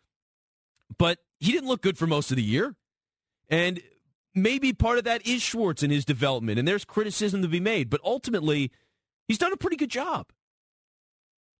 but 0.97 1.19
he 1.39 1.51
didn't 1.51 1.67
look 1.67 1.81
good 1.81 1.97
for 1.97 2.07
most 2.07 2.31
of 2.31 2.37
the 2.37 2.43
year. 2.43 2.75
And 3.49 3.81
maybe 4.33 4.73
part 4.73 4.97
of 4.97 5.03
that 5.03 5.27
is 5.27 5.43
Schwartz 5.43 5.83
and 5.83 5.91
his 5.91 6.05
development, 6.05 6.57
and 6.57 6.67
there's 6.67 6.85
criticism 6.85 7.43
to 7.43 7.47
be 7.47 7.59
made. 7.59 7.89
But 7.89 8.01
ultimately, 8.03 8.71
He's 9.27 9.37
done 9.37 9.53
a 9.53 9.57
pretty 9.57 9.77
good 9.77 9.91
job. 9.91 10.27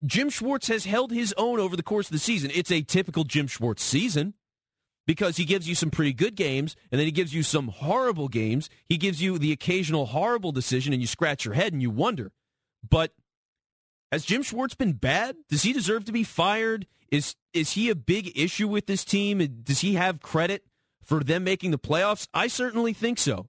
Jim 0.05 0.29
Schwartz 0.29 0.67
has 0.67 0.85
held 0.85 1.11
his 1.11 1.33
own 1.37 1.59
over 1.59 1.75
the 1.75 1.83
course 1.83 2.07
of 2.07 2.13
the 2.13 2.19
season. 2.19 2.51
It's 2.53 2.71
a 2.71 2.81
typical 2.81 3.23
Jim 3.23 3.47
Schwartz 3.47 3.83
season 3.83 4.33
because 5.05 5.37
he 5.37 5.45
gives 5.45 5.67
you 5.67 5.75
some 5.75 5.91
pretty 5.91 6.13
good 6.13 6.35
games 6.35 6.75
and 6.91 6.99
then 6.99 7.05
he 7.05 7.11
gives 7.11 7.33
you 7.33 7.43
some 7.43 7.67
horrible 7.67 8.27
games. 8.27 8.69
He 8.85 8.97
gives 8.97 9.21
you 9.21 9.37
the 9.37 9.51
occasional 9.51 10.07
horrible 10.07 10.51
decision 10.51 10.91
and 10.91 11.01
you 11.01 11.07
scratch 11.07 11.45
your 11.45 11.53
head 11.53 11.71
and 11.71 11.81
you 11.81 11.91
wonder. 11.91 12.31
But 12.87 13.13
has 14.11 14.25
Jim 14.25 14.41
Schwartz 14.41 14.73
been 14.73 14.93
bad? 14.93 15.35
Does 15.49 15.63
he 15.63 15.71
deserve 15.71 16.05
to 16.05 16.11
be 16.11 16.23
fired? 16.23 16.87
Is 17.11 17.35
is 17.53 17.73
he 17.73 17.89
a 17.89 17.95
big 17.95 18.37
issue 18.37 18.67
with 18.67 18.87
this 18.87 19.05
team? 19.05 19.61
Does 19.63 19.81
he 19.81 19.95
have 19.95 20.21
credit 20.21 20.65
for 21.03 21.23
them 21.23 21.43
making 21.43 21.71
the 21.71 21.79
playoffs? 21.79 22.27
I 22.33 22.47
certainly 22.47 22.93
think 22.93 23.19
so. 23.19 23.47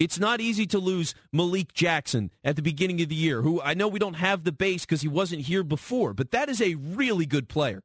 It's 0.00 0.18
not 0.18 0.40
easy 0.40 0.66
to 0.68 0.78
lose 0.78 1.14
Malik 1.30 1.74
Jackson 1.74 2.30
at 2.42 2.56
the 2.56 2.62
beginning 2.62 3.02
of 3.02 3.10
the 3.10 3.14
year, 3.14 3.42
who 3.42 3.60
I 3.60 3.74
know 3.74 3.86
we 3.86 3.98
don't 3.98 4.14
have 4.14 4.44
the 4.44 4.50
base 4.50 4.86
because 4.86 5.02
he 5.02 5.08
wasn't 5.08 5.42
here 5.42 5.62
before, 5.62 6.14
but 6.14 6.30
that 6.30 6.48
is 6.48 6.62
a 6.62 6.74
really 6.76 7.26
good 7.26 7.50
player 7.50 7.82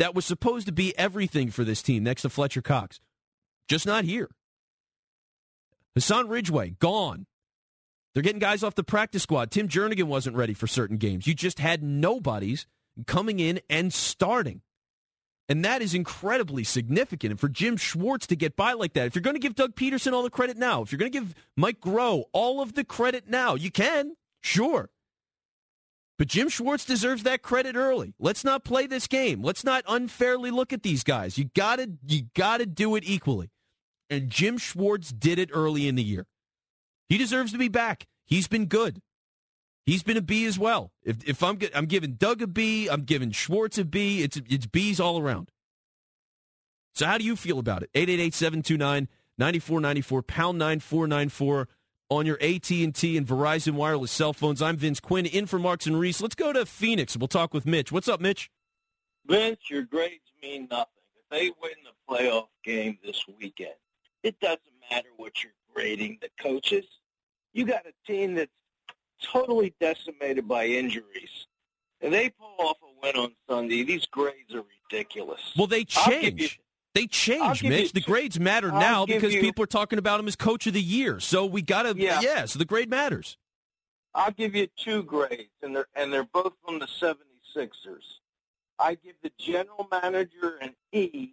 that 0.00 0.12
was 0.12 0.24
supposed 0.24 0.66
to 0.66 0.72
be 0.72 0.96
everything 0.98 1.52
for 1.52 1.62
this 1.62 1.80
team 1.80 2.02
next 2.02 2.22
to 2.22 2.30
Fletcher 2.30 2.62
Cox. 2.62 2.98
Just 3.68 3.86
not 3.86 4.04
here. 4.04 4.28
Hassan 5.94 6.28
Ridgeway, 6.28 6.70
gone. 6.80 7.26
They're 8.12 8.24
getting 8.24 8.40
guys 8.40 8.64
off 8.64 8.74
the 8.74 8.82
practice 8.82 9.22
squad. 9.22 9.52
Tim 9.52 9.68
Jernigan 9.68 10.04
wasn't 10.04 10.36
ready 10.36 10.54
for 10.54 10.66
certain 10.66 10.96
games. 10.96 11.28
You 11.28 11.34
just 11.34 11.60
had 11.60 11.82
nobodies 11.82 12.66
coming 13.06 13.38
in 13.38 13.60
and 13.70 13.92
starting. 13.92 14.62
And 15.52 15.66
that 15.66 15.82
is 15.82 15.92
incredibly 15.92 16.64
significant. 16.64 17.30
And 17.30 17.38
for 17.38 17.50
Jim 17.50 17.76
Schwartz 17.76 18.26
to 18.28 18.34
get 18.34 18.56
by 18.56 18.72
like 18.72 18.94
that, 18.94 19.06
if 19.06 19.14
you're 19.14 19.20
going 19.20 19.36
to 19.36 19.38
give 19.38 19.54
Doug 19.54 19.74
Pederson 19.74 20.14
all 20.14 20.22
the 20.22 20.30
credit 20.30 20.56
now, 20.56 20.80
if 20.80 20.90
you're 20.90 20.98
going 20.98 21.12
to 21.12 21.18
give 21.18 21.34
Mike 21.58 21.78
Groh 21.78 22.22
all 22.32 22.62
of 22.62 22.72
the 22.72 22.84
credit 22.84 23.28
now, 23.28 23.54
you 23.54 23.70
can, 23.70 24.16
sure. 24.40 24.88
But 26.18 26.28
Jim 26.28 26.48
Schwartz 26.48 26.86
deserves 26.86 27.24
that 27.24 27.42
credit 27.42 27.76
early. 27.76 28.14
Let's 28.18 28.44
not 28.44 28.64
play 28.64 28.86
this 28.86 29.06
game. 29.06 29.42
Let's 29.42 29.62
not 29.62 29.84
unfairly 29.86 30.50
look 30.50 30.72
at 30.72 30.82
these 30.82 31.04
guys. 31.04 31.36
You 31.36 31.50
gotta 31.54 31.90
you 32.06 32.28
gotta 32.34 32.64
do 32.64 32.96
it 32.96 33.04
equally. 33.04 33.50
And 34.08 34.30
Jim 34.30 34.56
Schwartz 34.56 35.12
did 35.12 35.38
it 35.38 35.50
early 35.52 35.86
in 35.86 35.96
the 35.96 36.02
year. 36.02 36.26
He 37.10 37.18
deserves 37.18 37.52
to 37.52 37.58
be 37.58 37.68
back. 37.68 38.06
He's 38.24 38.48
been 38.48 38.68
good. 38.68 39.02
He's 39.84 40.02
been 40.02 40.16
a 40.16 40.22
B 40.22 40.46
as 40.46 40.58
well. 40.58 40.92
If 41.02 41.28
if 41.28 41.42
I'm 41.42 41.58
I'm 41.74 41.84
giving 41.86 42.14
Doug 42.14 42.40
a 42.42 42.46
B, 42.46 42.88
I'm 42.88 43.02
giving 43.02 43.32
Schwartz 43.32 43.76
a 43.78 43.84
B. 43.84 44.22
It's 44.22 44.40
it's 44.48 44.66
B's 44.66 45.00
all 45.00 45.18
around. 45.18 45.50
So 46.94 47.06
how 47.06 47.18
do 47.18 47.24
you 47.24 47.34
feel 47.36 47.58
about 47.58 47.82
it? 47.82 47.90
888-729-9494 47.94 50.26
pound 50.26 50.58
9494 50.58 51.68
on 52.10 52.26
your 52.26 52.36
AT&T 52.42 53.16
and 53.16 53.26
Verizon 53.26 53.72
wireless 53.72 54.12
cell 54.12 54.34
phones. 54.34 54.60
I'm 54.60 54.76
Vince 54.76 55.00
Quinn 55.00 55.24
in 55.24 55.46
for 55.46 55.58
Marks 55.58 55.86
and 55.86 55.98
Reese. 55.98 56.20
Let's 56.20 56.34
go 56.34 56.52
to 56.52 56.66
Phoenix. 56.66 57.16
We'll 57.16 57.28
talk 57.28 57.54
with 57.54 57.64
Mitch. 57.64 57.90
What's 57.90 58.08
up, 58.08 58.20
Mitch? 58.20 58.50
Vince, 59.26 59.60
your 59.70 59.84
grades 59.84 60.20
mean 60.42 60.68
nothing. 60.70 60.88
If 61.16 61.22
they 61.30 61.50
win 61.62 61.72
the 61.84 61.92
playoff 62.06 62.48
game 62.62 62.98
this 63.02 63.24
weekend, 63.38 63.72
it 64.22 64.38
doesn't 64.40 64.60
matter 64.90 65.08
what 65.16 65.42
you're 65.42 65.54
grading 65.74 66.18
the 66.20 66.28
coaches. 66.38 66.84
You 67.54 67.64
got 67.64 67.86
a 67.86 67.94
team 68.06 68.34
that's 68.34 68.52
totally 69.22 69.74
decimated 69.80 70.46
by 70.48 70.66
injuries. 70.66 71.46
And 72.00 72.12
they 72.12 72.30
pull 72.30 72.54
off 72.58 72.76
a 72.82 73.06
win 73.06 73.16
on 73.16 73.32
Sunday. 73.48 73.84
These 73.84 74.06
grades 74.06 74.54
are 74.54 74.64
ridiculous. 74.90 75.40
Well, 75.56 75.66
they 75.66 75.84
change. 75.84 76.60
They 76.94 77.06
change, 77.06 77.62
Mitch. 77.62 77.92
the 77.92 78.02
grades 78.02 78.38
matter 78.38 78.70
I'll 78.70 78.78
now 78.78 79.06
because 79.06 79.32
you, 79.32 79.40
people 79.40 79.64
are 79.64 79.68
talking 79.68 79.98
about 79.98 80.20
him 80.20 80.28
as 80.28 80.36
coach 80.36 80.66
of 80.66 80.74
the 80.74 80.82
year. 80.82 81.20
So 81.20 81.46
we 81.46 81.62
got 81.62 81.84
to, 81.84 81.94
yeah. 81.96 82.20
yeah. 82.20 82.44
So 82.44 82.58
the 82.58 82.66
grade 82.66 82.90
matters. 82.90 83.38
I'll 84.14 84.30
give 84.30 84.54
you 84.54 84.66
two 84.76 85.02
grades, 85.02 85.48
and 85.62 85.74
they're 85.74 85.86
and 85.94 86.12
they're 86.12 86.28
both 86.34 86.52
from 86.64 86.78
the 86.78 86.86
Sixers. 87.54 88.20
I 88.78 88.94
give 88.94 89.14
the 89.22 89.30
general 89.38 89.88
manager 89.90 90.58
an 90.60 90.74
E, 90.92 91.30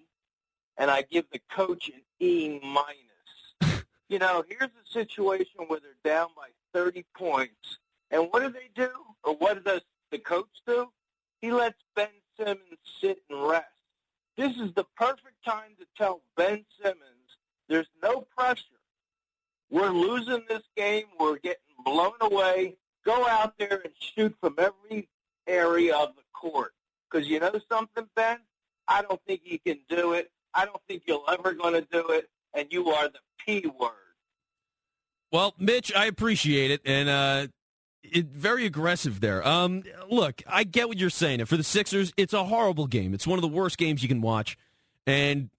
and 0.78 0.90
I 0.90 1.02
give 1.02 1.26
the 1.32 1.42
coach 1.52 1.90
an 1.90 2.02
E 2.20 2.60
minus. 2.64 3.84
you 4.10 4.20
know, 4.20 4.46
here's 4.48 4.70
a 4.70 4.92
situation 4.92 5.66
where 5.68 5.80
they're 5.80 6.14
down 6.14 6.30
by 6.38 6.48
30 6.74 7.06
points, 7.16 7.78
and 8.12 8.28
what 8.32 8.42
do 8.42 8.50
they 8.50 8.70
do? 8.76 8.90
Or 9.24 9.36
what 9.36 9.64
does 9.64 9.82
the 10.12 10.20
coach 10.20 10.50
do? 10.66 10.90
He 11.42 11.52
lets 11.52 11.80
Ben 11.96 12.08
Simmons 12.38 12.60
sit 13.02 13.20
and 13.30 13.48
rest. 13.48 13.66
This 14.38 14.56
is 14.58 14.74
the 14.74 14.86
perfect 14.96 15.44
time 15.46 15.72
to 15.80 15.86
tell 15.98 16.22
Ben 16.38 16.66
Simmons 16.82 17.20
there's 17.68 17.90
no 18.02 18.22
pressure. 18.36 18.64
We're 19.70 19.92
losing 19.92 20.44
this 20.50 20.64
game. 20.76 21.06
We're 21.20 21.38
getting 21.38 21.76
blown 21.86 22.14
away. 22.22 22.78
Go 23.06 23.28
out 23.28 23.54
there 23.60 23.82
and 23.84 23.94
shoot 24.00 24.36
from 24.42 24.56
every 24.58 25.08
area 25.48 25.96
of 25.96 26.16
the 26.16 26.24
court. 26.34 26.74
Because 27.10 27.28
you 27.28 27.40
know 27.40 27.60
something, 27.72 28.08
Ben? 28.16 28.38
I 28.88 29.04
don't 29.04 29.22
think 29.28 29.42
you 29.44 29.60
can 29.60 29.80
do 29.88 30.14
it. 30.14 30.32
I 30.54 30.66
don't 30.66 30.82
think 30.88 31.04
you're 31.06 31.24
ever 31.30 31.54
going 31.54 31.74
to 31.76 31.88
do 31.92 32.10
it. 32.10 32.30
And 32.56 32.68
you 32.72 32.90
are 32.90 33.08
the 33.08 33.20
P 33.46 33.68
word. 33.80 33.92
Well, 35.32 35.54
Mitch, 35.60 35.94
I 35.96 36.06
appreciate 36.06 36.72
it. 36.72 36.82
And 36.86 37.10
uh, 37.10 37.48
it, 38.04 38.28
very 38.28 38.66
aggressive 38.66 39.20
there. 39.20 39.46
Um, 39.48 39.84
look, 40.10 40.42
I 40.48 40.64
get 40.64 40.88
what 40.88 40.98
you're 40.98 41.10
saying. 41.10 41.46
For 41.46 41.58
the 41.58 41.64
Sixers, 41.64 42.12
it's 42.18 42.34
a 42.34 42.46
horrible 42.46 42.88
game. 42.88 43.14
It's 43.14 43.28
one 43.28 43.38
of 43.38 43.42
the 43.42 43.48
worst 43.48 43.78
games 43.78 44.02
you 44.02 44.10
can 44.10 44.22
watch, 44.22 44.58
and 45.06 45.50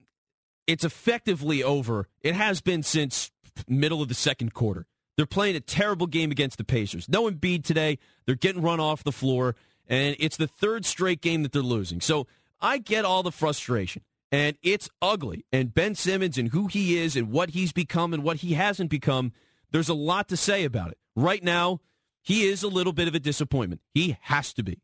it's 0.67 0.83
effectively 0.83 1.63
over. 1.63 2.07
It 2.21 2.35
has 2.35 2.61
been 2.61 2.83
since 2.83 3.31
middle 3.67 4.01
of 4.01 4.07
the 4.07 4.13
second 4.13 4.53
quarter. 4.53 4.85
They're 5.17 5.25
playing 5.25 5.55
a 5.55 5.59
terrible 5.61 6.07
game 6.07 6.31
against 6.31 6.57
the 6.57 6.63
Pacers. 6.63 7.07
No 7.09 7.29
Embiid 7.29 7.63
today. 7.63 7.99
They're 8.25 8.35
getting 8.35 8.61
run 8.61 8.79
off 8.79 9.03
the 9.03 9.11
floor, 9.11 9.55
and 9.87 10.15
it's 10.19 10.37
the 10.37 10.47
third 10.47 10.85
straight 10.85 11.21
game 11.21 11.43
that 11.43 11.51
they're 11.51 11.61
losing. 11.61 12.01
So 12.01 12.27
I 12.59 12.77
get 12.77 13.05
all 13.05 13.23
the 13.23 13.31
frustration, 13.31 14.03
and 14.31 14.57
it's 14.63 14.89
ugly. 15.01 15.45
And 15.51 15.73
Ben 15.73 15.95
Simmons 15.95 16.37
and 16.37 16.49
who 16.49 16.67
he 16.67 16.97
is 16.97 17.15
and 17.15 17.29
what 17.29 17.51
he's 17.51 17.71
become 17.71 18.13
and 18.13 18.23
what 18.23 18.37
he 18.37 18.53
hasn't 18.53 18.89
become, 18.89 19.33
there's 19.71 19.89
a 19.89 19.93
lot 19.93 20.29
to 20.29 20.37
say 20.37 20.63
about 20.63 20.91
it. 20.91 20.97
Right 21.15 21.43
now, 21.43 21.79
he 22.21 22.43
is 22.43 22.63
a 22.63 22.67
little 22.67 22.93
bit 22.93 23.07
of 23.07 23.15
a 23.15 23.19
disappointment. 23.19 23.81
He 23.93 24.17
has 24.21 24.53
to 24.53 24.63
be. 24.63 24.81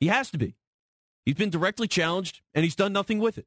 He 0.00 0.08
has 0.08 0.30
to 0.30 0.38
be. 0.38 0.56
He's 1.24 1.36
been 1.36 1.50
directly 1.50 1.88
challenged, 1.88 2.40
and 2.54 2.64
he's 2.64 2.74
done 2.74 2.92
nothing 2.92 3.18
with 3.18 3.38
it. 3.38 3.46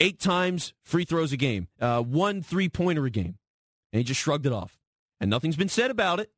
Eight 0.00 0.18
times 0.18 0.74
free 0.82 1.04
throws 1.04 1.32
a 1.32 1.36
game, 1.36 1.68
uh, 1.80 2.02
one 2.02 2.42
three 2.42 2.68
pointer 2.68 3.06
a 3.06 3.10
game, 3.10 3.38
and 3.92 3.98
he 3.98 4.04
just 4.04 4.20
shrugged 4.20 4.46
it 4.46 4.52
off. 4.52 4.78
And 5.20 5.30
nothing's 5.30 5.56
been 5.56 5.68
said 5.68 5.90
about 5.90 6.18
it. 6.18 6.30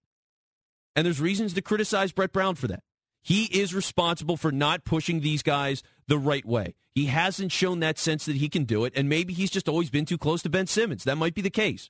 And 0.94 1.06
there's 1.06 1.20
reasons 1.20 1.54
to 1.54 1.62
criticize 1.62 2.12
Brett 2.12 2.32
Brown 2.32 2.54
for 2.54 2.68
that. 2.68 2.82
He 3.22 3.44
is 3.44 3.74
responsible 3.74 4.36
for 4.36 4.52
not 4.52 4.84
pushing 4.84 5.20
these 5.20 5.42
guys 5.42 5.82
the 6.06 6.18
right 6.18 6.44
way. 6.44 6.74
He 6.90 7.06
hasn't 7.06 7.52
shown 7.52 7.80
that 7.80 7.98
sense 7.98 8.26
that 8.26 8.36
he 8.36 8.50
can 8.50 8.64
do 8.64 8.84
it, 8.84 8.92
and 8.94 9.08
maybe 9.08 9.32
he's 9.32 9.50
just 9.50 9.68
always 9.68 9.88
been 9.88 10.04
too 10.04 10.18
close 10.18 10.42
to 10.42 10.50
Ben 10.50 10.66
Simmons. 10.66 11.04
That 11.04 11.16
might 11.16 11.34
be 11.34 11.40
the 11.40 11.48
case. 11.48 11.88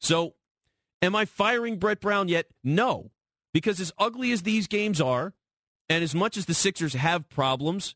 So 0.00 0.34
Am 1.02 1.16
I 1.16 1.24
firing 1.24 1.78
Brett 1.78 2.00
Brown 2.00 2.28
yet? 2.28 2.46
No. 2.62 3.10
Because 3.52 3.80
as 3.80 3.92
ugly 3.98 4.32
as 4.32 4.42
these 4.42 4.66
games 4.66 5.00
are, 5.00 5.32
and 5.88 6.04
as 6.04 6.14
much 6.14 6.36
as 6.36 6.46
the 6.46 6.54
Sixers 6.54 6.94
have 6.94 7.28
problems, 7.28 7.94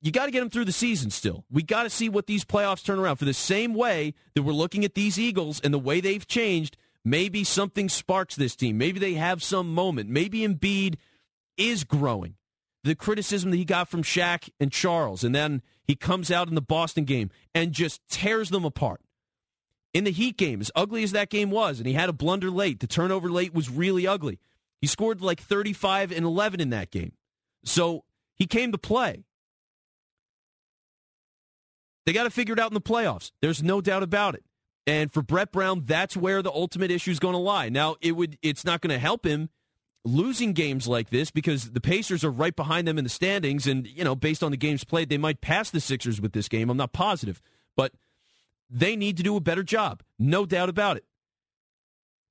you 0.00 0.12
got 0.12 0.26
to 0.26 0.30
get 0.30 0.40
them 0.40 0.50
through 0.50 0.66
the 0.66 0.72
season 0.72 1.10
still. 1.10 1.44
We 1.50 1.62
got 1.62 1.84
to 1.84 1.90
see 1.90 2.08
what 2.08 2.26
these 2.26 2.44
playoffs 2.44 2.84
turn 2.84 2.98
around. 2.98 3.16
For 3.16 3.24
the 3.24 3.34
same 3.34 3.74
way 3.74 4.14
that 4.34 4.42
we're 4.42 4.52
looking 4.52 4.84
at 4.84 4.94
these 4.94 5.18
Eagles 5.18 5.60
and 5.60 5.74
the 5.74 5.78
way 5.78 6.00
they've 6.00 6.26
changed, 6.26 6.76
maybe 7.04 7.42
something 7.42 7.88
sparks 7.88 8.36
this 8.36 8.54
team. 8.54 8.78
Maybe 8.78 9.00
they 9.00 9.14
have 9.14 9.42
some 9.42 9.72
moment. 9.74 10.10
Maybe 10.10 10.46
Embiid 10.46 10.96
is 11.56 11.82
growing. 11.82 12.36
The 12.84 12.94
criticism 12.94 13.50
that 13.50 13.56
he 13.56 13.64
got 13.64 13.88
from 13.88 14.04
Shaq 14.04 14.48
and 14.60 14.70
Charles, 14.70 15.24
and 15.24 15.34
then 15.34 15.62
he 15.82 15.96
comes 15.96 16.30
out 16.30 16.48
in 16.48 16.54
the 16.54 16.60
Boston 16.60 17.04
game 17.04 17.30
and 17.52 17.72
just 17.72 18.00
tears 18.08 18.50
them 18.50 18.64
apart 18.64 19.00
in 19.94 20.04
the 20.04 20.10
Heat 20.10 20.36
game, 20.36 20.60
as 20.60 20.70
ugly 20.74 21.02
as 21.02 21.12
that 21.12 21.30
game 21.30 21.50
was, 21.50 21.78
and 21.78 21.86
he 21.86 21.94
had 21.94 22.08
a 22.08 22.12
blunder 22.12 22.50
late. 22.50 22.80
The 22.80 22.86
turnover 22.86 23.30
late 23.30 23.54
was 23.54 23.70
really 23.70 24.06
ugly. 24.06 24.38
He 24.80 24.86
scored 24.86 25.20
like 25.20 25.40
35 25.40 26.12
and 26.12 26.24
11 26.24 26.60
in 26.60 26.70
that 26.70 26.90
game. 26.90 27.12
So 27.64 28.04
he 28.34 28.46
came 28.46 28.72
to 28.72 28.78
play. 28.78 29.24
They 32.04 32.12
got 32.12 32.24
to 32.24 32.30
figure 32.30 32.52
it 32.52 32.60
out 32.60 32.70
in 32.70 32.74
the 32.74 32.80
playoffs. 32.80 33.32
There's 33.40 33.62
no 33.62 33.80
doubt 33.80 34.02
about 34.02 34.34
it. 34.34 34.44
And 34.86 35.12
for 35.12 35.22
Brett 35.22 35.50
Brown, 35.50 35.82
that's 35.84 36.16
where 36.16 36.42
the 36.42 36.52
ultimate 36.52 36.92
issue 36.92 37.10
is 37.10 37.18
going 37.18 37.32
to 37.32 37.38
lie. 37.38 37.68
Now, 37.68 37.96
it 38.00 38.12
would 38.12 38.38
it's 38.42 38.64
not 38.64 38.80
going 38.80 38.94
to 38.94 39.00
help 39.00 39.26
him 39.26 39.48
losing 40.04 40.52
games 40.52 40.86
like 40.86 41.10
this 41.10 41.32
because 41.32 41.72
the 41.72 41.80
Pacers 41.80 42.22
are 42.22 42.30
right 42.30 42.54
behind 42.54 42.86
them 42.86 42.96
in 42.96 43.02
the 43.02 43.10
standings 43.10 43.66
and, 43.66 43.88
you 43.88 44.04
know, 44.04 44.14
based 44.14 44.44
on 44.44 44.52
the 44.52 44.56
games 44.56 44.84
played, 44.84 45.08
they 45.08 45.18
might 45.18 45.40
pass 45.40 45.70
the 45.70 45.80
Sixers 45.80 46.20
with 46.20 46.32
this 46.32 46.48
game. 46.48 46.70
I'm 46.70 46.76
not 46.76 46.92
positive. 46.92 47.42
But 47.76 47.92
they 48.68 48.96
need 48.96 49.16
to 49.16 49.22
do 49.22 49.36
a 49.36 49.40
better 49.40 49.62
job. 49.62 50.02
No 50.18 50.46
doubt 50.46 50.68
about 50.68 50.96
it. 50.96 51.04